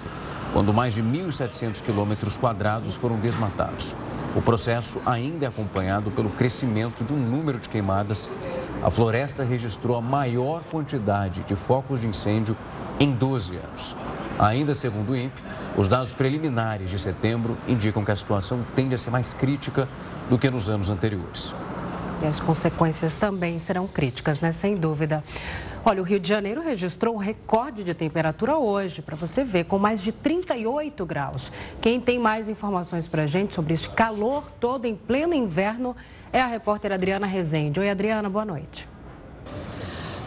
quando 0.52 0.74
mais 0.74 0.94
de 0.94 1.02
1.700 1.02 1.82
quilômetros 1.82 2.38
quadrados 2.38 2.96
foram 2.96 3.18
desmatados. 3.18 3.96
O 4.36 4.42
processo 4.42 5.02
ainda 5.06 5.46
é 5.46 5.48
acompanhado 5.48 6.12
pelo 6.12 6.30
crescimento 6.30 7.04
de 7.04 7.14
um 7.14 7.18
número 7.18 7.60
de 7.60 7.70
queimadas. 7.70 8.30
A 8.84 8.90
floresta 8.90 9.44
registrou 9.44 9.96
a 9.96 10.02
maior 10.02 10.64
quantidade 10.64 11.44
de 11.44 11.56
focos 11.56 12.02
de 12.02 12.08
incêndio 12.08 12.58
em 13.00 13.12
12 13.12 13.56
anos. 13.58 13.96
Ainda 14.40 14.74
segundo 14.74 15.12
o 15.12 15.16
INPE, 15.16 15.42
os 15.78 15.88
dados 15.88 16.14
preliminares 16.14 16.90
de 16.90 16.98
setembro 16.98 17.58
indicam 17.68 18.04
que 18.04 18.12
a 18.12 18.16
situação 18.16 18.66
tende 18.76 18.96
a 18.96 18.98
ser 18.98 19.12
mais 19.12 19.34
crítica 19.34 19.88
do 20.30 20.38
que 20.38 20.50
nos 20.50 20.68
anos 20.68 20.90
anteriores. 20.90 21.54
E 22.22 22.26
as 22.26 22.40
consequências 22.40 23.16
também 23.16 23.60
serão 23.60 23.88
críticas, 23.88 24.40
né? 24.40 24.52
Sem 24.52 24.76
dúvida. 24.76 25.24
Olha, 25.86 26.02
o 26.02 26.06
Rio 26.06 26.20
de 26.20 26.30
Janeiro 26.30 26.62
registrou 26.62 27.16
um 27.16 27.18
recorde 27.18 27.84
de 27.84 27.94
temperatura 27.94 28.56
hoje, 28.56 29.02
para 29.02 29.18
você 29.18 29.44
ver, 29.44 29.66
com 29.66 29.78
mais 29.78 30.02
de 30.02 30.14
38 30.14 31.06
graus. 31.06 31.52
Quem 31.82 32.00
tem 32.00 32.18
mais 32.18 32.48
informações 32.48 33.06
para 33.06 33.24
a 33.24 33.28
gente 33.28 33.54
sobre 33.54 33.74
esse 33.74 33.90
calor 33.90 34.50
todo 34.62 34.86
em 34.86 34.96
pleno 34.96 35.34
inverno 35.34 35.94
é 36.32 36.40
a 36.40 36.48
repórter 36.48 36.94
Adriana 36.94 37.28
Rezende. 37.28 37.82
Oi, 37.82 37.90
Adriana, 37.90 38.30
boa 38.30 38.46
noite. 38.46 38.93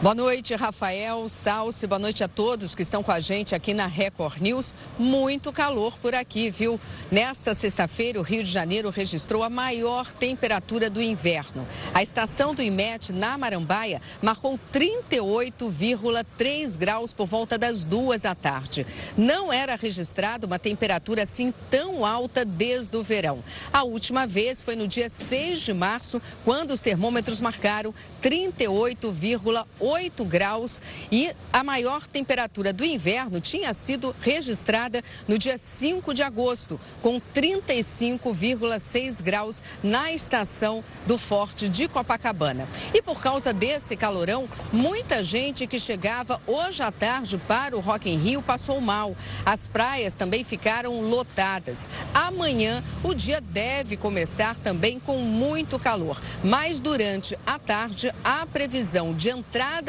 Boa 0.02 0.14
noite, 0.14 0.54
Rafael, 0.54 1.26
Salce, 1.26 1.86
boa 1.86 1.98
noite 1.98 2.22
a 2.22 2.28
todos 2.28 2.74
que 2.74 2.82
estão 2.82 3.02
com 3.02 3.10
a 3.10 3.18
gente 3.18 3.54
aqui 3.54 3.72
na 3.72 3.86
Record 3.86 4.42
News. 4.42 4.74
Muito 4.98 5.50
calor 5.50 5.96
por 5.96 6.14
aqui, 6.14 6.50
viu? 6.50 6.78
Nesta 7.10 7.54
sexta-feira, 7.54 8.20
o 8.20 8.22
Rio 8.22 8.44
de 8.44 8.50
Janeiro 8.50 8.90
registrou 8.90 9.42
a 9.42 9.48
maior 9.48 10.12
temperatura 10.12 10.90
do 10.90 11.00
inverno. 11.00 11.66
A 11.94 12.02
estação 12.02 12.54
do 12.54 12.62
IMET, 12.62 13.10
na 13.10 13.38
Marambaia, 13.38 14.02
marcou 14.20 14.60
38,3 14.70 16.76
graus 16.76 17.14
por 17.14 17.26
volta 17.26 17.56
das 17.56 17.82
duas 17.82 18.20
da 18.20 18.34
tarde. 18.34 18.86
Não 19.16 19.50
era 19.50 19.76
registrada 19.76 20.46
uma 20.46 20.58
temperatura 20.58 21.22
assim 21.22 21.54
tão 21.70 22.04
alta 22.04 22.44
desde 22.44 22.94
o 22.98 23.02
verão. 23.02 23.42
A 23.72 23.82
última 23.82 24.26
vez 24.26 24.60
foi 24.60 24.76
no 24.76 24.86
dia 24.86 25.08
6 25.08 25.60
de 25.60 25.72
março, 25.72 26.20
quando 26.44 26.72
os 26.72 26.82
termômetros 26.82 27.40
marcaram 27.40 27.94
38,8 28.22 29.85
8 29.86 30.24
graus 30.24 30.82
e 31.12 31.30
a 31.52 31.62
maior 31.62 32.08
temperatura 32.08 32.72
do 32.72 32.84
inverno 32.84 33.40
tinha 33.40 33.72
sido 33.72 34.14
registrada 34.20 35.00
no 35.28 35.38
dia 35.38 35.56
5 35.56 36.12
de 36.12 36.24
agosto, 36.24 36.80
com 37.00 37.20
35,6 37.20 39.22
graus 39.22 39.62
na 39.84 40.12
estação 40.12 40.82
do 41.06 41.16
Forte 41.16 41.68
de 41.68 41.86
Copacabana. 41.86 42.66
E 42.92 43.00
por 43.00 43.22
causa 43.22 43.52
desse 43.52 43.96
calorão, 43.96 44.48
muita 44.72 45.22
gente 45.22 45.68
que 45.68 45.78
chegava 45.78 46.40
hoje 46.48 46.82
à 46.82 46.90
tarde 46.90 47.40
para 47.46 47.76
o 47.76 47.80
Rock 47.80 48.10
in 48.10 48.18
Rio 48.18 48.42
passou 48.42 48.80
mal. 48.80 49.16
As 49.44 49.68
praias 49.68 50.14
também 50.14 50.42
ficaram 50.42 51.00
lotadas. 51.00 51.88
Amanhã 52.12 52.82
o 53.04 53.14
dia 53.14 53.40
deve 53.40 53.96
começar 53.96 54.56
também 54.56 54.98
com 54.98 55.18
muito 55.18 55.78
calor, 55.78 56.20
mas 56.42 56.80
durante 56.80 57.38
a 57.46 57.56
tarde 57.56 58.12
há 58.24 58.44
previsão 58.46 59.14
de 59.14 59.30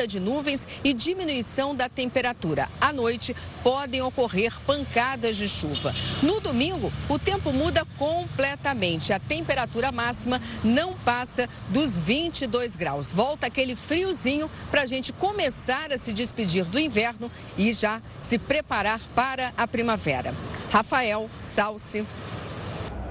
de 0.08 0.20
nuvens 0.20 0.68
e 0.84 0.94
diminuição 0.94 1.76
da 1.76 1.88
temperatura. 1.88 2.68
À 2.80 2.92
noite 2.92 3.36
podem 3.64 4.02
ocorrer 4.02 4.54
pancadas 4.66 5.36
de 5.36 5.48
chuva. 5.48 5.94
No 6.22 6.40
domingo, 6.40 6.92
o 7.10 7.18
tempo 7.18 7.52
muda 7.54 7.86
completamente. 7.98 9.14
A 9.14 9.20
temperatura 9.20 9.92
máxima 9.92 10.42
não 10.64 10.94
passa 10.94 11.48
dos 11.70 11.98
22 11.98 12.76
graus. 12.76 13.12
Volta 13.12 13.48
aquele 13.48 13.76
friozinho 13.76 14.50
para 14.70 14.84
a 14.84 14.86
gente 14.86 15.14
começar 15.14 15.92
a 15.92 15.98
se 15.98 16.12
despedir 16.12 16.66
do 16.66 16.80
inverno 16.80 17.32
e 17.58 17.72
já 17.72 18.02
se 18.20 18.38
preparar 18.38 19.00
para 19.16 19.54
a 19.58 19.68
primavera. 19.68 20.34
Rafael 20.72 21.30
Salsi. 21.40 22.06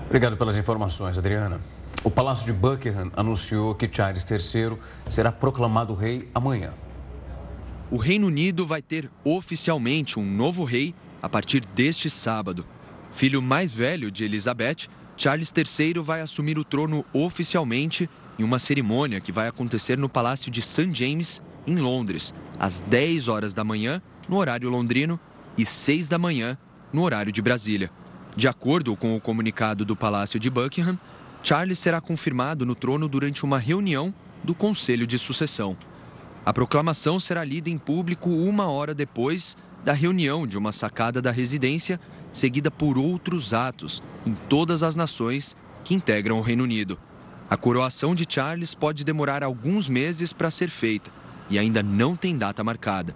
Obrigado 0.07 0.37
pelas 0.37 0.57
informações, 0.57 1.19
Adriana. 1.19 1.76
O 2.07 2.11
Palácio 2.11 2.47
de 2.47 2.53
Buckingham 2.53 3.11
anunciou 3.17 3.75
que 3.75 3.91
Charles 3.93 4.25
III 4.31 4.79
será 5.11 5.33
proclamado 5.33 5.93
rei 5.93 6.31
amanhã. 6.33 6.73
O 7.91 7.97
Reino 7.97 8.29
Unido 8.29 8.65
vai 8.65 8.81
ter 8.81 9.11
oficialmente 9.25 10.17
um 10.17 10.25
novo 10.25 10.63
rei 10.63 10.95
a 11.21 11.29
partir 11.29 11.67
deste 11.75 12.09
sábado. 12.09 12.65
Filho 13.11 13.43
mais 13.43 13.75
velho 13.75 14.09
de 14.09 14.23
Elizabeth, 14.23 14.87
Charles 15.17 15.53
III 15.53 16.01
vai 16.01 16.21
assumir 16.21 16.61
o 16.61 16.65
trono 16.65 17.05
oficialmente 17.13 18.09
em 18.39 18.45
uma 18.45 18.61
cerimônia 18.61 19.21
que 19.21 19.33
vai 19.33 19.49
acontecer 19.49 19.99
no 19.99 20.09
Palácio 20.09 20.49
de 20.49 20.63
St. 20.63 20.95
James, 20.95 21.43
em 21.67 21.75
Londres, 21.75 22.33
às 22.57 22.79
10 22.83 23.27
horas 23.27 23.53
da 23.53 23.65
manhã, 23.65 24.01
no 24.29 24.37
horário 24.37 24.71
londrino, 24.71 25.19
e 25.59 25.67
6 25.67 26.07
da 26.07 26.19
manhã, 26.21 26.57
no 26.93 27.03
horário 27.03 27.33
de 27.33 27.43
Brasília. 27.43 27.91
De 28.37 28.47
acordo 28.47 28.95
com 28.95 29.17
o 29.17 29.21
comunicado 29.21 29.85
do 29.85 29.97
Palácio 29.97 30.39
de 30.39 30.49
Buckingham, 30.49 30.97
Charles 31.47 31.79
será 31.79 32.01
confirmado 32.01 32.67
no 32.67 32.75
trono 32.75 33.07
durante 33.09 33.45
uma 33.45 33.57
reunião 33.57 34.13
do 34.43 34.53
Conselho 34.53 35.07
de 35.07 35.17
Sucessão. 35.17 35.77
A 36.45 36.53
proclamação 36.53 37.21
será 37.21 37.45
lida 37.45 37.71
em 37.71 37.79
público 37.79 38.29
uma 38.31 38.67
hora 38.67 38.93
depois 38.93 39.57
da 39.85 39.93
reunião 39.93 40.45
de 40.45 40.59
uma 40.59 40.73
sacada 40.73 41.23
da 41.23 41.31
residência, 41.31 42.01
seguida 42.33 42.69
por 42.69 42.99
outros 42.99 43.55
atos 43.55 44.03
em 44.27 44.35
todas 44.49 44.83
as 44.83 44.97
nações 44.97 45.57
que 45.85 45.95
integram 45.95 46.41
o 46.41 46.43
Reino 46.43 46.65
Unido. 46.65 46.99
A 47.49 47.57
coroação 47.57 48.13
de 48.13 48.27
Charles 48.29 48.75
pode 48.75 49.05
demorar 49.05 49.45
alguns 49.45 49.89
meses 49.89 50.33
para 50.33 50.51
ser 50.51 50.69
feita 50.69 51.13
e 51.49 51.61
ainda 51.61 51.81
não 51.81 52.17
tem 52.17 52.37
data 52.37 52.65
marcada. 52.65 53.15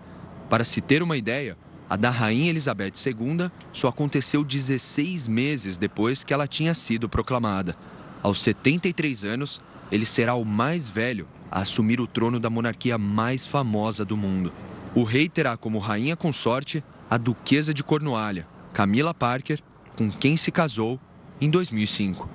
Para 0.49 0.63
se 0.63 0.81
ter 0.81 1.03
uma 1.03 1.17
ideia, 1.17 1.59
a 1.89 1.97
da 1.97 2.11
Rainha 2.11 2.51
Elizabeth 2.51 2.93
II 3.05 3.51
só 3.73 3.89
aconteceu 3.89 4.45
16 4.45 5.27
meses 5.27 5.77
depois 5.77 6.23
que 6.23 6.33
ela 6.33 6.47
tinha 6.47 6.75
sido 6.75 7.09
proclamada. 7.09 7.77
Aos 8.23 8.43
73 8.43 9.25
anos, 9.25 9.63
ele 9.91 10.05
será 10.05 10.35
o 10.35 10.45
mais 10.45 10.89
velho 10.89 11.27
a 11.51 11.61
assumir 11.61 12.01
o 12.01 12.07
trono 12.07 12.39
da 12.39 12.51
monarquia 12.51 12.99
mais 12.99 13.47
famosa 13.47 14.05
do 14.05 14.17
mundo. 14.17 14.53
O 14.95 15.05
rei 15.05 15.29
terá 15.29 15.57
como 15.57 15.79
rainha 15.79 16.17
consorte 16.17 16.85
a 17.09 17.17
Duquesa 17.17 17.73
de 17.73 17.83
Cornualha, 17.83 18.47
Camila 18.73 19.15
Parker, 19.15 19.61
com 19.97 20.11
quem 20.11 20.37
se 20.37 20.53
casou 20.53 21.01
em 21.41 21.49
2005. 21.49 22.29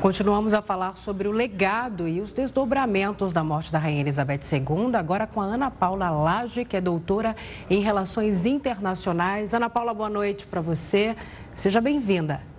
Continuamos 0.00 0.52
a 0.52 0.60
falar 0.60 0.96
sobre 0.96 1.26
o 1.26 1.32
legado 1.32 2.06
e 2.06 2.20
os 2.20 2.32
desdobramentos 2.32 3.32
da 3.32 3.42
morte 3.42 3.72
da 3.72 3.78
Rainha 3.78 4.02
Elizabeth 4.02 4.40
II, 4.52 4.94
agora 4.94 5.26
com 5.26 5.40
a 5.40 5.44
Ana 5.44 5.70
Paula 5.70 6.10
Lage, 6.10 6.64
que 6.64 6.76
é 6.76 6.80
doutora 6.80 7.34
em 7.70 7.80
Relações 7.80 8.44
Internacionais. 8.44 9.54
Ana 9.54 9.70
Paula, 9.70 9.94
boa 9.94 10.10
noite 10.10 10.46
para 10.46 10.60
você. 10.60 11.16
Seja 11.54 11.80
bem-vinda. 11.80 12.55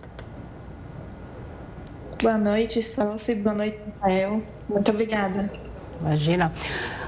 Boa 2.21 2.37
noite, 2.37 2.81
Salsi. 2.81 3.35
Boa 3.35 3.53
noite, 3.53 3.77
Rafael. 3.99 4.41
Muito 4.67 4.89
obrigada. 4.89 5.51
Imagina. 6.01 6.51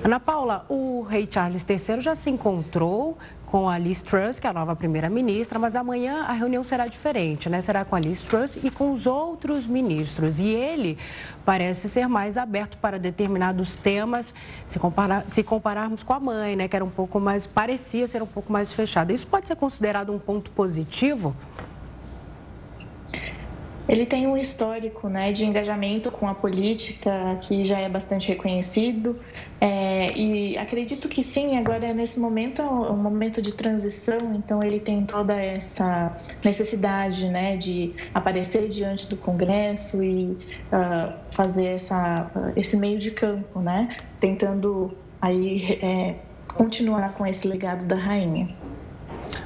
Ana 0.04 0.20
Paula, 0.20 0.66
o 0.70 1.02
rei 1.02 1.28
Charles 1.30 1.66
III 1.68 2.00
já 2.00 2.14
se 2.14 2.30
encontrou 2.30 3.18
com 3.48 3.68
a 3.68 3.80
Liz 3.80 4.04
Truss, 4.04 4.40
que 4.40 4.46
é 4.46 4.50
a 4.52 4.54
nova 4.54 4.76
primeira-ministra, 4.76 5.58
mas 5.58 5.76
amanhã 5.76 6.26
a 6.26 6.34
reunião 6.34 6.64
será 6.64 6.86
diferente, 6.86 7.50
né? 7.50 7.60
Será 7.62 7.84
com 7.84 7.96
a 7.96 8.00
Liz 8.00 8.22
Truss 8.22 8.56
e 8.64 8.70
com 8.70 8.92
os 8.92 9.08
outros 9.08 9.66
ministros. 9.66 10.40
E 10.40 10.48
ele 10.48 10.96
parece 11.44 11.90
ser 11.90 12.08
mais 12.08 12.38
aberto 12.38 12.78
para 12.78 13.00
determinados 13.00 13.78
temas, 13.78 14.32
se, 14.68 14.78
comparar, 14.78 15.26
se 15.26 15.42
compararmos 15.42 16.04
com 16.04 16.14
a 16.14 16.20
mãe, 16.20 16.56
né? 16.56 16.68
Que 16.68 16.76
era 16.76 16.86
um 16.86 16.90
pouco 16.90 17.20
mais, 17.20 17.48
parecia 17.48 18.06
ser 18.06 18.22
um 18.22 18.28
pouco 18.28 18.54
mais 18.54 18.72
fechada. 18.72 19.12
Isso 19.12 19.26
pode 19.26 19.48
ser 19.48 19.56
considerado 19.56 20.14
um 20.14 20.20
ponto 20.20 20.52
positivo? 20.52 21.36
Ele 23.90 24.06
tem 24.06 24.28
um 24.28 24.38
histórico 24.38 25.10
né, 25.10 25.32
de 25.32 25.44
engajamento 25.44 26.12
com 26.12 26.28
a 26.28 26.36
política 26.36 27.40
que 27.42 27.66
já 27.66 27.80
é 27.80 27.90
bastante 27.90 28.28
reconhecido 28.28 29.20
é, 29.60 30.16
e 30.16 30.56
acredito 30.60 31.10
que 31.10 31.24
sim, 31.24 31.58
agora 31.58 31.92
nesse 31.92 32.20
momento 32.20 32.62
é 32.62 32.66
um 32.70 32.96
momento 32.96 33.42
de 33.42 33.52
transição, 33.52 34.36
então 34.36 34.62
ele 34.62 34.80
tem 34.80 35.04
toda 35.06 35.34
essa 35.34 36.16
necessidade 36.46 37.28
né, 37.30 37.58
de 37.58 37.96
aparecer 38.14 38.70
diante 38.70 39.10
do 39.10 39.18
Congresso 39.18 40.04
e 40.04 40.38
uh, 40.72 41.12
fazer 41.32 41.66
essa, 41.66 42.30
esse 42.56 42.78
meio 42.78 43.00
de 43.00 43.10
campo, 43.10 43.60
né, 43.60 43.98
tentando 44.20 44.96
aí 45.20 45.80
é, 45.82 46.16
continuar 46.54 47.14
com 47.14 47.26
esse 47.26 47.48
legado 47.48 47.88
da 47.88 47.96
rainha. 47.96 48.59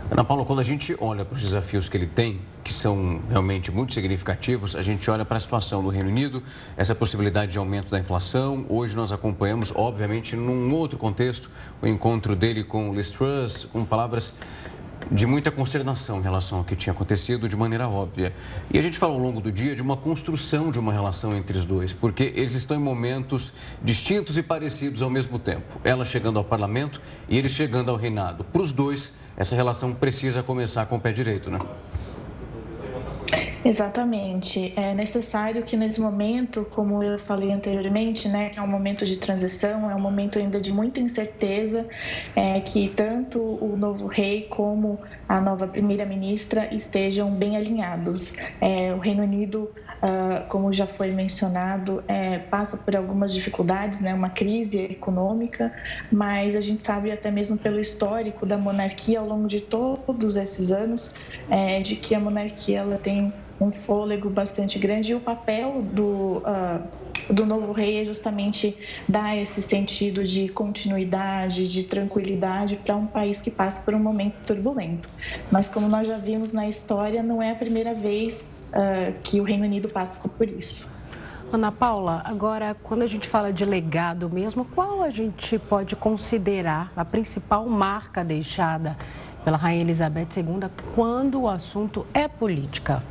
Ana 0.10 0.24
Paula, 0.24 0.46
quando 0.46 0.60
a 0.60 0.64
gente 0.64 0.96
olha 1.00 1.26
para 1.26 1.36
os 1.36 1.42
desafios 1.42 1.90
que 1.90 1.98
ele 1.98 2.06
tem, 2.06 2.40
que 2.64 2.74
são 2.74 3.22
realmente 3.30 3.72
muito 3.72 3.94
significativos, 3.94 4.76
a 4.76 4.82
gente 4.82 5.10
olha 5.10 5.26
para 5.26 5.38
a 5.38 5.40
situação 5.40 5.82
do 5.84 5.90
Reino 5.90 6.10
Unido, 6.10 6.44
essa 6.78 6.94
possibilidade 6.94 7.52
de 7.52 7.58
aumento 7.58 7.90
da 7.90 8.00
inflação. 8.00 8.66
Hoje 8.70 8.96
nós 8.96 9.12
acompanhamos, 9.12 9.72
obviamente, 9.76 10.36
num 10.36 10.74
outro 10.74 10.98
contexto, 10.98 11.50
o 11.82 11.88
encontro 11.88 12.36
dele 12.36 12.64
com 12.64 12.94
Liz 12.94 13.10
Truss, 13.10 13.66
com 13.72 13.84
palavras 13.84 14.34
de 15.12 15.26
muita 15.26 15.52
consternação 15.52 16.20
em 16.20 16.22
relação 16.22 16.60
ao 16.60 16.64
que 16.64 16.76
tinha 16.76 16.94
acontecido 16.94 17.48
de 17.48 17.56
maneira 17.56 17.88
óbvia. 17.88 18.34
E 18.72 18.80
a 18.80 18.82
gente 18.82 18.98
fala 18.98 19.14
ao 19.14 19.20
longo 19.20 19.42
do 19.42 19.52
dia 19.52 19.76
de 19.76 19.82
uma 19.82 19.98
construção 19.98 20.72
de 20.72 20.80
uma 20.80 20.92
relação 20.92 21.36
entre 21.36 21.58
os 21.58 21.66
dois, 21.66 21.94
porque 21.94 22.34
eles 22.36 22.54
estão 22.54 22.78
em 22.78 22.80
momentos 22.80 23.54
distintos 23.82 24.38
e 24.38 24.44
parecidos 24.44 25.02
ao 25.02 25.10
mesmo 25.10 25.38
tempo. 25.40 25.80
Ela 25.84 26.06
chegando 26.06 26.38
ao 26.40 26.44
parlamento 26.44 27.02
e 27.28 27.38
ele 27.38 27.50
chegando 27.50 27.90
ao 27.90 27.98
reinado. 27.98 28.44
Para 28.44 28.62
os 28.62 28.72
dois, 28.72 29.14
essa 29.36 29.56
relação 29.56 29.94
precisa 29.94 30.44
começar 30.44 30.86
com 30.86 30.96
o 30.96 31.00
pé 31.00 31.12
direito, 31.12 31.50
né? 31.50 31.60
Exatamente. 33.66 34.74
É 34.76 34.94
necessário 34.94 35.64
que 35.64 35.78
nesse 35.78 36.02
momento, 36.02 36.66
como 36.66 37.02
eu 37.02 37.18
falei 37.18 37.52
anteriormente, 37.52 38.28
né, 38.28 38.50
que 38.50 38.60
é 38.60 38.62
um 38.62 38.68
momento 38.68 39.06
de 39.06 39.18
transição, 39.18 39.90
é 39.90 39.96
um 39.96 40.02
momento 40.02 40.38
ainda 40.38 40.60
de 40.60 40.72
muita 40.72 41.00
incerteza, 41.00 41.88
é, 42.36 42.60
que 42.60 42.90
tanto 42.90 43.40
o 43.42 43.78
novo 43.78 44.08
rei 44.08 44.48
como 44.50 45.00
a 45.30 45.40
nova 45.40 45.66
primeira-ministra 45.66 46.74
estejam 46.76 47.32
bem 47.34 47.56
alinhados. 47.56 48.34
É, 48.60 48.94
o 48.94 49.00
Reino 49.00 49.24
Unido 49.24 49.72
Uh, 50.04 50.46
como 50.50 50.74
já 50.74 50.86
foi 50.86 51.12
mencionado, 51.12 52.04
é, 52.10 52.38
passa 52.38 52.76
por 52.76 52.94
algumas 52.94 53.34
dificuldades, 53.34 54.02
né, 54.02 54.14
uma 54.14 54.30
crise 54.30 54.78
econômica, 54.80 55.74
mas 56.12 56.58
a 56.58 56.62
gente 56.62 56.84
sabe 56.84 57.10
até 57.10 57.32
mesmo 57.32 57.58
pelo 57.58 57.80
histórico 57.80 58.46
da 58.46 58.58
monarquia 58.58 59.22
ao 59.22 59.26
longo 59.26 59.48
de 59.48 59.62
todos 59.62 60.36
esses 60.36 60.74
anos, 60.74 61.14
é, 61.50 61.80
de 61.82 61.96
que 61.96 62.14
a 62.14 62.20
monarquia 62.20 62.80
ela 62.80 62.98
tem 62.98 63.34
um 63.62 63.72
fôlego 63.72 64.30
bastante 64.30 64.78
grande 64.78 65.14
e 65.14 65.16
o 65.16 65.22
papel 65.22 65.82
do, 65.82 66.40
uh, 66.40 67.34
do 67.34 67.46
novo 67.46 67.72
rei 67.72 68.02
é 68.02 68.06
justamente 68.06 68.78
dar 69.08 69.38
esse 69.38 69.62
sentido 69.62 70.24
de 70.24 70.50
continuidade, 70.50 71.68
de 71.68 71.84
tranquilidade 71.84 72.76
para 72.78 72.96
um 72.96 73.08
país 73.08 73.42
que 73.42 73.52
passa 73.52 73.82
por 73.82 73.94
um 73.94 74.00
momento 74.00 74.36
turbulento. 74.46 75.10
Mas 75.50 75.70
como 75.70 75.88
nós 75.88 76.08
já 76.08 76.18
vimos 76.18 76.52
na 76.52 76.68
história, 76.68 77.24
não 77.24 77.42
é 77.42 77.52
a 77.52 77.56
primeira 77.56 77.94
vez 77.94 78.46
uh, 78.74 79.14
que 79.24 79.40
o 79.40 79.44
Reino 79.44 79.64
Unido 79.64 79.88
passa 79.90 80.28
por 80.28 80.50
isso. 80.50 80.92
Ana 81.52 81.72
Paula, 81.72 82.24
agora, 82.26 82.76
quando 82.82 83.04
a 83.04 83.08
gente 83.08 83.28
fala 83.28 83.54
de 83.54 83.64
legado 83.64 84.28
mesmo, 84.28 84.66
qual 84.66 85.04
a 85.04 85.12
gente 85.12 85.60
pode 85.60 85.96
considerar 85.96 86.92
a 86.96 87.06
principal 87.06 87.68
marca 87.68 88.24
deixada 88.24 88.98
pela 89.46 89.56
Rainha 89.56 89.82
Elizabeth 89.82 90.30
II 90.38 90.68
quando 90.96 91.42
o 91.42 91.48
assunto 91.48 92.08
é 92.12 92.28
política? 92.28 93.04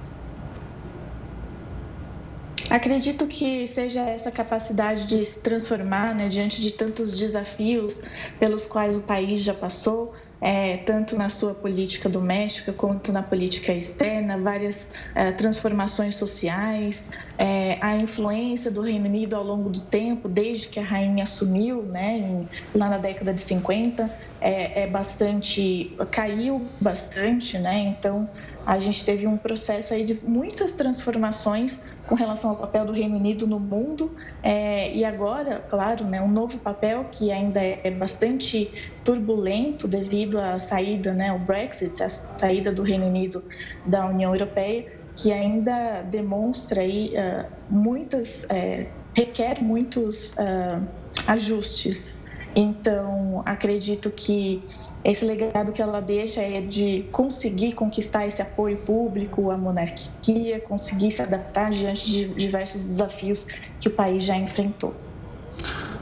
Acredito 2.68 3.26
que 3.26 3.66
seja 3.68 4.00
essa 4.00 4.30
capacidade 4.30 5.06
de 5.06 5.24
se 5.24 5.38
transformar 5.40 6.14
né, 6.14 6.28
diante 6.28 6.60
de 6.60 6.72
tantos 6.72 7.16
desafios 7.16 8.02
pelos 8.40 8.66
quais 8.66 8.96
o 8.96 9.02
país 9.02 9.42
já 9.42 9.54
passou, 9.54 10.14
é, 10.42 10.78
tanto 10.78 11.16
na 11.16 11.28
sua 11.28 11.54
política 11.54 12.08
doméstica 12.08 12.72
quanto 12.72 13.12
na 13.12 13.22
política 13.22 13.72
externa, 13.72 14.36
várias 14.36 14.88
é, 15.14 15.30
transformações 15.30 16.16
sociais, 16.16 17.08
é, 17.38 17.78
a 17.80 17.96
influência 17.96 18.68
do 18.68 18.80
Reino 18.80 19.06
Unido 19.06 19.36
ao 19.36 19.44
longo 19.44 19.70
do 19.70 19.80
tempo, 19.82 20.28
desde 20.28 20.66
que 20.66 20.80
a 20.80 20.82
rainha 20.82 21.22
assumiu, 21.22 21.84
né, 21.84 22.18
em, 22.18 22.48
lá 22.74 22.90
na 22.90 22.98
década 22.98 23.32
de 23.32 23.40
50, 23.40 24.10
é, 24.40 24.82
é 24.82 24.86
bastante 24.88 25.96
caiu 26.10 26.66
bastante, 26.80 27.56
né? 27.58 27.78
Então 27.96 28.28
a 28.66 28.78
gente 28.80 29.04
teve 29.04 29.24
um 29.26 29.36
processo 29.36 29.94
aí 29.94 30.04
de 30.04 30.20
muitas 30.26 30.74
transformações 30.74 31.80
com 32.12 32.16
relação 32.16 32.50
ao 32.50 32.56
papel 32.56 32.84
do 32.84 32.92
Reino 32.92 33.16
Unido 33.16 33.46
no 33.46 33.58
mundo. 33.58 34.14
É, 34.42 34.94
e 34.94 35.02
agora, 35.02 35.64
claro, 35.70 36.04
né, 36.04 36.20
um 36.20 36.30
novo 36.30 36.58
papel 36.58 37.06
que 37.10 37.32
ainda 37.32 37.58
é 37.58 37.90
bastante 37.90 38.70
turbulento 39.02 39.88
devido 39.88 40.38
à 40.38 40.58
saída, 40.58 41.14
né, 41.14 41.32
o 41.32 41.38
Brexit, 41.38 42.02
a 42.02 42.10
saída 42.10 42.70
do 42.70 42.82
Reino 42.82 43.06
Unido 43.06 43.42
da 43.86 44.04
União 44.04 44.34
Europeia, 44.34 44.92
que 45.16 45.32
ainda 45.32 46.02
demonstra 46.02 46.82
aí 46.82 47.14
uh, 47.16 47.46
muitas 47.70 48.44
é, 48.50 48.88
requer 49.14 49.62
muitos 49.62 50.34
uh, 50.34 50.86
ajustes 51.26 52.18
então, 52.54 53.42
acredito 53.46 54.10
que 54.10 54.62
esse 55.02 55.24
legado 55.24 55.72
que 55.72 55.80
ela 55.80 56.00
deixa 56.00 56.40
é 56.42 56.60
de 56.60 57.06
conseguir 57.10 57.72
conquistar 57.72 58.26
esse 58.26 58.42
apoio 58.42 58.76
público 58.78 59.50
à 59.50 59.56
monarquia, 59.56 60.60
conseguir 60.60 61.10
se 61.10 61.22
adaptar 61.22 61.70
diante 61.70 62.10
de 62.10 62.28
diversos 62.34 62.84
desafios 62.84 63.46
que 63.80 63.88
o 63.88 63.90
país 63.90 64.24
já 64.24 64.36
enfrentou. 64.36 64.94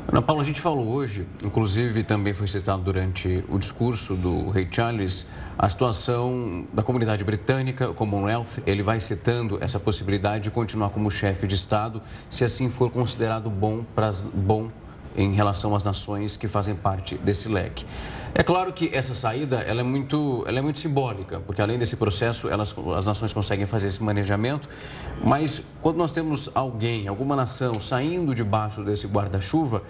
Ana 0.08 0.20
Paula, 0.20 0.42
a 0.42 0.44
gente 0.44 0.60
falou 0.60 0.88
hoje, 0.88 1.24
inclusive 1.44 2.02
também 2.02 2.32
foi 2.32 2.48
citado 2.48 2.82
durante 2.82 3.44
o 3.48 3.56
discurso 3.56 4.16
do 4.16 4.50
rei 4.50 4.66
Charles, 4.68 5.24
a 5.56 5.68
situação 5.68 6.64
da 6.72 6.82
comunidade 6.82 7.22
britânica, 7.22 7.88
o 7.88 7.94
Commonwealth, 7.94 8.58
ele 8.66 8.82
vai 8.82 8.98
citando 8.98 9.58
essa 9.62 9.78
possibilidade 9.78 10.44
de 10.44 10.50
continuar 10.50 10.90
como 10.90 11.08
chefe 11.12 11.46
de 11.46 11.54
Estado, 11.54 12.02
se 12.28 12.42
assim 12.42 12.68
for 12.68 12.90
considerado 12.90 13.48
bom 13.48 13.84
para 13.94 14.10
bom 14.34 14.68
em 15.16 15.32
relação 15.32 15.74
às 15.74 15.82
nações 15.82 16.36
que 16.36 16.48
fazem 16.48 16.74
parte 16.74 17.16
desse 17.18 17.48
leque. 17.48 17.84
É 18.34 18.42
claro 18.42 18.72
que 18.72 18.90
essa 18.92 19.12
saída 19.12 19.60
ela 19.60 19.80
é, 19.80 19.84
muito, 19.84 20.44
ela 20.46 20.58
é 20.58 20.62
muito 20.62 20.78
simbólica, 20.78 21.40
porque 21.40 21.60
além 21.60 21.78
desse 21.78 21.96
processo, 21.96 22.48
elas, 22.48 22.74
as 22.96 23.04
nações 23.04 23.32
conseguem 23.32 23.66
fazer 23.66 23.88
esse 23.88 24.02
manejamento, 24.02 24.68
mas 25.24 25.62
quando 25.82 25.96
nós 25.96 26.12
temos 26.12 26.48
alguém, 26.54 27.08
alguma 27.08 27.34
nação 27.34 27.74
saindo 27.80 28.34
debaixo 28.34 28.84
desse 28.84 29.06
guarda-chuva, 29.06 29.82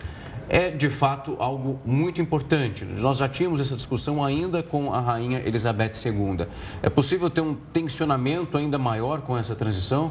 é 0.49 0.69
de 0.69 0.91
fato 0.91 1.37
algo 1.39 1.79
muito 1.85 2.21
importante. 2.21 2.85
Nós 2.85 3.19
já 3.19 3.29
tínhamos 3.29 3.61
essa 3.61 3.77
discussão 3.77 4.25
ainda 4.25 4.63
com 4.65 4.93
a 4.93 5.01
rainha 5.01 5.41
Elizabeth 5.47 5.93
II. 6.05 6.47
É 6.83 6.91
possível 6.91 7.31
ter 7.31 7.41
um 7.41 7.55
tensionamento 7.55 8.59
ainda 8.59 8.77
maior 8.77 9.21
com 9.21 9.39
essa 9.39 9.55
transição? 9.55 10.11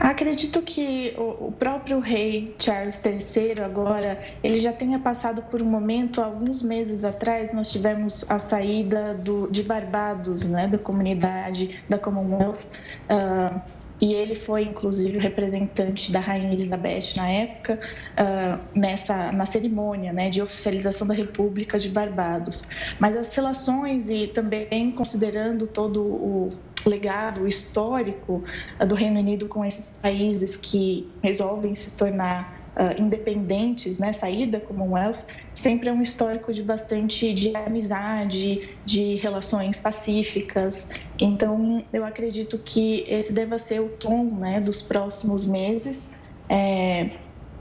Acredito 0.00 0.60
que 0.62 1.14
o 1.16 1.50
próprio 1.52 2.00
rei 2.00 2.54
Charles 2.58 3.00
III 3.04 3.64
agora, 3.64 4.22
ele 4.42 4.58
já 4.58 4.72
tenha 4.72 4.98
passado 4.98 5.42
por 5.42 5.62
um 5.62 5.64
momento, 5.64 6.20
alguns 6.20 6.62
meses 6.62 7.02
atrás, 7.04 7.52
nós 7.52 7.70
tivemos 7.70 8.24
a 8.28 8.38
saída 8.38 9.14
do, 9.14 9.48
de 9.50 9.62
Barbados, 9.62 10.46
né, 10.46 10.68
da 10.68 10.78
comunidade 10.78 11.82
da 11.88 11.98
Commonwealth, 11.98 12.64
uh, 13.10 13.60
e 14.00 14.12
ele 14.12 14.34
foi 14.34 14.64
inclusive 14.64 15.16
o 15.16 15.20
representante 15.20 16.12
da 16.12 16.20
rainha 16.20 16.52
Elizabeth 16.52 17.14
na 17.16 17.30
época 17.30 17.80
uh, 18.12 18.78
nessa 18.78 19.32
na 19.32 19.46
cerimônia 19.46 20.12
né, 20.12 20.28
de 20.28 20.42
oficialização 20.42 21.06
da 21.06 21.14
República 21.14 21.78
de 21.78 21.88
Barbados. 21.88 22.68
Mas 23.00 23.16
as 23.16 23.34
relações 23.34 24.10
e 24.10 24.26
também 24.26 24.92
considerando 24.92 25.66
todo 25.66 26.02
o 26.02 26.50
legado 26.88 27.46
histórico 27.46 28.42
uh, 28.80 28.86
do 28.86 28.94
Reino 28.94 29.20
Unido 29.20 29.48
com 29.48 29.64
esses 29.64 29.90
países 30.00 30.56
que 30.56 31.10
resolvem 31.22 31.74
se 31.74 31.92
tornar 31.92 32.70
uh, 32.76 33.00
independentes, 33.00 33.98
né, 33.98 34.12
saída 34.12 34.60
Commonwealth, 34.60 35.24
sempre 35.54 35.88
é 35.88 35.92
um 35.92 36.02
histórico 36.02 36.52
de 36.52 36.62
bastante 36.62 37.32
de 37.32 37.56
amizade, 37.56 38.76
de 38.84 39.14
relações 39.16 39.80
pacíficas. 39.80 40.88
Então, 41.18 41.84
eu 41.92 42.04
acredito 42.04 42.58
que 42.58 43.04
esse 43.08 43.32
deva 43.32 43.58
ser 43.58 43.80
o 43.80 43.88
tom 43.88 44.24
né, 44.24 44.60
dos 44.60 44.82
próximos 44.82 45.46
meses. 45.46 46.10
É, 46.48 47.10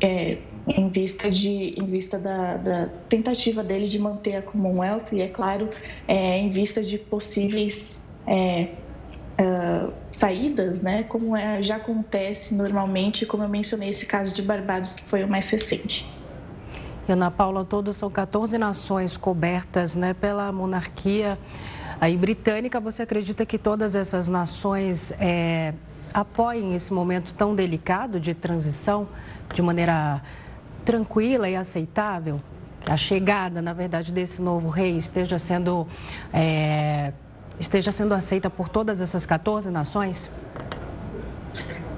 é, 0.01 0.37
em 0.67 0.89
vista 0.89 1.29
de 1.29 1.79
em 1.79 1.85
vista 1.85 2.17
da, 2.17 2.57
da, 2.57 2.89
tentativa 3.07 3.63
dele 3.63 3.87
de 3.87 3.97
manter 3.99 4.35
a 4.35 4.41
Commonwealth 4.41 5.13
e 5.13 5.21
é 5.21 5.27
claro 5.27 5.69
é, 6.07 6.37
em 6.37 6.49
vista 6.49 6.83
de 6.83 6.97
possíveis 6.97 7.99
é, 8.27 8.69
uh, 9.39 9.93
saídas, 10.11 10.81
né, 10.81 11.03
como 11.03 11.35
é, 11.35 11.61
já 11.61 11.77
acontece 11.77 12.53
normalmente, 12.53 13.25
como 13.25 13.43
eu 13.43 13.49
mencionei 13.49 13.89
esse 13.89 14.05
caso 14.05 14.33
de 14.33 14.41
Barbados, 14.41 14.93
que 14.93 15.03
foi 15.03 15.23
o 15.23 15.27
mais 15.27 15.49
recente. 15.49 16.07
Ana 17.07 17.29
Paula, 17.29 17.63
todos 17.63 17.97
são 17.97 18.09
14 18.09 18.57
nações 18.57 19.15
cobertas 19.15 19.95
né, 19.95 20.13
pela 20.13 20.51
monarquia 20.51 21.37
aí 22.01 22.17
britânica. 22.17 22.79
Você 22.79 23.03
acredita 23.03 23.45
que 23.45 23.59
todas 23.59 23.93
essas 23.93 24.27
nações 24.27 25.13
é, 25.19 25.73
apoiem 26.11 26.73
esse 26.73 26.91
momento 26.91 27.31
tão 27.33 27.53
delicado 27.53 28.19
de 28.19 28.33
transição 28.33 29.07
de 29.53 29.61
maneira 29.61 30.21
tranquila 30.83 31.47
e 31.47 31.55
aceitável? 31.55 32.41
A 32.87 32.97
chegada, 32.97 33.61
na 33.61 33.73
verdade, 33.73 34.11
desse 34.11 34.41
novo 34.41 34.69
rei 34.69 34.97
esteja 34.97 35.37
sendo 35.37 35.87
é, 36.33 37.13
esteja 37.59 37.91
sendo 37.91 38.13
aceita 38.13 38.49
por 38.49 38.69
todas 38.69 39.01
essas 39.01 39.25
14 39.25 39.69
nações? 39.69 40.29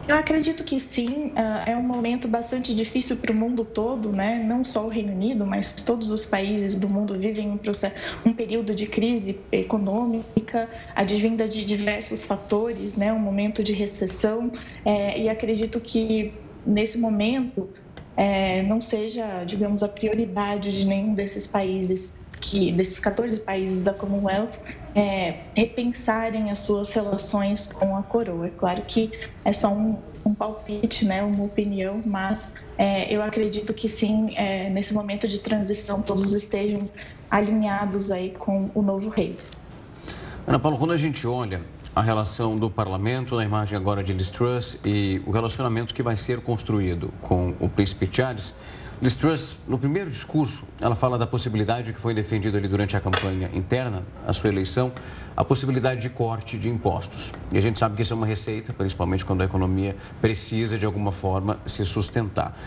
Eu 0.08 0.16
acredito 0.16 0.64
que 0.64 0.80
sim. 0.80 1.34
Ah, 1.36 1.64
é 1.66 1.76
um 1.76 1.84
momento 1.84 2.30
bastante 2.30 2.74
difícil 2.74 3.18
para 3.18 3.32
o 3.32 3.36
mundo 3.36 3.66
todo, 3.66 4.10
né? 4.14 4.42
Não 4.42 4.64
só 4.64 4.86
o 4.86 4.88
Reino 4.88 5.12
Unido, 5.12 5.46
mas 5.46 5.74
todos 5.74 6.10
os 6.10 6.26
países 6.26 6.78
do 6.78 6.88
mundo 6.88 7.18
vivem 7.20 7.52
um, 7.52 7.58
processo, 7.58 7.94
um 8.26 8.32
período 8.32 8.74
de 8.74 8.88
crise 8.88 9.38
econômica, 9.52 10.70
advinda 10.96 11.46
de 11.46 11.66
diversos 11.66 12.24
fatores, 12.24 12.96
né? 12.96 13.12
Um 13.12 13.20
momento 13.20 13.62
de 13.62 13.74
recessão. 13.74 14.50
É, 14.86 15.20
e 15.20 15.28
acredito 15.28 15.82
que 15.82 16.34
nesse 16.66 16.98
momento 16.98 17.70
é, 18.16 18.64
não 18.64 18.80
seja, 18.80 19.44
digamos, 19.44 19.84
a 19.84 19.90
prioridade 19.90 20.72
de 20.72 20.86
nenhum 20.86 21.14
desses 21.14 21.46
países 21.46 22.14
que 22.40 22.72
desses 22.72 23.00
14 23.00 23.40
países 23.42 23.84
da 23.84 23.94
Commonwealth 23.94 24.54
é, 24.96 25.42
repensarem 25.56 26.52
as 26.52 26.60
suas 26.60 26.94
relações 26.94 27.68
com 27.68 27.96
a 27.96 28.04
coroa. 28.04 28.48
É 28.48 28.50
claro 28.50 28.82
que 28.84 29.12
é 29.44 29.54
só 29.54 29.70
um, 29.74 29.98
um 30.26 30.34
palpite, 30.34 31.06
né, 31.06 31.24
uma 31.24 31.44
opinião, 31.44 32.02
mas 32.06 32.54
é, 32.78 33.14
eu 33.14 33.22
acredito 33.22 33.74
que 33.74 33.90
sim, 33.90 34.34
é, 34.36 34.70
nesse 34.70 34.94
momento 34.94 35.28
de 35.28 35.40
transição, 35.40 36.02
todos 36.02 36.34
estejam 36.34 36.90
alinhados 37.30 38.12
aí 38.12 38.32
com 38.32 38.70
o 38.74 38.82
novo 38.82 39.10
rei. 39.10 39.38
Ana 40.46 40.60
Paula, 40.60 40.78
quando 40.78 40.94
a 40.94 40.98
gente 40.98 41.28
olha 41.28 41.62
a 41.94 42.02
relação 42.02 42.58
do 42.58 42.70
parlamento, 42.70 43.36
na 43.36 43.44
imagem 43.44 43.76
agora 43.76 44.04
de 44.04 44.14
Liz 44.14 44.30
Truss, 44.30 44.78
e 44.86 45.22
o 45.26 45.32
relacionamento 45.32 45.94
que 45.94 46.04
vai 46.04 46.16
ser 46.16 46.42
construído 46.42 47.12
com 47.22 47.56
o 47.60 47.68
príncipe 47.68 48.08
Charles, 48.12 48.54
Liz 49.00 49.16
Truss, 49.16 49.56
no 49.68 49.78
primeiro 49.78 50.10
discurso, 50.10 50.64
ela 50.82 50.96
fala 50.96 51.20
da 51.20 51.28
possibilidade 51.28 51.94
que 51.94 52.02
foi 52.02 52.16
defendida 52.16 52.58
ali 52.58 52.68
durante 52.68 52.98
a 52.98 53.00
campanha 53.00 53.48
interna, 53.54 54.02
a 54.26 54.34
sua 54.34 54.50
eleição, 54.50 54.92
a 55.36 55.46
possibilidade 55.46 56.02
de 56.02 56.10
corte 56.10 56.58
de 56.58 56.68
impostos. 56.68 57.32
E 57.54 57.60
a 57.60 57.62
gente 57.62 57.78
sabe 57.78 57.96
que 57.96 58.02
isso 58.02 58.14
é 58.14 58.16
uma 58.16 58.26
receita, 58.26 58.74
principalmente 58.74 59.24
quando 59.24 59.42
a 59.42 59.46
economia 59.46 59.96
precisa, 60.20 60.80
de 60.80 60.86
alguma 60.86 61.12
forma, 61.12 61.60
se 61.64 61.86
sustentar. 61.86 62.58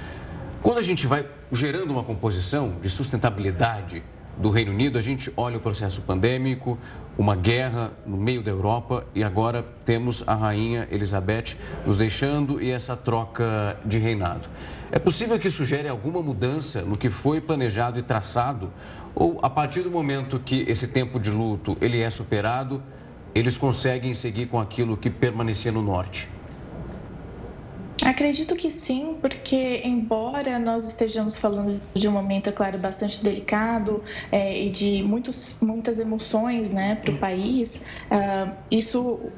Quando 0.63 0.79
a 0.79 0.83
gente 0.83 1.05
vai 1.05 1.27
gerando 1.51 1.91
uma 1.91 2.05
composição 2.05 2.77
de 2.81 2.89
sustentabilidade 2.89 4.01
do 4.41 4.49
Reino 4.51 4.73
Unido, 4.73 4.99
a 4.99 5.03
gente 5.03 5.31
olha 5.37 5.59
o 5.59 5.61
processo 5.61 6.01
pandêmico, 6.01 6.79
uma 7.19 7.37
guerra 7.37 7.93
no 8.07 8.17
meio 8.17 8.43
da 8.43 8.51
Europa 8.51 9.07
e 9.15 9.23
agora 9.23 9.63
temos 9.85 10.25
a 10.27 10.35
rainha 10.35 10.89
Elizabeth 10.91 11.57
nos 11.87 11.99
deixando 11.99 12.61
e 12.61 12.71
essa 12.71 12.97
troca 12.97 13.79
de 13.85 13.99
reinado. 13.99 14.49
É 14.91 14.99
possível 14.99 15.39
que 15.39 15.49
isso 15.49 15.65
gere 15.65 15.89
alguma 15.89 16.23
mudança 16.23 16.81
no 16.81 16.97
que 16.97 17.11
foi 17.11 17.41
planejado 17.41 17.99
e 17.99 18.03
traçado? 18.03 18.73
Ou 19.15 19.39
a 19.43 19.51
partir 19.51 19.83
do 19.83 19.91
momento 19.91 20.41
que 20.41 20.65
esse 20.67 20.87
tempo 20.87 21.21
de 21.21 21.31
luto 21.31 21.77
ele 21.81 22.01
é 22.01 22.09
superado, 22.09 22.83
eles 23.35 23.59
conseguem 23.59 24.15
seguir 24.15 24.47
com 24.47 24.59
aquilo 24.59 24.97
que 24.97 25.11
permanecia 25.11 25.71
no 25.71 25.83
norte? 25.83 26.29
Acredito 28.05 28.57
que 28.57 28.71
sim, 28.71 29.19
porque 29.21 29.83
embora 29.85 30.59
nós 30.59 30.87
estejamos 30.87 31.39
falando 31.39 31.81
de 31.95 32.09
um 32.09 32.13
momento, 32.13 32.49
é 32.49 32.53
claro, 32.53 32.79
bastante 32.79 33.23
delicado 33.23 34.03
é, 34.33 34.59
e 34.59 34.71
de 34.71 35.03
muitos, 35.03 35.59
muitas 35.61 35.99
emoções 35.99 36.71
né, 36.71 36.95
para 36.97 37.13
o 37.13 37.19
país, 37.19 37.83
uh, 38.11 38.57
isso 38.71 39.33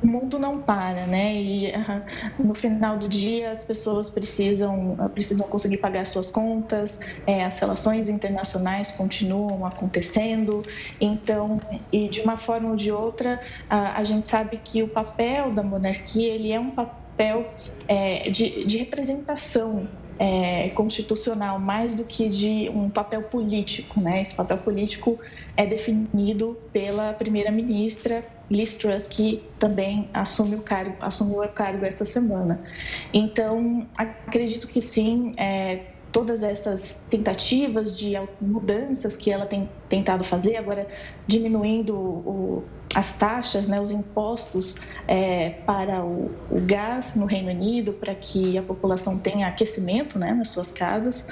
o 0.00 0.06
mundo 0.06 0.38
não 0.38 0.62
para, 0.62 1.06
né? 1.06 1.34
E 1.34 1.66
uh, 1.68 2.42
no 2.42 2.54
final 2.54 2.98
do 2.98 3.08
dia 3.08 3.50
as 3.50 3.64
pessoas 3.64 4.08
precisam, 4.08 4.96
precisam 5.12 5.48
conseguir 5.48 5.78
pagar 5.78 6.06
suas 6.06 6.30
contas, 6.30 7.00
é, 7.26 7.44
as 7.44 7.58
relações 7.58 8.08
internacionais 8.08 8.92
continuam 8.92 9.66
acontecendo, 9.66 10.62
então, 11.00 11.60
e 11.92 12.08
de 12.08 12.20
uma 12.20 12.36
forma 12.36 12.70
ou 12.70 12.76
de 12.76 12.92
outra, 12.92 13.40
uh, 13.64 13.96
a 13.96 14.04
gente 14.04 14.28
sabe 14.28 14.56
que 14.58 14.82
o 14.82 14.88
papel 14.88 15.52
da 15.52 15.62
monarquia 15.62 16.32
ele 16.32 16.52
é 16.52 16.60
um 16.60 16.70
papel 16.70 17.07
é, 17.86 18.30
de, 18.30 18.64
de 18.64 18.78
representação 18.78 19.88
é, 20.18 20.70
constitucional 20.70 21.60
mais 21.60 21.94
do 21.94 22.04
que 22.04 22.28
de 22.28 22.68
um 22.70 22.90
papel 22.90 23.22
político, 23.22 24.00
né? 24.00 24.20
Esse 24.20 24.34
papel 24.34 24.58
político 24.58 25.18
é 25.56 25.64
definido 25.64 26.58
pela 26.72 27.12
primeira-ministra 27.12 28.24
Liz 28.50 28.76
Truss, 28.76 29.06
que 29.06 29.44
também 29.58 30.08
assume 30.12 30.56
o 30.56 30.62
cargo, 30.62 30.96
assumiu 31.00 31.42
o 31.42 31.48
cargo 31.48 31.84
esta 31.84 32.04
semana. 32.04 32.60
Então, 33.12 33.86
acredito 33.96 34.66
que 34.66 34.80
sim, 34.80 35.34
é, 35.36 35.82
todas 36.12 36.42
essas 36.42 36.98
tentativas 37.10 37.96
de 37.96 38.14
mudanças 38.40 39.16
que 39.16 39.30
ela 39.30 39.46
tem 39.46 39.68
tentado 39.88 40.24
fazer, 40.24 40.56
agora 40.56 40.86
diminuindo 41.26 41.94
o, 41.94 42.64
as 42.94 43.12
taxas, 43.12 43.68
né, 43.68 43.80
os 43.80 43.90
impostos 43.90 44.76
é, 45.06 45.50
para 45.66 46.04
o, 46.04 46.30
o, 46.50 46.60
gás 46.60 47.14
no 47.14 47.26
Reino 47.26 47.50
Unido, 47.50 47.92
para 47.92 48.14
que 48.14 48.56
a 48.56 48.62
população 48.62 49.18
tenha 49.18 49.46
aquecimento 49.46 50.18
né, 50.18 50.32
nas 50.32 50.48
suas 50.48 50.72
casas. 50.72 51.26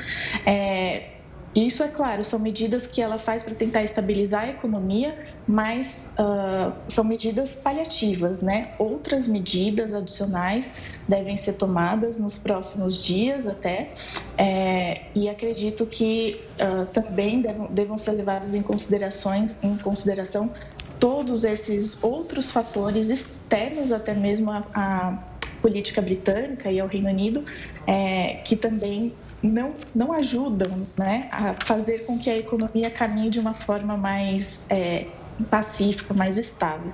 É, 0.44 1.10
isso, 1.54 1.82
é 1.82 1.88
claro, 1.88 2.22
são 2.22 2.38
medidas 2.38 2.86
que 2.86 3.00
ela 3.00 3.18
faz 3.18 3.42
para 3.42 3.54
tentar 3.54 3.82
estabilizar 3.82 4.44
a 4.44 4.48
economia, 4.48 5.18
mas 5.46 6.10
uh, 6.18 6.72
são 6.88 7.04
medidas 7.04 7.54
paliativas, 7.54 8.42
né? 8.42 8.72
Outras 8.78 9.28
medidas 9.28 9.94
adicionais 9.94 10.74
devem 11.08 11.36
ser 11.36 11.52
tomadas 11.52 12.18
nos 12.18 12.36
próximos 12.36 13.02
dias 13.02 13.46
até, 13.46 13.92
é, 14.36 15.02
e 15.14 15.28
acredito 15.28 15.86
que 15.86 16.40
uh, 16.60 16.86
também 16.86 17.40
devam, 17.40 17.66
devam 17.68 17.96
ser 17.96 18.12
levadas 18.12 18.54
em, 18.54 18.62
considerações, 18.62 19.56
em 19.62 19.76
consideração 19.76 20.50
todos 20.98 21.44
esses 21.44 22.02
outros 22.02 22.50
fatores 22.50 23.10
externos 23.10 23.92
até 23.92 24.14
mesmo 24.14 24.50
à, 24.50 25.22
política 25.60 26.00
britânica 26.00 26.70
e 26.70 26.80
ao 26.80 26.88
Reino 26.88 27.08
Unido, 27.08 27.44
é, 27.86 28.40
que 28.44 28.56
também 28.56 29.12
não, 29.42 29.74
não 29.94 30.12
ajudam 30.12 30.86
né, 30.96 31.28
a 31.30 31.54
fazer 31.64 32.06
com 32.06 32.18
que 32.18 32.30
a 32.30 32.36
economia 32.36 32.90
caminhe 32.90 33.30
de 33.30 33.38
uma 33.38 33.54
forma 33.54 33.96
mais 33.96 34.66
é, 34.70 35.06
pacífica, 35.44 36.14
mais 36.14 36.38
estável. 36.38 36.92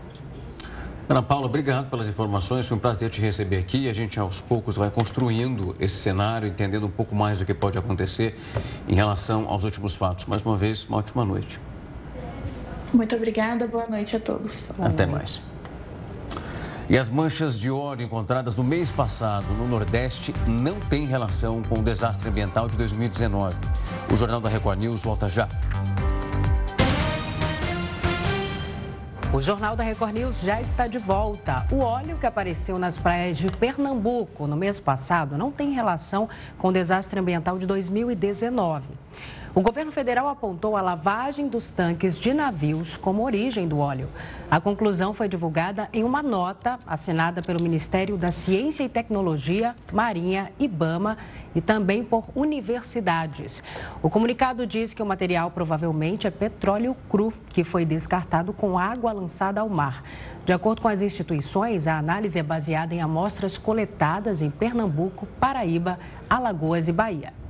Ana 1.08 1.22
Paula, 1.22 1.46
obrigado 1.46 1.90
pelas 1.90 2.08
informações. 2.08 2.66
Foi 2.66 2.76
um 2.76 2.80
prazer 2.80 3.10
te 3.10 3.20
receber 3.20 3.58
aqui. 3.58 3.88
A 3.88 3.92
gente, 3.92 4.18
aos 4.18 4.40
poucos, 4.40 4.76
vai 4.76 4.90
construindo 4.90 5.76
esse 5.78 5.96
cenário, 5.96 6.48
entendendo 6.48 6.86
um 6.86 6.90
pouco 6.90 7.14
mais 7.14 7.38
do 7.38 7.44
que 7.44 7.52
pode 7.52 7.76
acontecer 7.76 8.40
em 8.88 8.94
relação 8.94 9.48
aos 9.48 9.64
últimos 9.64 9.94
fatos. 9.94 10.24
Mais 10.26 10.42
uma 10.42 10.56
vez, 10.56 10.84
uma 10.84 10.98
ótima 10.98 11.24
noite. 11.24 11.60
Muito 12.92 13.16
obrigada. 13.16 13.66
Boa 13.66 13.86
noite 13.86 14.16
a 14.16 14.20
todos. 14.20 14.70
Até 14.78 15.04
mais. 15.04 15.40
E 16.88 16.98
as 16.98 17.08
manchas 17.08 17.58
de 17.58 17.70
óleo 17.70 18.02
encontradas 18.02 18.54
no 18.54 18.62
mês 18.62 18.90
passado 18.90 19.46
no 19.54 19.66
Nordeste 19.66 20.34
não 20.46 20.78
têm 20.78 21.06
relação 21.06 21.62
com 21.62 21.78
o 21.78 21.82
desastre 21.82 22.28
ambiental 22.28 22.68
de 22.68 22.76
2019. 22.76 23.56
O 24.12 24.16
Jornal 24.16 24.40
da 24.40 24.48
Record 24.48 24.78
News 24.78 25.02
volta 25.02 25.28
já. 25.28 25.48
O 29.34 29.40
Jornal 29.40 29.74
da 29.74 29.82
Record 29.82 30.12
News 30.12 30.42
já 30.42 30.60
está 30.60 30.86
de 30.86 30.98
volta. 30.98 31.66
O 31.72 31.78
óleo 31.78 32.18
que 32.18 32.26
apareceu 32.26 32.78
nas 32.78 32.98
praias 32.98 33.38
de 33.38 33.50
Pernambuco 33.50 34.46
no 34.46 34.54
mês 34.54 34.78
passado 34.78 35.38
não 35.38 35.50
tem 35.50 35.72
relação 35.72 36.28
com 36.58 36.68
o 36.68 36.72
desastre 36.72 37.18
ambiental 37.18 37.58
de 37.58 37.64
2019. 37.64 38.84
O 39.54 39.60
governo 39.60 39.92
federal 39.92 40.28
apontou 40.28 40.78
a 40.78 40.80
lavagem 40.80 41.46
dos 41.46 41.68
tanques 41.68 42.16
de 42.16 42.32
navios 42.32 42.96
como 42.96 43.22
origem 43.22 43.68
do 43.68 43.76
óleo. 43.76 44.08
A 44.50 44.58
conclusão 44.58 45.12
foi 45.12 45.28
divulgada 45.28 45.90
em 45.92 46.02
uma 46.04 46.22
nota 46.22 46.78
assinada 46.86 47.42
pelo 47.42 47.62
Ministério 47.62 48.16
da 48.16 48.30
Ciência 48.30 48.82
e 48.82 48.88
Tecnologia, 48.88 49.76
Marinha, 49.92 50.50
Ibama 50.58 51.18
e 51.54 51.60
também 51.60 52.02
por 52.02 52.24
universidades. 52.34 53.62
O 54.02 54.08
comunicado 54.08 54.66
diz 54.66 54.94
que 54.94 55.02
o 55.02 55.06
material 55.06 55.50
provavelmente 55.50 56.26
é 56.26 56.30
petróleo 56.30 56.96
cru, 57.10 57.30
que 57.50 57.62
foi 57.62 57.84
descartado 57.84 58.54
com 58.54 58.78
água 58.78 59.12
lançada 59.12 59.60
ao 59.60 59.68
mar. 59.68 60.02
De 60.46 60.54
acordo 60.54 60.80
com 60.80 60.88
as 60.88 61.02
instituições, 61.02 61.86
a 61.86 61.98
análise 61.98 62.38
é 62.38 62.42
baseada 62.42 62.94
em 62.94 63.02
amostras 63.02 63.58
coletadas 63.58 64.40
em 64.40 64.48
Pernambuco, 64.48 65.26
Paraíba, 65.38 65.98
Alagoas 66.30 66.88
e 66.88 66.92
Bahia. 66.92 67.41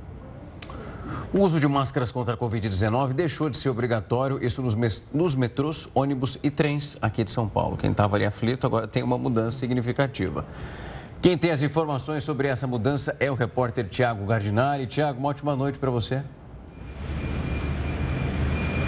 O 1.33 1.39
uso 1.39 1.59
de 1.59 1.67
máscaras 1.67 2.11
contra 2.11 2.35
a 2.35 2.37
Covid-19 2.37 3.13
deixou 3.13 3.49
de 3.49 3.57
ser 3.57 3.69
obrigatório, 3.69 4.43
isso 4.43 4.61
nos, 4.61 4.75
nos 5.13 5.35
metrôs, 5.35 5.89
ônibus 5.93 6.37
e 6.43 6.49
trens 6.49 6.97
aqui 7.01 7.23
de 7.23 7.31
São 7.31 7.47
Paulo. 7.47 7.77
Quem 7.77 7.91
estava 7.91 8.15
ali 8.15 8.25
aflito 8.25 8.67
agora 8.67 8.87
tem 8.87 9.03
uma 9.03 9.17
mudança 9.17 9.57
significativa. 9.57 10.45
Quem 11.21 11.37
tem 11.37 11.51
as 11.51 11.61
informações 11.61 12.23
sobre 12.23 12.47
essa 12.47 12.67
mudança 12.67 13.15
é 13.19 13.31
o 13.31 13.33
repórter 13.33 13.87
Tiago 13.87 14.25
Gardinari. 14.25 14.85
Tiago, 14.85 15.19
uma 15.19 15.29
ótima 15.29 15.55
noite 15.55 15.79
para 15.79 15.89
você. 15.89 16.21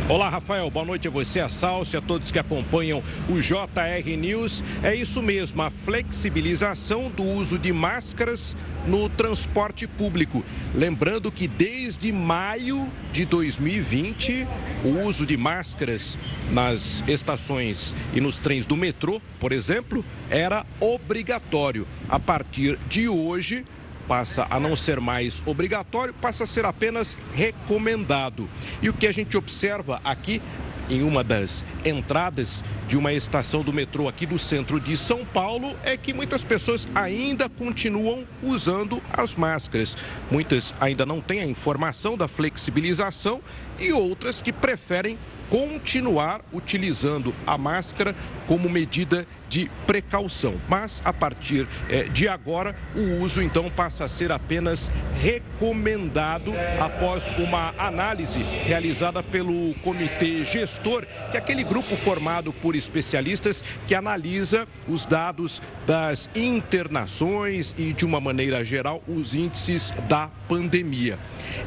Olá, 0.08 0.30
Rafael. 0.30 0.70
Boa 0.70 0.86
noite 0.86 1.08
a 1.08 1.12
você, 1.12 1.40
a 1.40 1.50
Salsi, 1.50 1.98
a 1.98 2.02
todos 2.02 2.32
que 2.32 2.38
acompanham 2.38 3.02
o 3.28 3.40
JR 3.40 4.16
News. 4.16 4.64
É 4.84 4.94
isso 4.94 5.20
mesmo, 5.20 5.64
a 5.64 5.72
flexibilização 5.72 7.10
do 7.10 7.24
uso 7.24 7.58
de 7.58 7.74
máscaras 7.74 8.56
no 8.86 9.10
transporte 9.10 9.88
público. 9.88 10.46
Lembrando 10.76 11.32
que 11.32 11.48
desde 11.48 12.12
maio 12.12 12.88
de 13.12 13.26
2020, 13.26 14.48
o 14.84 15.08
uso 15.08 15.26
de 15.26 15.36
máscaras 15.36 16.20
nas 16.52 17.04
estações 17.08 17.96
e 18.14 18.22
nos 18.22 18.38
trens 18.38 18.68
do 18.68 18.78
metrô, 18.78 19.20
por 19.40 19.52
exemplo, 19.52 20.06
era 20.30 20.68
obrigatório. 20.80 21.88
A 22.08 22.20
partir 22.20 22.78
de 22.88 23.10
hoje, 23.10 23.66
passa 24.08 24.48
a 24.50 24.60
não 24.60 24.76
ser 24.76 25.00
mais 25.00 25.42
obrigatório, 25.46 26.14
passa 26.14 26.44
a 26.44 26.48
ser 26.48 26.66
apenas 26.66 27.18
recomendado. 27.34 28.50
E 28.82 28.90
o 28.90 28.94
que 28.94 29.08
a 29.08 29.12
gente 29.12 29.38
observa 29.38 30.00
aqui 30.04 30.42
em 30.90 31.04
uma 31.04 31.24
das 31.24 31.64
entradas 31.84 32.64
de 32.88 32.98
uma 32.98 33.12
estação 33.12 33.64
do 33.64 33.74
metrô 33.74 34.08
aqui 34.08 34.26
do 34.26 34.38
centro 34.38 34.80
de 34.80 34.96
São 34.96 35.26
Paulo 35.26 35.76
é 35.84 35.98
que 35.98 36.14
muitas 36.14 36.44
pessoas 36.44 36.88
ainda 36.94 37.50
continuam 37.50 38.26
usando 38.44 39.02
as 39.12 39.36
máscaras. 39.36 39.98
Muitas 40.30 40.74
ainda 40.80 41.06
não 41.06 41.22
têm 41.22 41.42
a 41.42 41.48
informação 41.48 42.16
da 42.16 42.28
flexibilização 42.28 43.42
e 43.80 43.92
outras 43.92 44.42
que 44.42 44.54
preferem 44.54 45.18
continuar 45.50 46.42
utilizando 46.52 47.34
a 47.46 47.58
máscara 47.58 48.16
como 48.48 48.70
medida 48.70 49.28
de 49.50 49.70
precaução. 49.86 50.56
Mas 50.68 51.02
a 51.04 51.14
partir 51.14 51.68
é, 51.90 52.04
de 52.04 52.28
agora, 52.28 52.76
o 52.96 53.24
uso 53.24 53.42
então 53.42 53.70
passa 53.70 54.06
a 54.06 54.10
ser 54.10 54.32
apenas 54.32 54.92
recomendado 55.22 56.54
após 56.80 57.32
uma 57.38 57.74
análise 57.78 58.42
realizada 58.42 59.22
pelo 59.24 59.74
comitê 59.76 60.44
gestor, 60.44 61.06
que 61.32 61.38
é 61.38 61.40
aquele 61.40 61.64
grupo 61.64 61.96
formado 61.96 62.52
por 62.54 62.76
especialistas 62.76 63.64
que 63.88 63.96
analisa 63.96 64.68
os 64.88 65.06
dados 65.06 65.62
das 65.86 66.30
internações 66.36 67.76
e, 67.78 67.94
de 67.94 68.06
uma 68.06 68.20
maneira 68.20 68.64
geral, 68.64 69.02
os 69.08 69.34
índices 69.34 69.92
da 70.08 70.30
pandemia. 70.48 71.18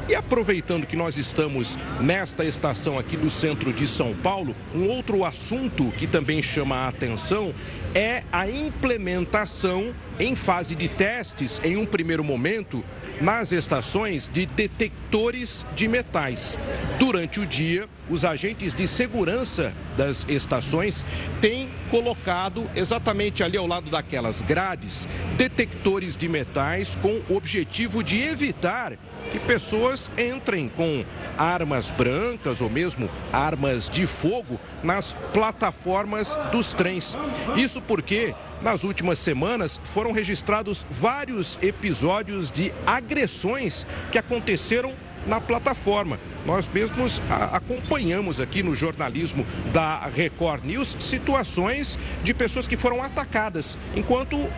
E 0.07 0.15
aproveitando 0.15 0.85
que 0.85 0.95
nós 0.95 1.17
estamos 1.17 1.77
nesta 1.99 2.45
estação 2.45 2.97
aqui 2.97 3.17
do 3.17 3.29
centro 3.29 3.71
de 3.73 3.87
São 3.87 4.13
Paulo, 4.15 4.55
um 4.73 4.87
outro 4.87 5.23
assunto 5.23 5.91
que 5.97 6.07
também 6.07 6.41
chama 6.41 6.75
a 6.75 6.87
atenção 6.87 7.53
é 7.93 8.23
a 8.31 8.49
implementação 8.49 9.93
em 10.19 10.35
fase 10.35 10.75
de 10.75 10.87
testes, 10.87 11.59
em 11.63 11.77
um 11.77 11.85
primeiro 11.85 12.23
momento, 12.23 12.83
nas 13.21 13.51
estações 13.51 14.29
de 14.31 14.45
detectores 14.45 15.65
de 15.75 15.87
metais. 15.87 16.57
Durante 16.97 17.39
o 17.39 17.45
dia, 17.45 17.87
os 18.09 18.25
agentes 18.25 18.73
de 18.73 18.87
segurança 18.87 19.73
das 19.97 20.25
estações 20.27 21.05
têm 21.41 21.69
colocado 21.89 22.69
exatamente 22.75 23.43
ali 23.43 23.57
ao 23.57 23.67
lado 23.67 23.89
daquelas 23.89 24.41
grades 24.41 25.07
detectores 25.37 26.17
de 26.17 26.27
metais 26.27 26.97
com 27.01 27.21
o 27.29 27.35
objetivo 27.35 28.03
de 28.03 28.19
evitar 28.21 28.97
que 29.31 29.39
pessoas 29.39 30.09
entrem 30.17 30.69
com 30.69 31.05
armas 31.37 31.89
brancas 31.91 32.61
ou 32.61 32.69
mesmo 32.69 33.09
armas 33.31 33.89
de 33.89 34.05
fogo 34.05 34.59
nas 34.83 35.15
plataformas 35.33 36.37
dos 36.51 36.73
trens. 36.73 37.15
Isso 37.55 37.81
porque 37.81 38.33
nas 38.61 38.83
últimas 38.83 39.19
semanas 39.19 39.79
foram 39.85 40.11
registrados 40.11 40.85
vários 40.89 41.57
episódios 41.61 42.51
de 42.51 42.73
agressões 42.85 43.85
que 44.11 44.17
aconteceram 44.17 44.93
na 45.27 45.39
plataforma. 45.39 46.19
Nós 46.45 46.67
mesmos 46.67 47.21
acompanhamos 47.51 48.39
aqui 48.39 48.63
no 48.63 48.73
jornalismo 48.73 49.45
da 49.73 50.07
Record 50.07 50.63
News 50.63 50.95
situações 50.99 51.97
de 52.23 52.33
pessoas 52.33 52.67
que 52.67 52.77
foram 52.77 53.03
atacadas 53.03 53.77
enquanto 53.95 54.49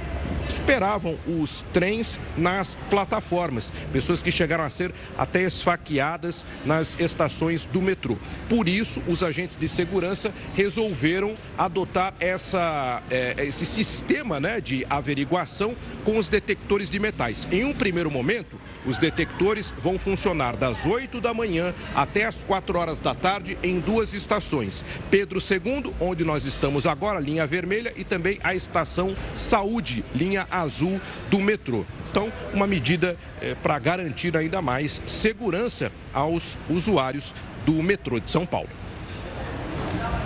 esperavam 0.52 1.18
os 1.28 1.66
trens 1.74 2.20
nas 2.38 2.78
plataformas. 2.89 3.72
Pessoas 3.91 4.22
que 4.22 4.32
chegaram 4.32 4.64
a 4.64 4.70
ser 4.70 4.93
até 5.18 5.43
esfaqueadas 5.43 6.45
nas 6.66 6.99
estações 6.99 7.66
do 7.66 7.82
metrô. 7.82 8.18
Por 8.49 8.68
isso, 8.68 9.02
os 9.08 9.24
agentes 9.24 9.58
de 9.58 9.68
segurança 9.68 10.34
resolveram 10.56 11.36
adotar 11.58 12.14
essa, 12.20 13.02
é, 13.10 13.36
esse 13.45 13.66
sistema 13.66 14.39
né, 14.39 14.60
de 14.60 14.86
averiguação 14.89 15.76
com 16.04 16.18
os 16.18 16.28
detectores 16.28 16.89
de 16.89 16.99
metais. 16.99 17.47
Em 17.52 17.64
um 17.64 17.74
primeiro 17.74 18.12
momento, 18.12 18.60
os 18.86 18.97
detectores 18.97 19.74
vão 19.78 19.97
funcionar 19.97 20.56
das 20.56 20.86
8 20.86 21.22
da 21.22 21.34
manhã 21.34 21.74
até 21.95 22.26
as 22.26 22.43
4 22.43 22.78
horas 22.78 22.99
da 22.99 23.14
tarde 23.14 23.58
em 23.64 23.80
duas 23.80 24.14
estações. 24.14 24.84
Pedro 25.10 25.39
II, 25.39 25.93
onde 25.99 26.24
nós 26.24 26.45
estamos 26.45 26.86
agora, 26.86 27.20
linha 27.20 27.45
vermelha, 27.47 27.93
e 27.95 28.04
também 28.04 28.39
a 28.43 28.54
estação 28.54 29.16
Saúde, 29.36 30.04
linha 30.14 30.40
azul 30.49 30.99
do 31.29 31.39
metrô. 31.39 31.85
Então, 32.09 32.31
uma 32.53 32.67
medida 32.67 33.17
é, 33.41 33.55
para 33.55 33.77
garantir 33.79 34.35
ainda 34.35 34.61
mais 34.61 35.01
segurança 35.05 35.91
aos 36.13 36.57
usuários 36.69 37.33
do 37.65 37.73
metrô 37.83 38.19
de 38.19 38.29
São 38.29 38.45
Paulo. 38.45 38.69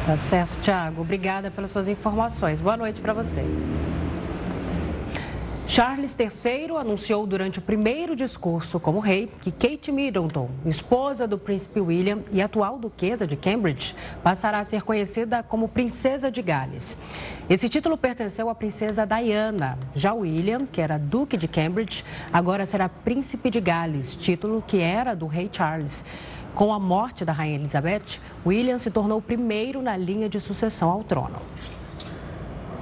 Tá 0.05 0.17
certo, 0.17 0.57
Tiago. 0.61 1.01
Obrigada 1.01 1.49
pelas 1.49 1.71
suas 1.71 1.87
informações. 1.87 2.61
Boa 2.61 2.77
noite 2.77 3.01
para 3.01 3.13
você. 3.13 3.43
Charles 5.67 6.15
III 6.17 6.77
anunciou 6.77 7.25
durante 7.25 7.57
o 7.57 7.61
primeiro 7.61 8.15
discurso 8.15 8.79
como 8.79 8.99
rei 8.99 9.27
que 9.41 9.51
Kate 9.51 9.91
Middleton, 9.91 10.47
esposa 10.63 11.27
do 11.27 11.39
príncipe 11.39 11.81
William 11.81 12.19
e 12.31 12.39
atual 12.39 12.77
duquesa 12.77 13.25
de 13.25 13.35
Cambridge, 13.35 13.95
passará 14.23 14.59
a 14.59 14.63
ser 14.63 14.83
conhecida 14.83 15.41
como 15.41 15.67
Princesa 15.67 16.29
de 16.29 16.41
Gales. 16.43 16.95
Esse 17.49 17.67
título 17.67 17.97
pertenceu 17.97 18.47
à 18.47 18.53
princesa 18.53 19.07
Diana. 19.07 19.77
Já 19.95 20.13
William, 20.13 20.67
que 20.67 20.79
era 20.79 20.99
duque 20.99 21.35
de 21.35 21.47
Cambridge, 21.47 22.05
agora 22.31 22.65
será 22.67 22.87
príncipe 22.87 23.49
de 23.49 23.59
Gales, 23.59 24.15
título 24.15 24.63
que 24.65 24.79
era 24.79 25.15
do 25.15 25.25
rei 25.25 25.49
Charles. 25.51 26.05
Com 26.53 26.71
a 26.71 26.79
morte 26.79 27.25
da 27.25 27.33
rainha 27.33 27.55
Elizabeth, 27.55 28.21
William 28.45 28.77
se 28.77 28.91
tornou 28.91 29.17
o 29.17 29.21
primeiro 29.21 29.81
na 29.81 29.97
linha 29.97 30.29
de 30.29 30.39
sucessão 30.39 30.89
ao 30.89 31.03
trono. 31.03 31.41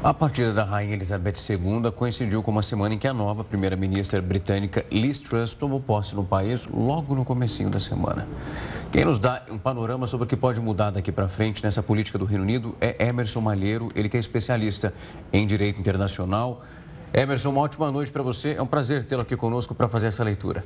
A 0.04 0.14
partida 0.14 0.52
da 0.52 0.66
Rainha 0.66 0.96
Elizabeth 0.96 1.36
II 1.50 1.90
coincidiu 1.96 2.44
com 2.44 2.52
uma 2.52 2.62
semana 2.62 2.94
em 2.94 2.98
que 2.98 3.08
a 3.08 3.14
nova 3.14 3.42
primeira-ministra 3.42 4.22
britânica 4.22 4.86
Liz 4.92 5.18
Truss 5.18 5.54
tomou 5.54 5.80
posse 5.80 6.14
no 6.14 6.26
país 6.26 6.68
logo 6.68 7.16
no 7.16 7.24
comecinho 7.24 7.70
da 7.70 7.80
semana. 7.80 8.28
Quem 8.92 9.06
nos 9.06 9.18
dá 9.18 9.44
um 9.50 9.58
panorama 9.58 10.06
sobre 10.06 10.26
o 10.26 10.28
que 10.28 10.36
pode 10.36 10.60
mudar 10.60 10.92
daqui 10.92 11.10
para 11.10 11.30
frente 11.30 11.64
nessa 11.64 11.82
política 11.82 12.18
do 12.18 12.26
Reino 12.26 12.44
Unido 12.44 12.76
é 12.82 13.08
Emerson 13.08 13.40
Malheiro, 13.40 13.94
ele 13.96 14.10
que 14.10 14.18
é 14.18 14.20
especialista 14.20 14.94
em 15.32 15.48
direito 15.48 15.80
internacional. 15.80 16.64
Emerson, 17.14 17.52
uma 17.52 17.62
ótima 17.62 17.90
noite 17.90 18.12
para 18.12 18.22
você. 18.22 18.56
É 18.56 18.62
um 18.62 18.68
prazer 18.68 19.06
tê-lo 19.06 19.22
aqui 19.22 19.38
conosco 19.38 19.74
para 19.74 19.88
fazer 19.88 20.08
essa 20.08 20.22
leitura. 20.22 20.66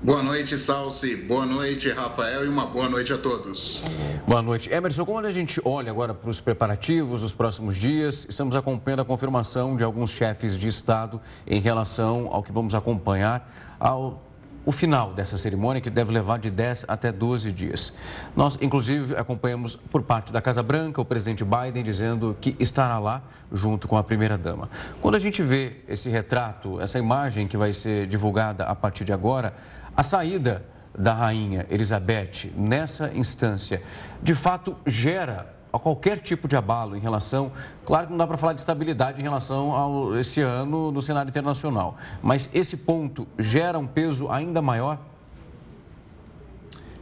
Boa 0.00 0.22
noite, 0.22 0.56
Salsi. 0.56 1.16
Boa 1.16 1.44
noite, 1.44 1.90
Rafael, 1.90 2.44
e 2.44 2.48
uma 2.48 2.66
boa 2.66 2.88
noite 2.88 3.12
a 3.12 3.18
todos. 3.18 3.82
Boa 4.28 4.40
noite. 4.40 4.72
Emerson, 4.72 5.04
quando 5.04 5.26
a 5.26 5.32
gente 5.32 5.60
olha 5.64 5.90
agora 5.90 6.14
para 6.14 6.30
os 6.30 6.40
preparativos 6.40 7.22
dos 7.22 7.34
próximos 7.34 7.76
dias, 7.76 8.24
estamos 8.28 8.54
acompanhando 8.54 9.00
a 9.00 9.04
confirmação 9.04 9.76
de 9.76 9.82
alguns 9.82 10.10
chefes 10.10 10.56
de 10.56 10.68
Estado 10.68 11.20
em 11.44 11.60
relação 11.60 12.28
ao 12.30 12.44
que 12.44 12.52
vamos 12.52 12.76
acompanhar 12.76 13.76
ao 13.80 14.22
o 14.68 14.72
final 14.72 15.14
dessa 15.14 15.38
cerimônia, 15.38 15.80
que 15.80 15.88
deve 15.88 16.12
levar 16.12 16.38
de 16.38 16.50
10 16.50 16.84
até 16.86 17.10
12 17.10 17.50
dias. 17.52 17.90
Nós, 18.36 18.58
inclusive, 18.60 19.16
acompanhamos 19.16 19.76
por 19.76 20.02
parte 20.02 20.30
da 20.30 20.42
Casa 20.42 20.62
Branca 20.62 21.00
o 21.00 21.06
presidente 21.06 21.42
Biden 21.42 21.82
dizendo 21.82 22.36
que 22.38 22.54
estará 22.60 22.98
lá 22.98 23.22
junto 23.50 23.88
com 23.88 23.96
a 23.96 24.04
primeira-dama. 24.04 24.68
Quando 25.00 25.14
a 25.14 25.18
gente 25.18 25.42
vê 25.42 25.76
esse 25.88 26.10
retrato, 26.10 26.78
essa 26.82 26.98
imagem 26.98 27.48
que 27.48 27.56
vai 27.56 27.72
ser 27.72 28.06
divulgada 28.06 28.64
a 28.64 28.74
partir 28.74 29.04
de 29.04 29.12
agora, 29.12 29.54
a 29.98 30.02
saída 30.04 30.64
da 30.96 31.12
rainha 31.12 31.66
Elizabeth 31.68 32.52
nessa 32.56 33.12
instância, 33.12 33.82
de 34.22 34.32
fato, 34.32 34.76
gera 34.86 35.52
a 35.72 35.78
qualquer 35.78 36.20
tipo 36.20 36.46
de 36.46 36.54
abalo 36.54 36.96
em 36.96 37.00
relação, 37.00 37.50
claro 37.84 38.06
que 38.06 38.12
não 38.12 38.18
dá 38.18 38.24
para 38.24 38.36
falar 38.36 38.52
de 38.52 38.60
estabilidade 38.60 39.18
em 39.18 39.24
relação 39.24 39.74
a 40.14 40.20
esse 40.20 40.40
ano 40.40 40.92
no 40.92 41.02
cenário 41.02 41.28
internacional, 41.28 41.98
mas 42.22 42.48
esse 42.54 42.76
ponto 42.76 43.26
gera 43.36 43.76
um 43.76 43.88
peso 43.88 44.30
ainda 44.30 44.62
maior? 44.62 45.00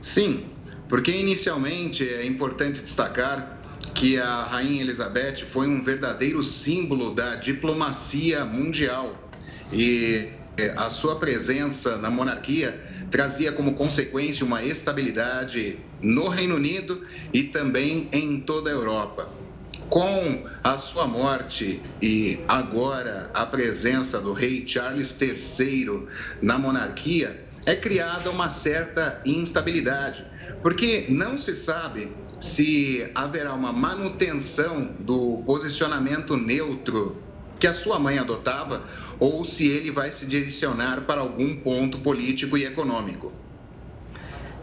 Sim, 0.01 0.47
porque 0.89 1.13
inicialmente 1.13 2.09
é 2.09 2.25
importante 2.25 2.81
destacar 2.81 3.59
que 3.93 4.19
a 4.19 4.45
rainha 4.45 4.81
Elizabeth 4.81 5.45
foi 5.47 5.69
um 5.69 5.83
verdadeiro 5.83 6.43
símbolo 6.43 7.15
da 7.15 7.37
diplomacia 7.37 8.43
mundial 8.47 9.15
e 9.71 10.31
a 10.77 10.89
sua 10.89 11.17
presença 11.17 11.99
na 11.99 12.11
monarquia 12.11 12.83
trazia 13.11 13.53
como 13.53 13.75
consequência 13.75 14.45
uma 14.45 14.65
estabilidade 14.65 15.79
no 16.01 16.29
Reino 16.29 16.57
Unido 16.57 17.07
e 17.33 17.45
também 17.45 18.09
em 18.11 18.41
toda 18.41 18.71
a 18.71 18.73
Europa. 18.73 19.29
Com 19.91 20.47
a 20.65 20.79
sua 20.79 21.07
morte 21.07 21.83
e 22.01 22.41
agora 22.49 23.31
a 23.35 23.45
presença 23.45 24.21
do 24.21 24.33
rei 24.33 24.67
Charles 24.67 25.15
III 25.21 26.07
na 26.43 26.59
monarquia, 26.59 27.45
é 27.67 27.75
criada 27.75 28.31
uma 28.31 28.49
certa 28.49 29.21
instabilidade, 29.27 30.25
porque 30.63 31.07
não 31.09 31.37
se 31.37 31.55
sabe 31.55 32.11
se 32.41 33.11
haverá 33.15 33.53
uma 33.53 33.73
manutenção 33.73 34.95
do 35.01 35.43
posicionamento 35.45 36.37
neutro 36.37 37.23
que 37.59 37.67
a 37.67 37.75
sua 37.75 37.99
mãe 37.99 38.19
adotava 38.19 38.83
ou 39.19 39.45
se 39.45 39.67
ele 39.67 39.91
vai 39.91 40.11
se 40.11 40.27
direcionar 40.27 41.03
para 41.03 41.21
algum 41.21 41.57
ponto 41.57 41.99
político 41.99 42.57
e 42.57 42.65
econômico. 42.65 43.33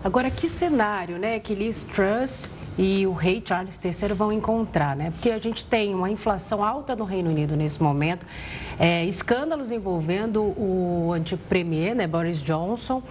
Agora, 0.03 0.29
que 0.29 0.49
cenário 0.49 1.17
né, 1.17 1.39
que 1.39 1.55
Liz 1.55 1.83
Truss 1.83 2.47
e 2.77 3.05
o 3.07 3.13
rei 3.13 3.41
Charles 3.45 3.79
III 3.83 4.13
vão 4.13 4.33
encontrar, 4.33 4.95
né? 4.95 5.11
Porque 5.11 5.29
a 5.29 5.39
gente 5.39 5.63
tem 5.63 5.93
uma 5.93 6.09
inflação 6.09 6.63
alta 6.63 6.95
no 6.95 7.05
Reino 7.05 7.29
Unido 7.29 7.55
nesse 7.55 7.81
momento, 7.81 8.25
é, 8.79 9.05
escândalos 9.05 9.71
envolvendo 9.71 10.41
o 10.41 11.13
antigo 11.13 11.41
premier, 11.47 11.95
né, 11.95 12.07
Boris 12.07 12.41
Johnson, 12.41 13.01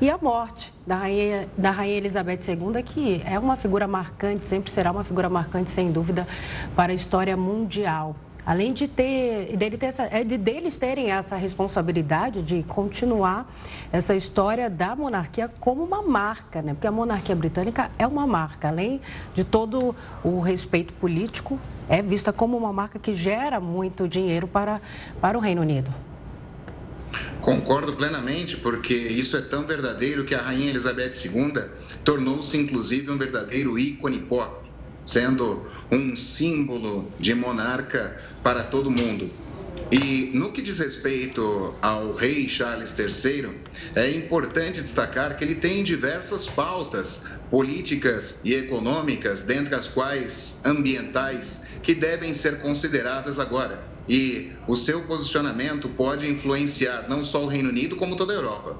e 0.00 0.08
a 0.08 0.16
morte 0.16 0.72
da 0.86 0.96
rainha, 0.96 1.48
da 1.58 1.70
rainha 1.70 1.98
Elizabeth 1.98 2.40
II, 2.48 2.82
que 2.82 3.20
é 3.26 3.38
uma 3.38 3.56
figura 3.56 3.86
marcante, 3.86 4.46
sempre 4.46 4.70
será 4.70 4.90
uma 4.90 5.04
figura 5.04 5.28
marcante, 5.28 5.70
sem 5.70 5.92
dúvida, 5.92 6.26
para 6.74 6.92
a 6.92 6.94
história 6.94 7.36
mundial. 7.36 8.16
Além 8.44 8.72
de 8.72 8.88
ter, 8.88 9.56
dele 9.56 9.76
ter 9.76 9.86
essa, 9.86 10.04
é 10.04 10.24
de 10.24 10.36
deles 10.36 10.76
terem 10.76 11.10
essa 11.10 11.36
responsabilidade 11.36 12.42
de 12.42 12.62
continuar 12.62 13.52
essa 13.92 14.14
história 14.14 14.70
da 14.70 14.96
monarquia 14.96 15.50
como 15.60 15.82
uma 15.82 16.02
marca, 16.02 16.62
né? 16.62 16.72
Porque 16.72 16.86
a 16.86 16.92
monarquia 16.92 17.36
britânica 17.36 17.90
é 17.98 18.06
uma 18.06 18.26
marca, 18.26 18.68
além 18.68 19.00
de 19.34 19.44
todo 19.44 19.94
o 20.24 20.40
respeito 20.40 20.92
político, 20.94 21.58
é 21.88 22.00
vista 22.00 22.32
como 22.32 22.56
uma 22.56 22.72
marca 22.72 22.98
que 22.98 23.14
gera 23.14 23.60
muito 23.60 24.08
dinheiro 24.08 24.46
para, 24.46 24.80
para 25.20 25.36
o 25.36 25.40
Reino 25.40 25.62
Unido. 25.62 25.92
Concordo 27.40 27.94
plenamente, 27.94 28.56
porque 28.56 28.94
isso 28.94 29.36
é 29.36 29.40
tão 29.40 29.66
verdadeiro 29.66 30.24
que 30.24 30.34
a 30.34 30.40
Rainha 30.40 30.70
Elizabeth 30.70 31.12
II 31.24 31.52
tornou-se, 32.04 32.56
inclusive, 32.56 33.10
um 33.10 33.18
verdadeiro 33.18 33.78
ícone 33.78 34.18
pop 34.18 34.59
sendo 35.02 35.66
um 35.90 36.16
símbolo 36.16 37.12
de 37.18 37.34
monarca 37.34 38.16
para 38.42 38.62
todo 38.62 38.90
mundo. 38.90 39.30
E 39.92 40.30
no 40.34 40.52
que 40.52 40.62
diz 40.62 40.78
respeito 40.78 41.76
ao 41.82 42.14
rei 42.14 42.48
Charles 42.48 42.96
III, 42.96 43.50
é 43.96 44.08
importante 44.12 44.80
destacar 44.80 45.36
que 45.36 45.42
ele 45.42 45.56
tem 45.56 45.82
diversas 45.82 46.46
pautas 46.46 47.24
políticas 47.50 48.38
e 48.44 48.54
econômicas, 48.54 49.42
dentre 49.42 49.74
as 49.74 49.88
quais 49.88 50.60
ambientais, 50.64 51.62
que 51.82 51.92
devem 51.92 52.32
ser 52.34 52.60
consideradas 52.60 53.40
agora. 53.40 53.90
E 54.08 54.52
o 54.68 54.76
seu 54.76 55.02
posicionamento 55.02 55.88
pode 55.88 56.28
influenciar 56.28 57.06
não 57.08 57.24
só 57.24 57.42
o 57.42 57.48
Reino 57.48 57.68
Unido, 57.68 57.96
como 57.96 58.14
toda 58.14 58.32
a 58.32 58.36
Europa. 58.36 58.78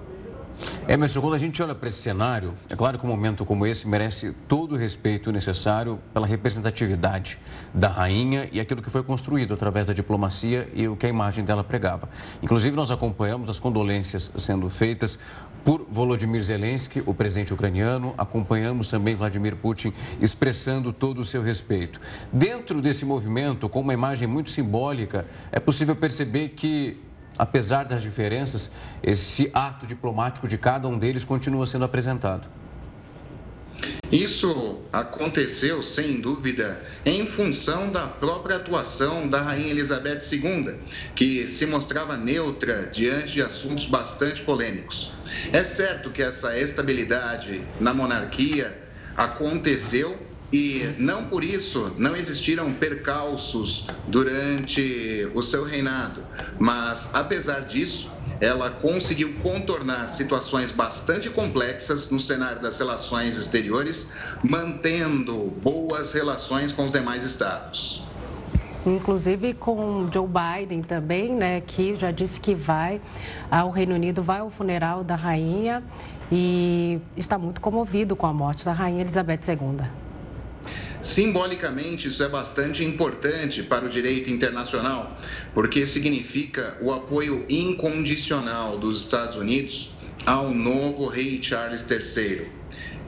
Emerson, 0.88 1.20
quando 1.20 1.34
a 1.34 1.38
gente 1.38 1.62
olha 1.62 1.74
para 1.74 1.88
esse 1.88 2.02
cenário, 2.02 2.54
é 2.68 2.74
claro 2.74 2.98
que 2.98 3.06
um 3.06 3.08
momento 3.08 3.44
como 3.44 3.66
esse 3.66 3.86
merece 3.86 4.34
todo 4.48 4.74
o 4.74 4.76
respeito 4.76 5.30
necessário 5.30 6.00
pela 6.12 6.26
representatividade 6.26 7.38
da 7.72 7.88
rainha 7.88 8.48
e 8.52 8.60
aquilo 8.60 8.82
que 8.82 8.90
foi 8.90 9.02
construído 9.02 9.54
através 9.54 9.86
da 9.86 9.92
diplomacia 9.92 10.68
e 10.74 10.88
o 10.88 10.96
que 10.96 11.06
a 11.06 11.08
imagem 11.08 11.44
dela 11.44 11.62
pregava. 11.62 12.08
Inclusive, 12.42 12.74
nós 12.74 12.90
acompanhamos 12.90 13.48
as 13.48 13.60
condolências 13.60 14.30
sendo 14.36 14.68
feitas 14.68 15.18
por 15.64 15.86
Volodymyr 15.90 16.42
Zelensky, 16.42 17.02
o 17.06 17.14
presidente 17.14 17.52
ucraniano, 17.52 18.14
acompanhamos 18.16 18.88
também 18.88 19.14
Vladimir 19.14 19.56
Putin 19.56 19.92
expressando 20.20 20.92
todo 20.92 21.20
o 21.20 21.24
seu 21.24 21.42
respeito. 21.42 22.00
Dentro 22.32 22.80
desse 22.80 23.04
movimento, 23.04 23.68
com 23.68 23.80
uma 23.80 23.92
imagem 23.92 24.26
muito 24.26 24.50
simbólica, 24.50 25.26
é 25.52 25.60
possível 25.60 25.94
perceber 25.94 26.50
que 26.50 26.96
apesar 27.40 27.84
das 27.84 28.02
diferenças, 28.02 28.70
esse 29.02 29.50
ato 29.54 29.86
diplomático 29.86 30.46
de 30.46 30.58
cada 30.58 30.86
um 30.86 30.98
deles 30.98 31.24
continua 31.24 31.66
sendo 31.66 31.86
apresentado. 31.86 32.46
Isso 34.12 34.82
aconteceu, 34.92 35.82
sem 35.82 36.20
dúvida, 36.20 36.82
em 37.06 37.26
função 37.26 37.90
da 37.90 38.06
própria 38.06 38.56
atuação 38.56 39.26
da 39.26 39.40
Rainha 39.40 39.70
Elizabeth 39.70 40.20
II, 40.30 40.74
que 41.14 41.48
se 41.48 41.64
mostrava 41.64 42.14
neutra 42.14 42.90
diante 42.92 43.32
de 43.34 43.40
assuntos 43.40 43.86
bastante 43.86 44.42
polêmicos. 44.42 45.14
É 45.50 45.64
certo 45.64 46.10
que 46.10 46.22
essa 46.22 46.58
estabilidade 46.58 47.62
na 47.80 47.94
monarquia 47.94 48.78
aconteceu 49.16 50.29
e 50.52 50.94
não 50.98 51.24
por 51.24 51.44
isso 51.44 51.92
não 51.96 52.16
existiram 52.16 52.72
percalços 52.72 53.86
durante 54.08 55.28
o 55.34 55.42
seu 55.42 55.64
reinado, 55.64 56.22
mas 56.58 57.10
apesar 57.14 57.60
disso, 57.60 58.10
ela 58.40 58.70
conseguiu 58.70 59.34
contornar 59.42 60.08
situações 60.08 60.70
bastante 60.70 61.28
complexas 61.30 62.10
no 62.10 62.18
cenário 62.18 62.60
das 62.60 62.78
relações 62.78 63.36
exteriores, 63.36 64.08
mantendo 64.42 65.52
boas 65.62 66.12
relações 66.12 66.72
com 66.72 66.84
os 66.84 66.92
demais 66.92 67.22
estados. 67.22 68.02
Inclusive 68.84 69.52
com 69.52 70.08
Joe 70.10 70.26
Biden 70.26 70.82
também, 70.82 71.34
né, 71.34 71.60
que 71.60 71.94
já 71.96 72.10
disse 72.10 72.40
que 72.40 72.54
vai 72.54 73.00
ao 73.50 73.70
Reino 73.70 73.94
Unido, 73.94 74.22
vai 74.22 74.40
ao 74.40 74.50
funeral 74.50 75.04
da 75.04 75.14
rainha 75.14 75.82
e 76.32 76.98
está 77.14 77.36
muito 77.36 77.60
comovido 77.60 78.16
com 78.16 78.26
a 78.26 78.32
morte 78.32 78.64
da 78.64 78.72
rainha 78.72 79.02
Elizabeth 79.02 79.40
II. 79.46 80.09
Simbolicamente, 81.02 82.08
isso 82.08 82.22
é 82.22 82.28
bastante 82.28 82.84
importante 82.84 83.62
para 83.62 83.86
o 83.86 83.88
direito 83.88 84.30
internacional, 84.30 85.18
porque 85.54 85.86
significa 85.86 86.76
o 86.82 86.92
apoio 86.92 87.46
incondicional 87.48 88.78
dos 88.78 89.04
Estados 89.04 89.36
Unidos 89.36 89.94
ao 90.26 90.52
novo 90.52 91.06
rei 91.06 91.42
Charles 91.42 91.86
III. 91.88 92.46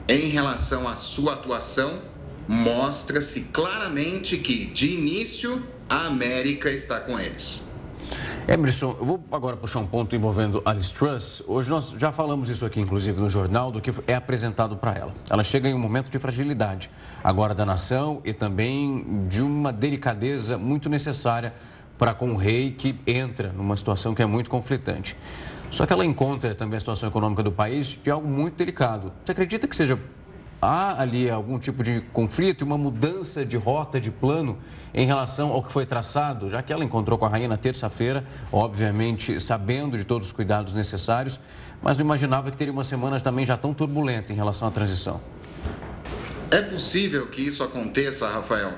Em 0.09 0.27
relação 0.29 0.87
à 0.87 0.95
sua 0.95 1.33
atuação, 1.33 2.01
mostra-se 2.47 3.41
claramente 3.41 4.37
que, 4.37 4.65
de 4.65 4.89
início, 4.89 5.63
a 5.87 6.07
América 6.07 6.71
está 6.71 6.99
com 6.99 7.19
eles. 7.19 7.63
Emerson, 8.47 8.95
eu 8.99 9.05
vou 9.05 9.23
agora 9.31 9.55
puxar 9.55 9.79
um 9.79 9.87
ponto 9.87 10.15
envolvendo 10.15 10.61
Alice 10.65 10.93
Truss. 10.93 11.41
Hoje 11.47 11.69
nós 11.69 11.95
já 11.97 12.11
falamos 12.11 12.49
isso 12.49 12.65
aqui, 12.65 12.79
inclusive, 12.79 13.19
no 13.19 13.29
jornal, 13.29 13.71
do 13.71 13.79
que 13.79 13.93
é 14.05 14.15
apresentado 14.15 14.75
para 14.75 14.93
ela. 14.93 15.13
Ela 15.29 15.43
chega 15.43 15.69
em 15.69 15.73
um 15.73 15.79
momento 15.79 16.09
de 16.09 16.19
fragilidade, 16.19 16.89
agora 17.23 17.55
da 17.55 17.65
nação 17.65 18.21
e 18.25 18.33
também 18.33 19.27
de 19.29 19.41
uma 19.41 19.71
delicadeza 19.71 20.57
muito 20.57 20.89
necessária 20.89 21.53
para 21.97 22.13
com 22.13 22.33
o 22.33 22.35
rei 22.35 22.71
que 22.71 22.99
entra 23.07 23.53
numa 23.53 23.77
situação 23.77 24.13
que 24.13 24.21
é 24.21 24.25
muito 24.25 24.49
conflitante. 24.49 25.15
Só 25.71 25.85
que 25.85 25.93
ela 25.93 26.05
encontra 26.05 26.53
também 26.53 26.77
a 26.77 26.79
situação 26.79 27.09
econômica 27.09 27.41
do 27.41 27.51
país 27.51 27.97
de 28.03 28.11
algo 28.11 28.27
muito 28.27 28.55
delicado. 28.55 29.11
Você 29.23 29.31
acredita 29.31 29.67
que 29.67 29.75
seja 29.75 29.97
há 30.63 31.01
ali 31.01 31.29
algum 31.29 31.59
tipo 31.59 31.83
de 31.83 32.01
conflito 32.13 32.61
e 32.61 32.63
uma 32.63 32.77
mudança 32.77 33.45
de 33.45 33.57
rota, 33.57 33.99
de 33.99 34.09
plano 34.09 34.57
em 34.93 35.05
relação 35.05 35.51
ao 35.51 35.61
que 35.61 35.71
foi 35.71 35.85
traçado, 35.85 36.49
já 36.49 36.61
que 36.61 36.71
ela 36.71 36.83
encontrou 36.83 37.17
com 37.17 37.25
a 37.25 37.29
rainha 37.29 37.47
na 37.47 37.57
terça-feira, 37.57 38.25
obviamente 38.51 39.39
sabendo 39.39 39.97
de 39.97 40.03
todos 40.03 40.27
os 40.27 40.31
cuidados 40.31 40.73
necessários, 40.73 41.39
mas 41.81 41.97
não 41.97 42.05
imaginava 42.05 42.49
que 42.49 42.57
teria 42.57 42.71
uma 42.71 42.83
semana 42.83 43.19
também 43.19 43.45
já 43.45 43.57
tão 43.57 43.73
turbulenta 43.73 44.31
em 44.31 44.35
relação 44.35 44.67
à 44.67 44.71
transição. 44.71 45.19
É 46.53 46.61
possível 46.61 47.25
que 47.25 47.41
isso 47.41 47.63
aconteça, 47.63 48.29
Rafael, 48.29 48.77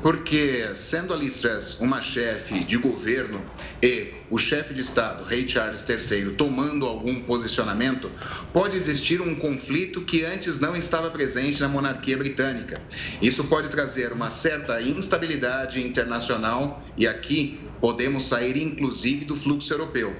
porque 0.00 0.74
sendo 0.74 1.14
a 1.14 1.16
Liz 1.16 1.40
Truss 1.40 1.78
uma 1.78 2.02
chefe 2.02 2.64
de 2.64 2.76
governo 2.76 3.40
e 3.80 4.14
o 4.28 4.36
chefe 4.38 4.74
de 4.74 4.80
Estado, 4.80 5.22
Rei 5.22 5.48
Charles 5.48 5.88
III, 5.88 6.32
tomando 6.32 6.84
algum 6.84 7.20
posicionamento, 7.20 8.10
pode 8.52 8.76
existir 8.76 9.20
um 9.20 9.36
conflito 9.36 10.00
que 10.00 10.24
antes 10.24 10.58
não 10.58 10.74
estava 10.74 11.12
presente 11.12 11.60
na 11.60 11.68
monarquia 11.68 12.18
britânica. 12.18 12.82
Isso 13.22 13.44
pode 13.44 13.68
trazer 13.68 14.12
uma 14.12 14.28
certa 14.28 14.82
instabilidade 14.82 15.80
internacional 15.80 16.84
e 16.98 17.06
aqui 17.06 17.60
podemos 17.80 18.24
sair 18.24 18.56
inclusive 18.56 19.24
do 19.24 19.36
fluxo 19.36 19.72
europeu, 19.72 20.12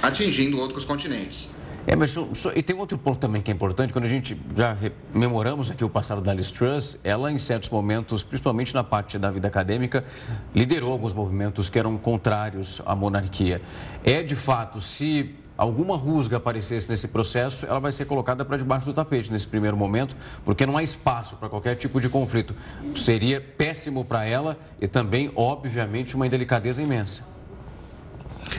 atingindo 0.00 0.58
outros 0.58 0.82
continentes. 0.82 1.57
É, 1.90 1.96
mas 1.96 2.14
e 2.54 2.62
tem 2.62 2.76
outro 2.76 2.98
ponto 2.98 3.18
também 3.18 3.40
que 3.40 3.50
é 3.50 3.54
importante, 3.54 3.94
quando 3.94 4.04
a 4.04 4.10
gente 4.10 4.38
já 4.54 4.76
rememoramos 5.14 5.70
aqui 5.70 5.82
o 5.82 5.88
passado 5.88 6.20
da 6.20 6.34
Liz 6.34 6.50
Truss, 6.50 6.98
ela 7.02 7.32
em 7.32 7.38
certos 7.38 7.70
momentos, 7.70 8.22
principalmente 8.22 8.74
na 8.74 8.84
parte 8.84 9.18
da 9.18 9.30
vida 9.30 9.48
acadêmica, 9.48 10.04
liderou 10.54 10.92
alguns 10.92 11.14
movimentos 11.14 11.70
que 11.70 11.78
eram 11.78 11.96
contrários 11.96 12.82
à 12.84 12.94
monarquia. 12.94 13.62
É 14.04 14.22
de 14.22 14.36
fato, 14.36 14.82
se 14.82 15.34
alguma 15.56 15.96
rusga 15.96 16.36
aparecesse 16.36 16.86
nesse 16.90 17.08
processo, 17.08 17.64
ela 17.64 17.80
vai 17.80 17.90
ser 17.90 18.04
colocada 18.04 18.44
para 18.44 18.58
debaixo 18.58 18.84
do 18.84 18.92
tapete 18.92 19.32
nesse 19.32 19.48
primeiro 19.48 19.74
momento, 19.74 20.14
porque 20.44 20.66
não 20.66 20.76
há 20.76 20.82
espaço 20.82 21.36
para 21.36 21.48
qualquer 21.48 21.74
tipo 21.76 22.02
de 22.02 22.10
conflito. 22.10 22.54
Seria 22.94 23.40
péssimo 23.40 24.04
para 24.04 24.26
ela 24.26 24.58
e 24.78 24.86
também, 24.86 25.32
obviamente, 25.34 26.14
uma 26.14 26.26
indelicadeza 26.26 26.82
imensa. 26.82 27.24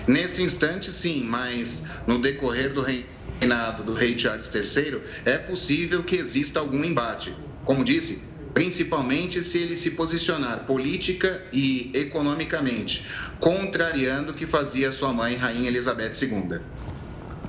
Nesse 0.07 0.41
instante, 0.41 0.91
sim, 0.91 1.23
mas 1.23 1.83
no 2.07 2.19
decorrer 2.19 2.73
do 2.73 2.81
reino 2.81 3.18
reinado 3.39 3.83
do 3.83 3.93
rei 3.93 4.17
Charles 4.17 4.53
III, 4.53 5.01
é 5.25 5.37
possível 5.37 6.03
que 6.03 6.15
exista 6.15 6.59
algum 6.59 6.83
embate. 6.83 7.33
Como 7.63 7.83
disse, 7.83 8.21
principalmente 8.53 9.41
se 9.41 9.57
ele 9.57 9.75
se 9.75 9.91
posicionar 9.91 10.65
política 10.65 11.41
e 11.53 11.91
economicamente, 11.93 13.05
contrariando 13.39 14.31
o 14.31 14.35
que 14.35 14.45
fazia 14.45 14.91
sua 14.91 15.13
mãe, 15.13 15.35
Rainha 15.35 15.69
Elizabeth 15.69 16.11
II. 16.21 16.59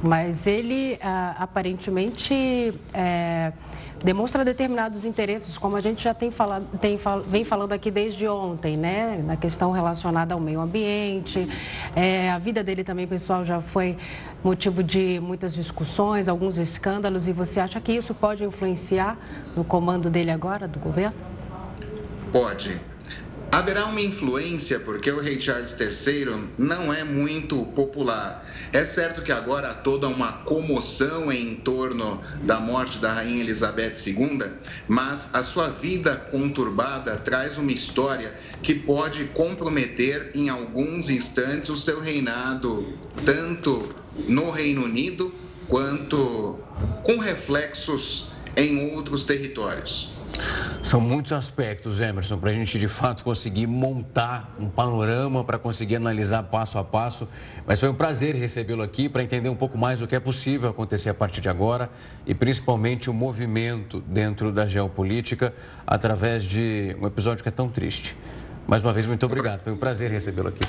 Mas 0.03 0.47
ele 0.47 0.99
ah, 1.03 1.37
aparentemente 1.39 2.73
é 2.95 3.53
demonstra 4.03 4.45
determinados 4.45 5.05
interesses, 5.05 5.57
como 5.59 5.77
a 5.77 5.81
gente 5.81 6.03
já 6.03 6.15
tem 6.15 6.31
falado, 6.31 6.67
tem, 6.79 6.99
vem 7.27 7.45
falando 7.45 7.73
aqui 7.73 7.91
desde 7.91 8.27
ontem, 8.27 8.77
né? 8.77 9.23
Na 9.25 9.37
questão 9.37 9.71
relacionada 9.71 10.35
ao 10.35 10.41
meio 10.41 10.61
ambiente. 10.61 11.49
É, 11.95 12.31
a 12.31 12.39
vida 12.39 12.65
dele 12.65 12.83
também, 12.83 13.07
pessoal, 13.07 13.45
já 13.45 13.61
foi 13.61 13.97
motivo 14.43 14.83
de 14.83 15.21
muitas 15.23 15.55
discussões, 15.55 16.29
alguns 16.29 16.57
escândalos. 16.57 17.29
E 17.29 17.33
você 17.33 17.61
acha 17.61 17.81
que 17.81 17.93
isso 17.93 18.15
pode 18.15 18.45
influenciar 18.45 19.19
no 19.57 19.65
comando 19.65 20.09
dele 20.09 20.31
agora, 20.31 20.67
do 20.67 20.79
governo? 20.79 21.17
Pode. 22.33 22.81
Haverá 23.53 23.87
uma 23.87 24.01
influência 24.01 24.79
porque 24.79 25.11
o 25.11 25.19
rei 25.21 25.41
Charles 25.41 25.77
III 25.79 26.53
não 26.57 26.95
é 26.95 27.03
muito 27.03 27.67
popular. 27.67 28.47
É 28.73 28.85
certo 28.85 29.23
que 29.23 29.33
agora 29.33 29.71
há 29.71 29.75
toda 29.75 30.07
uma 30.07 30.45
comoção 30.45 31.33
em 31.33 31.57
torno 31.57 32.23
da 32.45 32.61
morte 32.61 33.01
da 33.01 33.13
rainha 33.13 33.43
Elizabeth 33.43 33.95
II, 34.07 34.39
mas 34.87 35.35
a 35.35 35.43
sua 35.43 35.69
vida 35.69 36.17
conturbada 36.17 37.17
traz 37.19 37.59
uma 37.59 37.73
história 37.73 38.39
que 38.63 38.73
pode 38.73 39.25
comprometer 39.27 40.31
em 40.33 40.49
alguns 40.49 41.11
instantes 41.11 41.71
o 41.71 41.77
seu 41.77 42.01
reinado, 42.01 42.95
tanto 43.25 43.97
no 44.29 44.51
Reino 44.51 44.85
Unido 44.85 45.35
quanto 45.67 46.69
com 47.03 47.19
reflexos 47.19 48.31
em 48.57 48.93
outros 48.95 49.25
territórios. 49.25 50.20
São 50.83 51.01
muitos 51.01 51.33
aspectos, 51.33 52.01
Emerson, 52.01 52.39
para 52.39 52.51
a 52.51 52.53
gente 52.53 52.79
de 52.79 52.89
fato 52.89 53.23
conseguir 53.23 53.67
montar 53.67 54.57
um 54.59 54.69
panorama, 54.69 55.45
para 55.45 55.59
conseguir 55.59 55.97
analisar 55.97 56.43
passo 56.45 56.79
a 56.79 56.85
passo. 56.85 57.29
Mas 57.67 57.79
foi 57.79 57.89
um 57.89 57.95
prazer 57.95 58.35
recebê-lo 58.35 58.83
aqui 58.83 59.09
para 59.09 59.23
entender 59.23 59.49
um 59.49 59.55
pouco 59.55 59.79
mais 59.79 60.03
o 60.03 60.07
que 60.07 60.17
é 60.17 60.21
possível 60.21 60.71
acontecer 60.71 61.11
a 61.11 61.15
partir 61.15 61.41
de 61.41 61.49
agora 61.49 61.91
e 62.27 62.35
principalmente 62.35 63.09
o 63.09 63.15
movimento 63.15 64.01
dentro 64.01 64.51
da 64.51 64.67
geopolítica 64.67 65.55
através 65.87 66.45
de 66.45 66.97
um 67.01 67.07
episódio 67.07 67.43
que 67.43 67.49
é 67.49 67.53
tão 67.53 67.69
triste. 67.69 68.17
Mais 68.67 68.83
uma 68.83 68.93
vez, 68.93 69.07
muito 69.07 69.25
obrigado. 69.27 69.61
Foi 69.61 69.73
um 69.73 69.77
prazer 69.77 70.11
recebê-lo 70.11 70.49
aqui. 70.49 70.65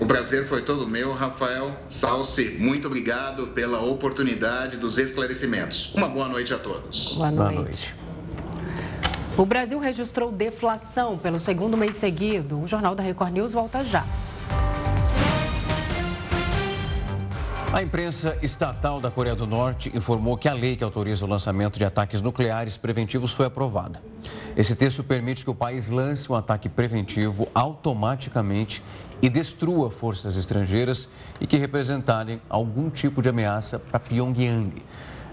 O 0.00 0.06
prazer 0.06 0.46
foi 0.46 0.62
todo 0.62 0.86
meu, 0.86 1.12
Rafael 1.12 1.74
Salsi. 1.88 2.56
Muito 2.58 2.86
obrigado 2.86 3.48
pela 3.48 3.80
oportunidade 3.80 4.76
dos 4.76 4.98
esclarecimentos. 4.98 5.94
Uma 5.94 6.08
boa 6.08 6.28
noite 6.28 6.52
a 6.52 6.58
todos. 6.58 7.14
Boa 7.14 7.30
noite. 7.30 7.36
Boa 7.36 7.62
noite. 7.62 8.05
O 9.38 9.44
Brasil 9.44 9.78
registrou 9.78 10.32
deflação 10.32 11.18
pelo 11.18 11.38
segundo 11.38 11.76
mês 11.76 11.96
seguido. 11.96 12.58
O 12.58 12.66
Jornal 12.66 12.94
da 12.94 13.02
Record 13.02 13.34
News 13.34 13.52
volta 13.52 13.84
já. 13.84 14.02
A 17.70 17.82
imprensa 17.82 18.38
estatal 18.40 18.98
da 18.98 19.10
Coreia 19.10 19.36
do 19.36 19.46
Norte 19.46 19.94
informou 19.94 20.38
que 20.38 20.48
a 20.48 20.54
lei 20.54 20.74
que 20.74 20.82
autoriza 20.82 21.26
o 21.26 21.28
lançamento 21.28 21.78
de 21.78 21.84
ataques 21.84 22.22
nucleares 22.22 22.78
preventivos 22.78 23.32
foi 23.32 23.44
aprovada. 23.44 24.02
Esse 24.56 24.74
texto 24.74 25.04
permite 25.04 25.44
que 25.44 25.50
o 25.50 25.54
país 25.54 25.90
lance 25.90 26.32
um 26.32 26.34
ataque 26.34 26.70
preventivo 26.70 27.46
automaticamente 27.54 28.82
e 29.20 29.28
destrua 29.28 29.90
forças 29.90 30.38
estrangeiras 30.38 31.10
e 31.38 31.46
que 31.46 31.58
representarem 31.58 32.40
algum 32.48 32.88
tipo 32.88 33.20
de 33.20 33.28
ameaça 33.28 33.78
para 33.78 34.00
Pyongyang. 34.00 34.82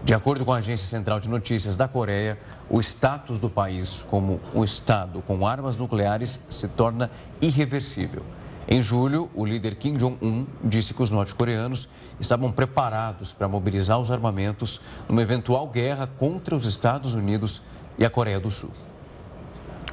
De 0.03 0.13
acordo 0.13 0.43
com 0.43 0.51
a 0.51 0.57
Agência 0.57 0.85
Central 0.85 1.17
de 1.21 1.29
Notícias 1.29 1.77
da 1.77 1.87
Coreia, 1.87 2.37
o 2.69 2.81
status 2.81 3.39
do 3.39 3.49
país 3.49 4.05
como 4.09 4.37
um 4.53 4.61
Estado 4.61 5.23
com 5.25 5.47
armas 5.47 5.77
nucleares 5.77 6.41
se 6.49 6.67
torna 6.67 7.09
irreversível. 7.41 8.21
Em 8.67 8.81
julho, 8.81 9.29
o 9.33 9.45
líder 9.45 9.75
Kim 9.75 9.95
Jong-un 9.95 10.45
disse 10.61 10.93
que 10.93 11.01
os 11.01 11.09
norte-coreanos 11.09 11.87
estavam 12.19 12.51
preparados 12.51 13.31
para 13.31 13.47
mobilizar 13.47 13.97
os 13.97 14.11
armamentos 14.11 14.81
numa 15.07 15.21
eventual 15.21 15.67
guerra 15.67 16.05
contra 16.19 16.53
os 16.53 16.65
Estados 16.65 17.13
Unidos 17.13 17.61
e 17.97 18.03
a 18.05 18.09
Coreia 18.09 18.41
do 18.41 18.51
Sul. 18.51 18.71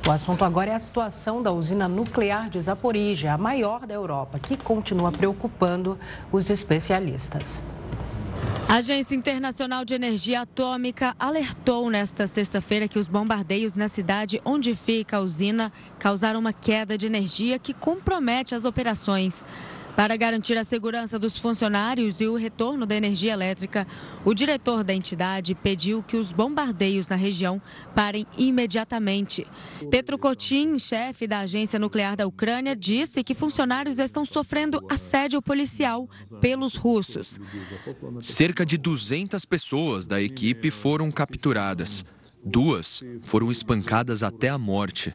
O 0.09 0.11
assunto 0.11 0.45
agora 0.45 0.71
é 0.71 0.75
a 0.75 0.79
situação 0.81 1.41
da 1.41 1.53
usina 1.53 1.87
nuclear 1.87 2.51
de 2.51 2.61
Zaporizhia, 2.61 3.35
a 3.35 3.39
maior 3.39 3.87
da 3.87 3.95
Europa, 3.95 4.41
que 4.41 4.57
continua 4.57 5.13
preocupando 5.13 5.97
os 6.33 6.51
especialistas. 6.51 7.63
A 8.71 8.77
Agência 8.77 9.17
Internacional 9.17 9.85
de 9.85 9.95
Energia 9.95 10.43
Atômica 10.43 11.17
alertou 11.19 11.91
nesta 11.91 12.29
sexta-feira 12.29 12.87
que 12.87 13.01
os 13.01 13.09
bombardeios 13.09 13.75
na 13.75 13.89
cidade 13.89 14.41
onde 14.45 14.77
fica 14.77 15.17
a 15.17 15.21
usina 15.21 15.73
causaram 15.99 16.39
uma 16.39 16.53
queda 16.53 16.97
de 16.97 17.05
energia 17.05 17.59
que 17.59 17.75
compromete 17.75 18.55
as 18.55 18.65
operações. 18.65 19.45
Para 19.97 20.17
garantir 20.17 20.57
a 20.57 20.65
segurança 20.65 21.19
dos 21.19 21.37
funcionários 21.39 22.21
e 22.21 22.27
o 22.27 22.37
retorno 22.37 22.87
da 22.87 22.95
energia 22.95 23.33
elétrica, 23.33 23.87
o 24.25 24.33
diretor 24.33 24.83
da 24.83 24.95
entidade 24.95 25.55
pediu 25.55 26.03
que 26.03 26.17
os 26.17 26.33
bombardeios 26.33 27.09
na 27.09 27.17
região 27.17 27.61
parem 27.95 28.27
imediatamente. 28.39 29.47
Petro 29.91 30.19
Kotin, 30.19 30.79
chefe 30.79 31.27
da 31.27 31.41
agência 31.41 31.79
nuclear 31.79 32.17
da 32.17 32.27
Ucrânia, 32.27 32.75
disse 32.75 33.23
que 33.23 33.35
funcionários 33.35 33.99
estão 33.99 34.25
sofrendo 34.25 34.81
assédio 34.89 35.43
policial 35.43 36.09
pelos 36.41 36.77
russos. 36.77 37.39
Cerca 38.21 38.65
de 38.65 38.79
200 38.79 39.45
pessoas 39.45 40.07
da 40.07 40.21
equipe 40.21 40.71
foram 40.71 41.11
capturadas. 41.11 42.05
Duas 42.43 43.03
foram 43.23 43.51
espancadas 43.51 44.23
até 44.23 44.49
a 44.49 44.57
morte. 44.57 45.15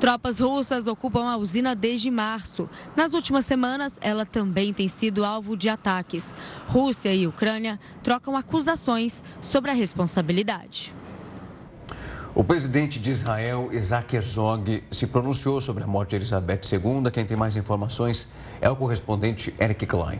Tropas 0.00 0.38
russas 0.40 0.86
ocupam 0.86 1.28
a 1.28 1.36
usina 1.36 1.74
desde 1.74 2.10
março. 2.10 2.68
Nas 2.96 3.14
últimas 3.14 3.46
semanas, 3.46 3.96
ela 4.00 4.26
também 4.26 4.72
tem 4.72 4.88
sido 4.88 5.24
alvo 5.24 5.56
de 5.56 5.68
ataques. 5.68 6.34
Rússia 6.68 7.14
e 7.14 7.26
Ucrânia 7.26 7.78
trocam 8.02 8.36
acusações 8.36 9.22
sobre 9.40 9.70
a 9.70 9.74
responsabilidade. 9.74 10.94
O 12.34 12.42
presidente 12.42 12.98
de 12.98 13.12
Israel, 13.12 13.68
Isaac 13.72 14.16
Herzog, 14.16 14.82
se 14.90 15.06
pronunciou 15.06 15.60
sobre 15.60 15.84
a 15.84 15.86
morte 15.86 16.10
de 16.10 16.16
Elizabeth 16.16 16.62
II. 16.72 17.10
Quem 17.12 17.24
tem 17.24 17.36
mais 17.36 17.56
informações 17.56 18.26
é 18.60 18.68
o 18.68 18.74
correspondente 18.74 19.54
Eric 19.60 19.86
Klein. 19.86 20.18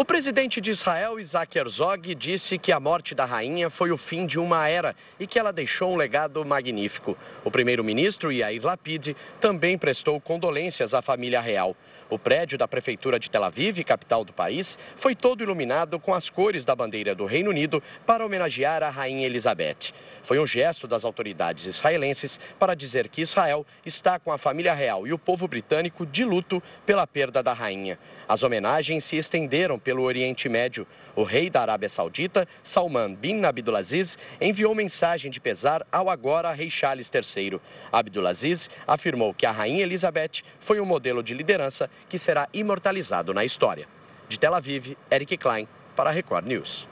O 0.00 0.04
presidente 0.12 0.62
de 0.62 0.70
Israel, 0.70 1.20
Isaac 1.20 1.58
Herzog, 1.58 2.14
disse 2.14 2.56
que 2.56 2.72
a 2.72 2.80
morte 2.80 3.14
da 3.14 3.26
rainha 3.26 3.68
foi 3.68 3.92
o 3.92 3.98
fim 3.98 4.24
de 4.24 4.38
uma 4.38 4.66
era 4.66 4.96
e 5.18 5.26
que 5.26 5.38
ela 5.38 5.52
deixou 5.52 5.92
um 5.92 5.96
legado 5.96 6.42
magnífico. 6.42 7.18
O 7.44 7.50
primeiro-ministro, 7.50 8.32
Yair 8.32 8.64
Lapid, 8.64 9.14
também 9.38 9.76
prestou 9.76 10.18
condolências 10.18 10.94
à 10.94 11.02
família 11.02 11.38
real. 11.38 11.76
O 12.10 12.18
prédio 12.18 12.58
da 12.58 12.66
Prefeitura 12.66 13.20
de 13.20 13.30
Tel 13.30 13.44
Aviv, 13.44 13.84
capital 13.84 14.24
do 14.24 14.32
país, 14.32 14.76
foi 14.96 15.14
todo 15.14 15.44
iluminado 15.44 16.00
com 16.00 16.12
as 16.12 16.28
cores 16.28 16.64
da 16.64 16.74
bandeira 16.74 17.14
do 17.14 17.24
Reino 17.24 17.50
Unido 17.50 17.80
para 18.04 18.26
homenagear 18.26 18.82
a 18.82 18.90
Rainha 18.90 19.24
Elizabeth. 19.24 19.92
Foi 20.22 20.38
um 20.38 20.46
gesto 20.46 20.86
das 20.86 21.04
autoridades 21.04 21.66
israelenses 21.66 22.40
para 22.58 22.74
dizer 22.74 23.08
que 23.08 23.22
Israel 23.22 23.64
está 23.86 24.18
com 24.18 24.32
a 24.32 24.38
família 24.38 24.74
real 24.74 25.06
e 25.06 25.12
o 25.12 25.18
povo 25.18 25.46
britânico 25.46 26.04
de 26.04 26.24
luto 26.24 26.62
pela 26.84 27.06
perda 27.06 27.42
da 27.42 27.52
rainha. 27.52 27.98
As 28.28 28.42
homenagens 28.42 29.04
se 29.04 29.16
estenderam 29.16 29.78
pelo 29.78 30.02
Oriente 30.02 30.48
Médio. 30.48 30.86
O 31.16 31.22
rei 31.22 31.50
da 31.50 31.62
Arábia 31.62 31.88
Saudita, 31.88 32.46
Salman 32.62 33.14
bin 33.14 33.44
Abdulaziz, 33.44 34.18
enviou 34.40 34.74
mensagem 34.74 35.30
de 35.30 35.40
pesar 35.40 35.86
ao 35.90 36.08
agora 36.08 36.52
rei 36.52 36.70
Charles 36.70 37.10
III. 37.12 37.60
Abdulaziz 37.90 38.70
afirmou 38.86 39.34
que 39.34 39.46
a 39.46 39.50
rainha 39.50 39.82
Elizabeth 39.82 40.42
foi 40.58 40.80
um 40.80 40.86
modelo 40.86 41.22
de 41.22 41.34
liderança 41.34 41.90
que 42.08 42.18
será 42.18 42.48
imortalizado 42.52 43.34
na 43.34 43.44
história. 43.44 43.86
De 44.28 44.38
Tel 44.38 44.54
Aviv, 44.54 44.96
Eric 45.10 45.36
Klein, 45.36 45.66
para 45.96 46.10
a 46.10 46.12
Record 46.12 46.46
News. 46.46 46.88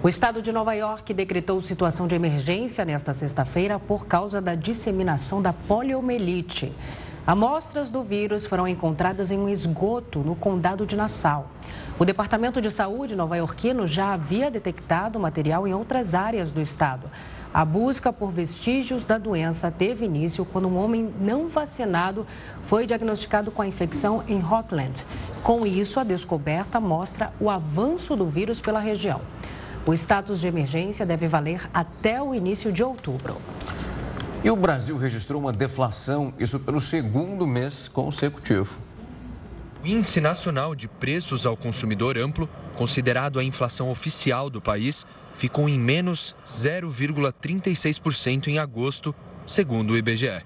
O 0.00 0.08
estado 0.08 0.40
de 0.40 0.52
Nova 0.52 0.74
York 0.74 1.12
decretou 1.12 1.60
situação 1.60 2.06
de 2.06 2.14
emergência 2.14 2.84
nesta 2.84 3.12
sexta-feira 3.12 3.80
por 3.80 4.06
causa 4.06 4.40
da 4.40 4.54
disseminação 4.54 5.42
da 5.42 5.52
poliomielite. 5.52 6.72
Amostras 7.26 7.90
do 7.90 8.02
vírus 8.02 8.46
foram 8.46 8.66
encontradas 8.66 9.30
em 9.30 9.38
um 9.38 9.48
esgoto 9.48 10.20
no 10.20 10.36
condado 10.36 10.86
de 10.86 10.96
Nassau. 10.96 11.50
O 11.98 12.04
Departamento 12.04 12.62
de 12.62 12.70
Saúde 12.70 13.16
nova-iorquino 13.16 13.86
já 13.86 14.14
havia 14.14 14.50
detectado 14.50 15.18
material 15.18 15.66
em 15.66 15.74
outras 15.74 16.14
áreas 16.14 16.52
do 16.52 16.60
estado. 16.60 17.10
A 17.52 17.64
busca 17.64 18.12
por 18.12 18.30
vestígios 18.30 19.04
da 19.04 19.16
doença 19.16 19.70
teve 19.70 20.04
início 20.04 20.44
quando 20.44 20.68
um 20.68 20.76
homem 20.76 21.12
não 21.18 21.48
vacinado 21.48 22.26
foi 22.66 22.86
diagnosticado 22.86 23.50
com 23.50 23.62
a 23.62 23.66
infecção 23.66 24.22
em 24.28 24.38
Rockland. 24.38 25.04
Com 25.42 25.66
isso, 25.66 25.98
a 25.98 26.04
descoberta 26.04 26.78
mostra 26.78 27.32
o 27.40 27.48
avanço 27.48 28.14
do 28.14 28.26
vírus 28.26 28.60
pela 28.60 28.80
região. 28.80 29.22
O 29.86 29.94
status 29.94 30.40
de 30.40 30.46
emergência 30.46 31.06
deve 31.06 31.26
valer 31.26 31.66
até 31.72 32.22
o 32.22 32.34
início 32.34 32.70
de 32.70 32.82
outubro. 32.82 33.38
E 34.44 34.50
o 34.50 34.56
Brasil 34.56 34.98
registrou 34.98 35.40
uma 35.40 35.52
deflação, 35.52 36.34
isso 36.38 36.60
pelo 36.60 36.80
segundo 36.80 37.46
mês 37.46 37.88
consecutivo. 37.88 38.78
O 39.82 39.86
Índice 39.86 40.20
Nacional 40.20 40.74
de 40.74 40.86
Preços 40.86 41.46
ao 41.46 41.56
Consumidor 41.56 42.18
Amplo, 42.18 42.48
considerado 42.76 43.38
a 43.38 43.44
inflação 43.44 43.90
oficial 43.90 44.50
do 44.50 44.60
país, 44.60 45.06
ficou 45.38 45.66
em 45.68 45.78
menos 45.78 46.34
0,36% 46.44 48.48
em 48.48 48.58
agosto, 48.58 49.14
segundo 49.46 49.92
o 49.92 49.96
IBGE. 49.96 50.42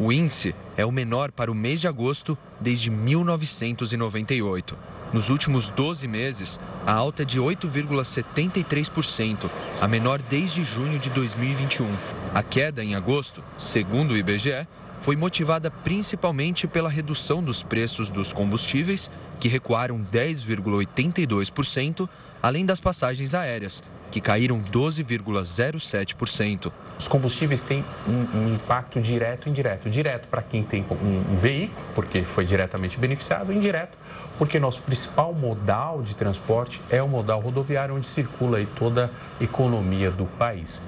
O 0.00 0.12
índice 0.12 0.52
é 0.76 0.84
o 0.84 0.90
menor 0.90 1.30
para 1.30 1.52
o 1.52 1.54
mês 1.54 1.80
de 1.80 1.86
agosto 1.86 2.36
desde 2.60 2.90
1998. 2.90 4.76
Nos 5.12 5.30
últimos 5.30 5.70
12 5.70 6.08
meses, 6.08 6.58
a 6.84 6.92
alta 6.92 7.22
é 7.22 7.24
de 7.24 7.38
8,73%, 7.38 9.48
a 9.80 9.86
menor 9.86 10.20
desde 10.20 10.64
junho 10.64 10.98
de 10.98 11.08
2021. 11.10 11.88
A 12.34 12.42
queda 12.42 12.82
em 12.82 12.96
agosto, 12.96 13.40
segundo 13.56 14.10
o 14.10 14.16
IBGE, 14.16 14.66
foi 15.02 15.14
motivada 15.14 15.70
principalmente 15.70 16.66
pela 16.66 16.88
redução 16.88 17.40
dos 17.42 17.62
preços 17.62 18.10
dos 18.10 18.32
combustíveis, 18.32 19.08
que 19.38 19.46
recuaram 19.46 20.04
10,82%, 20.12 22.08
além 22.42 22.64
das 22.64 22.80
passagens 22.80 23.34
aéreas, 23.34 23.84
que 24.12 24.20
caíram 24.20 24.62
12,07%. 24.62 26.70
Os 26.98 27.08
combustíveis 27.08 27.62
têm 27.62 27.82
um, 28.06 28.38
um, 28.38 28.54
impacto 28.54 29.00
direto 29.00 29.46
e 29.46 29.50
indireto. 29.50 29.90
Direto 29.90 30.28
para 30.28 30.42
quem 30.42 30.62
tem 30.62 30.84
um, 30.90 31.32
um 31.32 31.36
veículo, 31.36 31.82
porque 31.94 32.22
foi 32.22 32.44
diretamente 32.44 32.98
beneficiado, 32.98 33.52
indireto 33.52 33.96
porque 34.38 34.58
nosso 34.58 34.82
principal 34.82 35.32
modal 35.32 36.02
de 36.02 36.16
transporte 36.16 36.80
é 36.90 37.02
o 37.02 37.08
modal 37.08 37.40
rodoviário, 37.40 37.94
onde 37.94 38.06
circula 38.06 38.58
aí 38.58 38.66
toda 38.66 39.10
a 39.40 39.44
economia 39.44 40.10
do 40.10 40.24
país. 40.24 40.82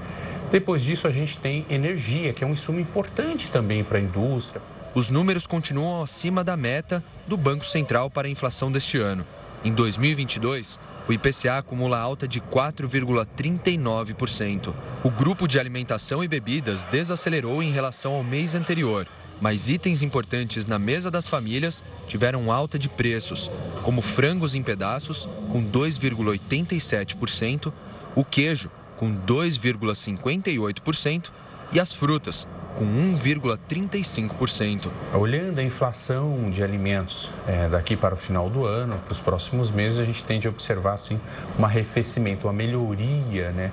Depois 0.51 0.83
disso, 0.83 1.07
a 1.07 1.11
gente 1.11 1.39
tem 1.39 1.65
energia, 1.71 2.33
que 2.33 2.45
é 2.45 2.47
um 2.47 2.53
insumo 2.53 2.81
importante 2.81 3.51
também 3.51 3.85
para 3.85 3.99
a 3.99 4.01
indústria. 4.01 4.61
Os 4.95 5.09
números 5.09 5.47
continuam 5.47 6.03
acima 6.03 6.45
da 6.45 6.57
meta 6.57 7.03
do 7.27 7.37
Banco 7.37 7.65
Central 7.65 8.11
para 8.11 8.29
a 8.29 8.31
inflação 8.31 8.71
deste 8.71 8.99
ano. 8.99 9.25
Em 9.65 9.73
2022, 9.73 10.79
o 11.09 11.13
IPCA 11.13 11.59
acumula 11.59 11.99
alta 11.99 12.27
de 12.27 12.41
4,39%. 12.41 14.73
O 15.03 15.11
grupo 15.11 15.47
de 15.47 15.59
alimentação 15.59 16.25
e 16.25 16.29
bebidas 16.29 16.85
desacelerou 16.85 17.63
em 17.63 17.71
relação 17.71 18.15
ao 18.15 18.25
mês 18.25 18.55
anterior, 18.55 19.07
mas 19.41 19.69
itens 19.69 20.01
importantes 20.01 20.65
na 20.67 20.79
mesa 20.79 21.11
das 21.11 21.29
famílias 21.29 21.85
tiveram 22.09 22.51
alta 22.51 22.79
de 22.79 22.89
preços, 22.89 23.51
como 23.83 24.01
frangos 24.01 24.55
em 24.55 24.63
pedaços, 24.63 25.29
com 25.51 25.63
2,87%, 25.63 27.71
o 28.15 28.25
queijo, 28.25 28.71
com 28.97 29.15
2,58%, 29.15 31.29
e 31.73 31.81
as 31.81 31.93
frutas, 31.93 32.47
com 32.75 32.85
1,35%. 32.85 34.89
Olhando 35.13 35.59
a 35.59 35.63
inflação 35.63 36.51
de 36.51 36.63
alimentos 36.63 37.31
é, 37.47 37.69
daqui 37.69 37.97
para 37.97 38.15
o 38.15 38.17
final 38.17 38.49
do 38.51 38.67
ano, 38.67 38.99
para 39.05 39.13
os 39.13 39.21
próximos 39.21 39.71
meses, 39.71 39.99
a 39.99 40.05
gente 40.05 40.23
tende 40.25 40.47
a 40.47 40.51
observar 40.51 40.93
assim, 40.95 41.21
um 41.59 41.65
arrefecimento, 41.65 42.47
uma 42.47 42.53
melhoria 42.53 43.51
né, 43.51 43.73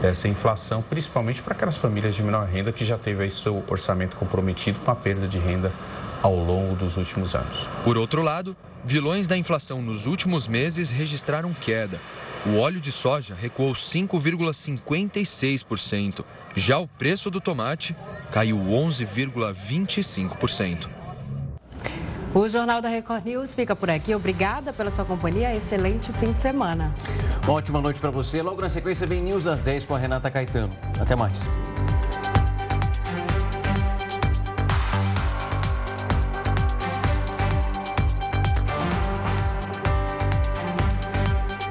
dessa 0.00 0.28
inflação, 0.28 0.82
principalmente 0.82 1.42
para 1.42 1.54
aquelas 1.54 1.76
famílias 1.76 2.14
de 2.14 2.22
menor 2.22 2.46
renda 2.46 2.70
que 2.72 2.84
já 2.84 2.98
teve 2.98 3.24
aí 3.24 3.30
seu 3.30 3.64
orçamento 3.68 4.16
comprometido 4.16 4.78
com 4.80 4.90
a 4.90 4.94
perda 4.94 5.26
de 5.26 5.38
renda 5.38 5.72
ao 6.22 6.36
longo 6.36 6.76
dos 6.76 6.96
últimos 6.96 7.34
anos. 7.34 7.66
Por 7.84 7.98
outro 7.98 8.22
lado, 8.22 8.56
vilões 8.84 9.26
da 9.26 9.36
inflação 9.36 9.82
nos 9.82 10.06
últimos 10.06 10.46
meses 10.46 10.88
registraram 10.90 11.52
queda. 11.54 11.98
O 12.44 12.58
óleo 12.58 12.80
de 12.80 12.90
soja 12.90 13.34
recuou 13.34 13.72
5,56%. 13.72 16.24
Já 16.54 16.78
o 16.78 16.86
preço 16.86 17.30
do 17.30 17.40
tomate 17.40 17.96
caiu 18.30 18.58
11,25%. 18.58 20.88
O 22.34 22.48
Jornal 22.48 22.80
da 22.80 22.88
Record 22.88 23.26
News 23.26 23.52
fica 23.52 23.76
por 23.76 23.90
aqui. 23.90 24.14
Obrigada 24.14 24.72
pela 24.72 24.90
sua 24.90 25.04
companhia. 25.04 25.54
Excelente 25.54 26.10
fim 26.14 26.32
de 26.32 26.40
semana. 26.40 26.90
Ótima 27.46 27.78
noite 27.80 28.00
para 28.00 28.10
você. 28.10 28.40
Logo 28.40 28.62
na 28.62 28.70
sequência 28.70 29.06
vem 29.06 29.20
News 29.20 29.42
das 29.42 29.60
10 29.60 29.84
com 29.84 29.94
a 29.94 29.98
Renata 29.98 30.30
Caetano. 30.30 30.74
Até 30.98 31.14
mais. 31.14 31.46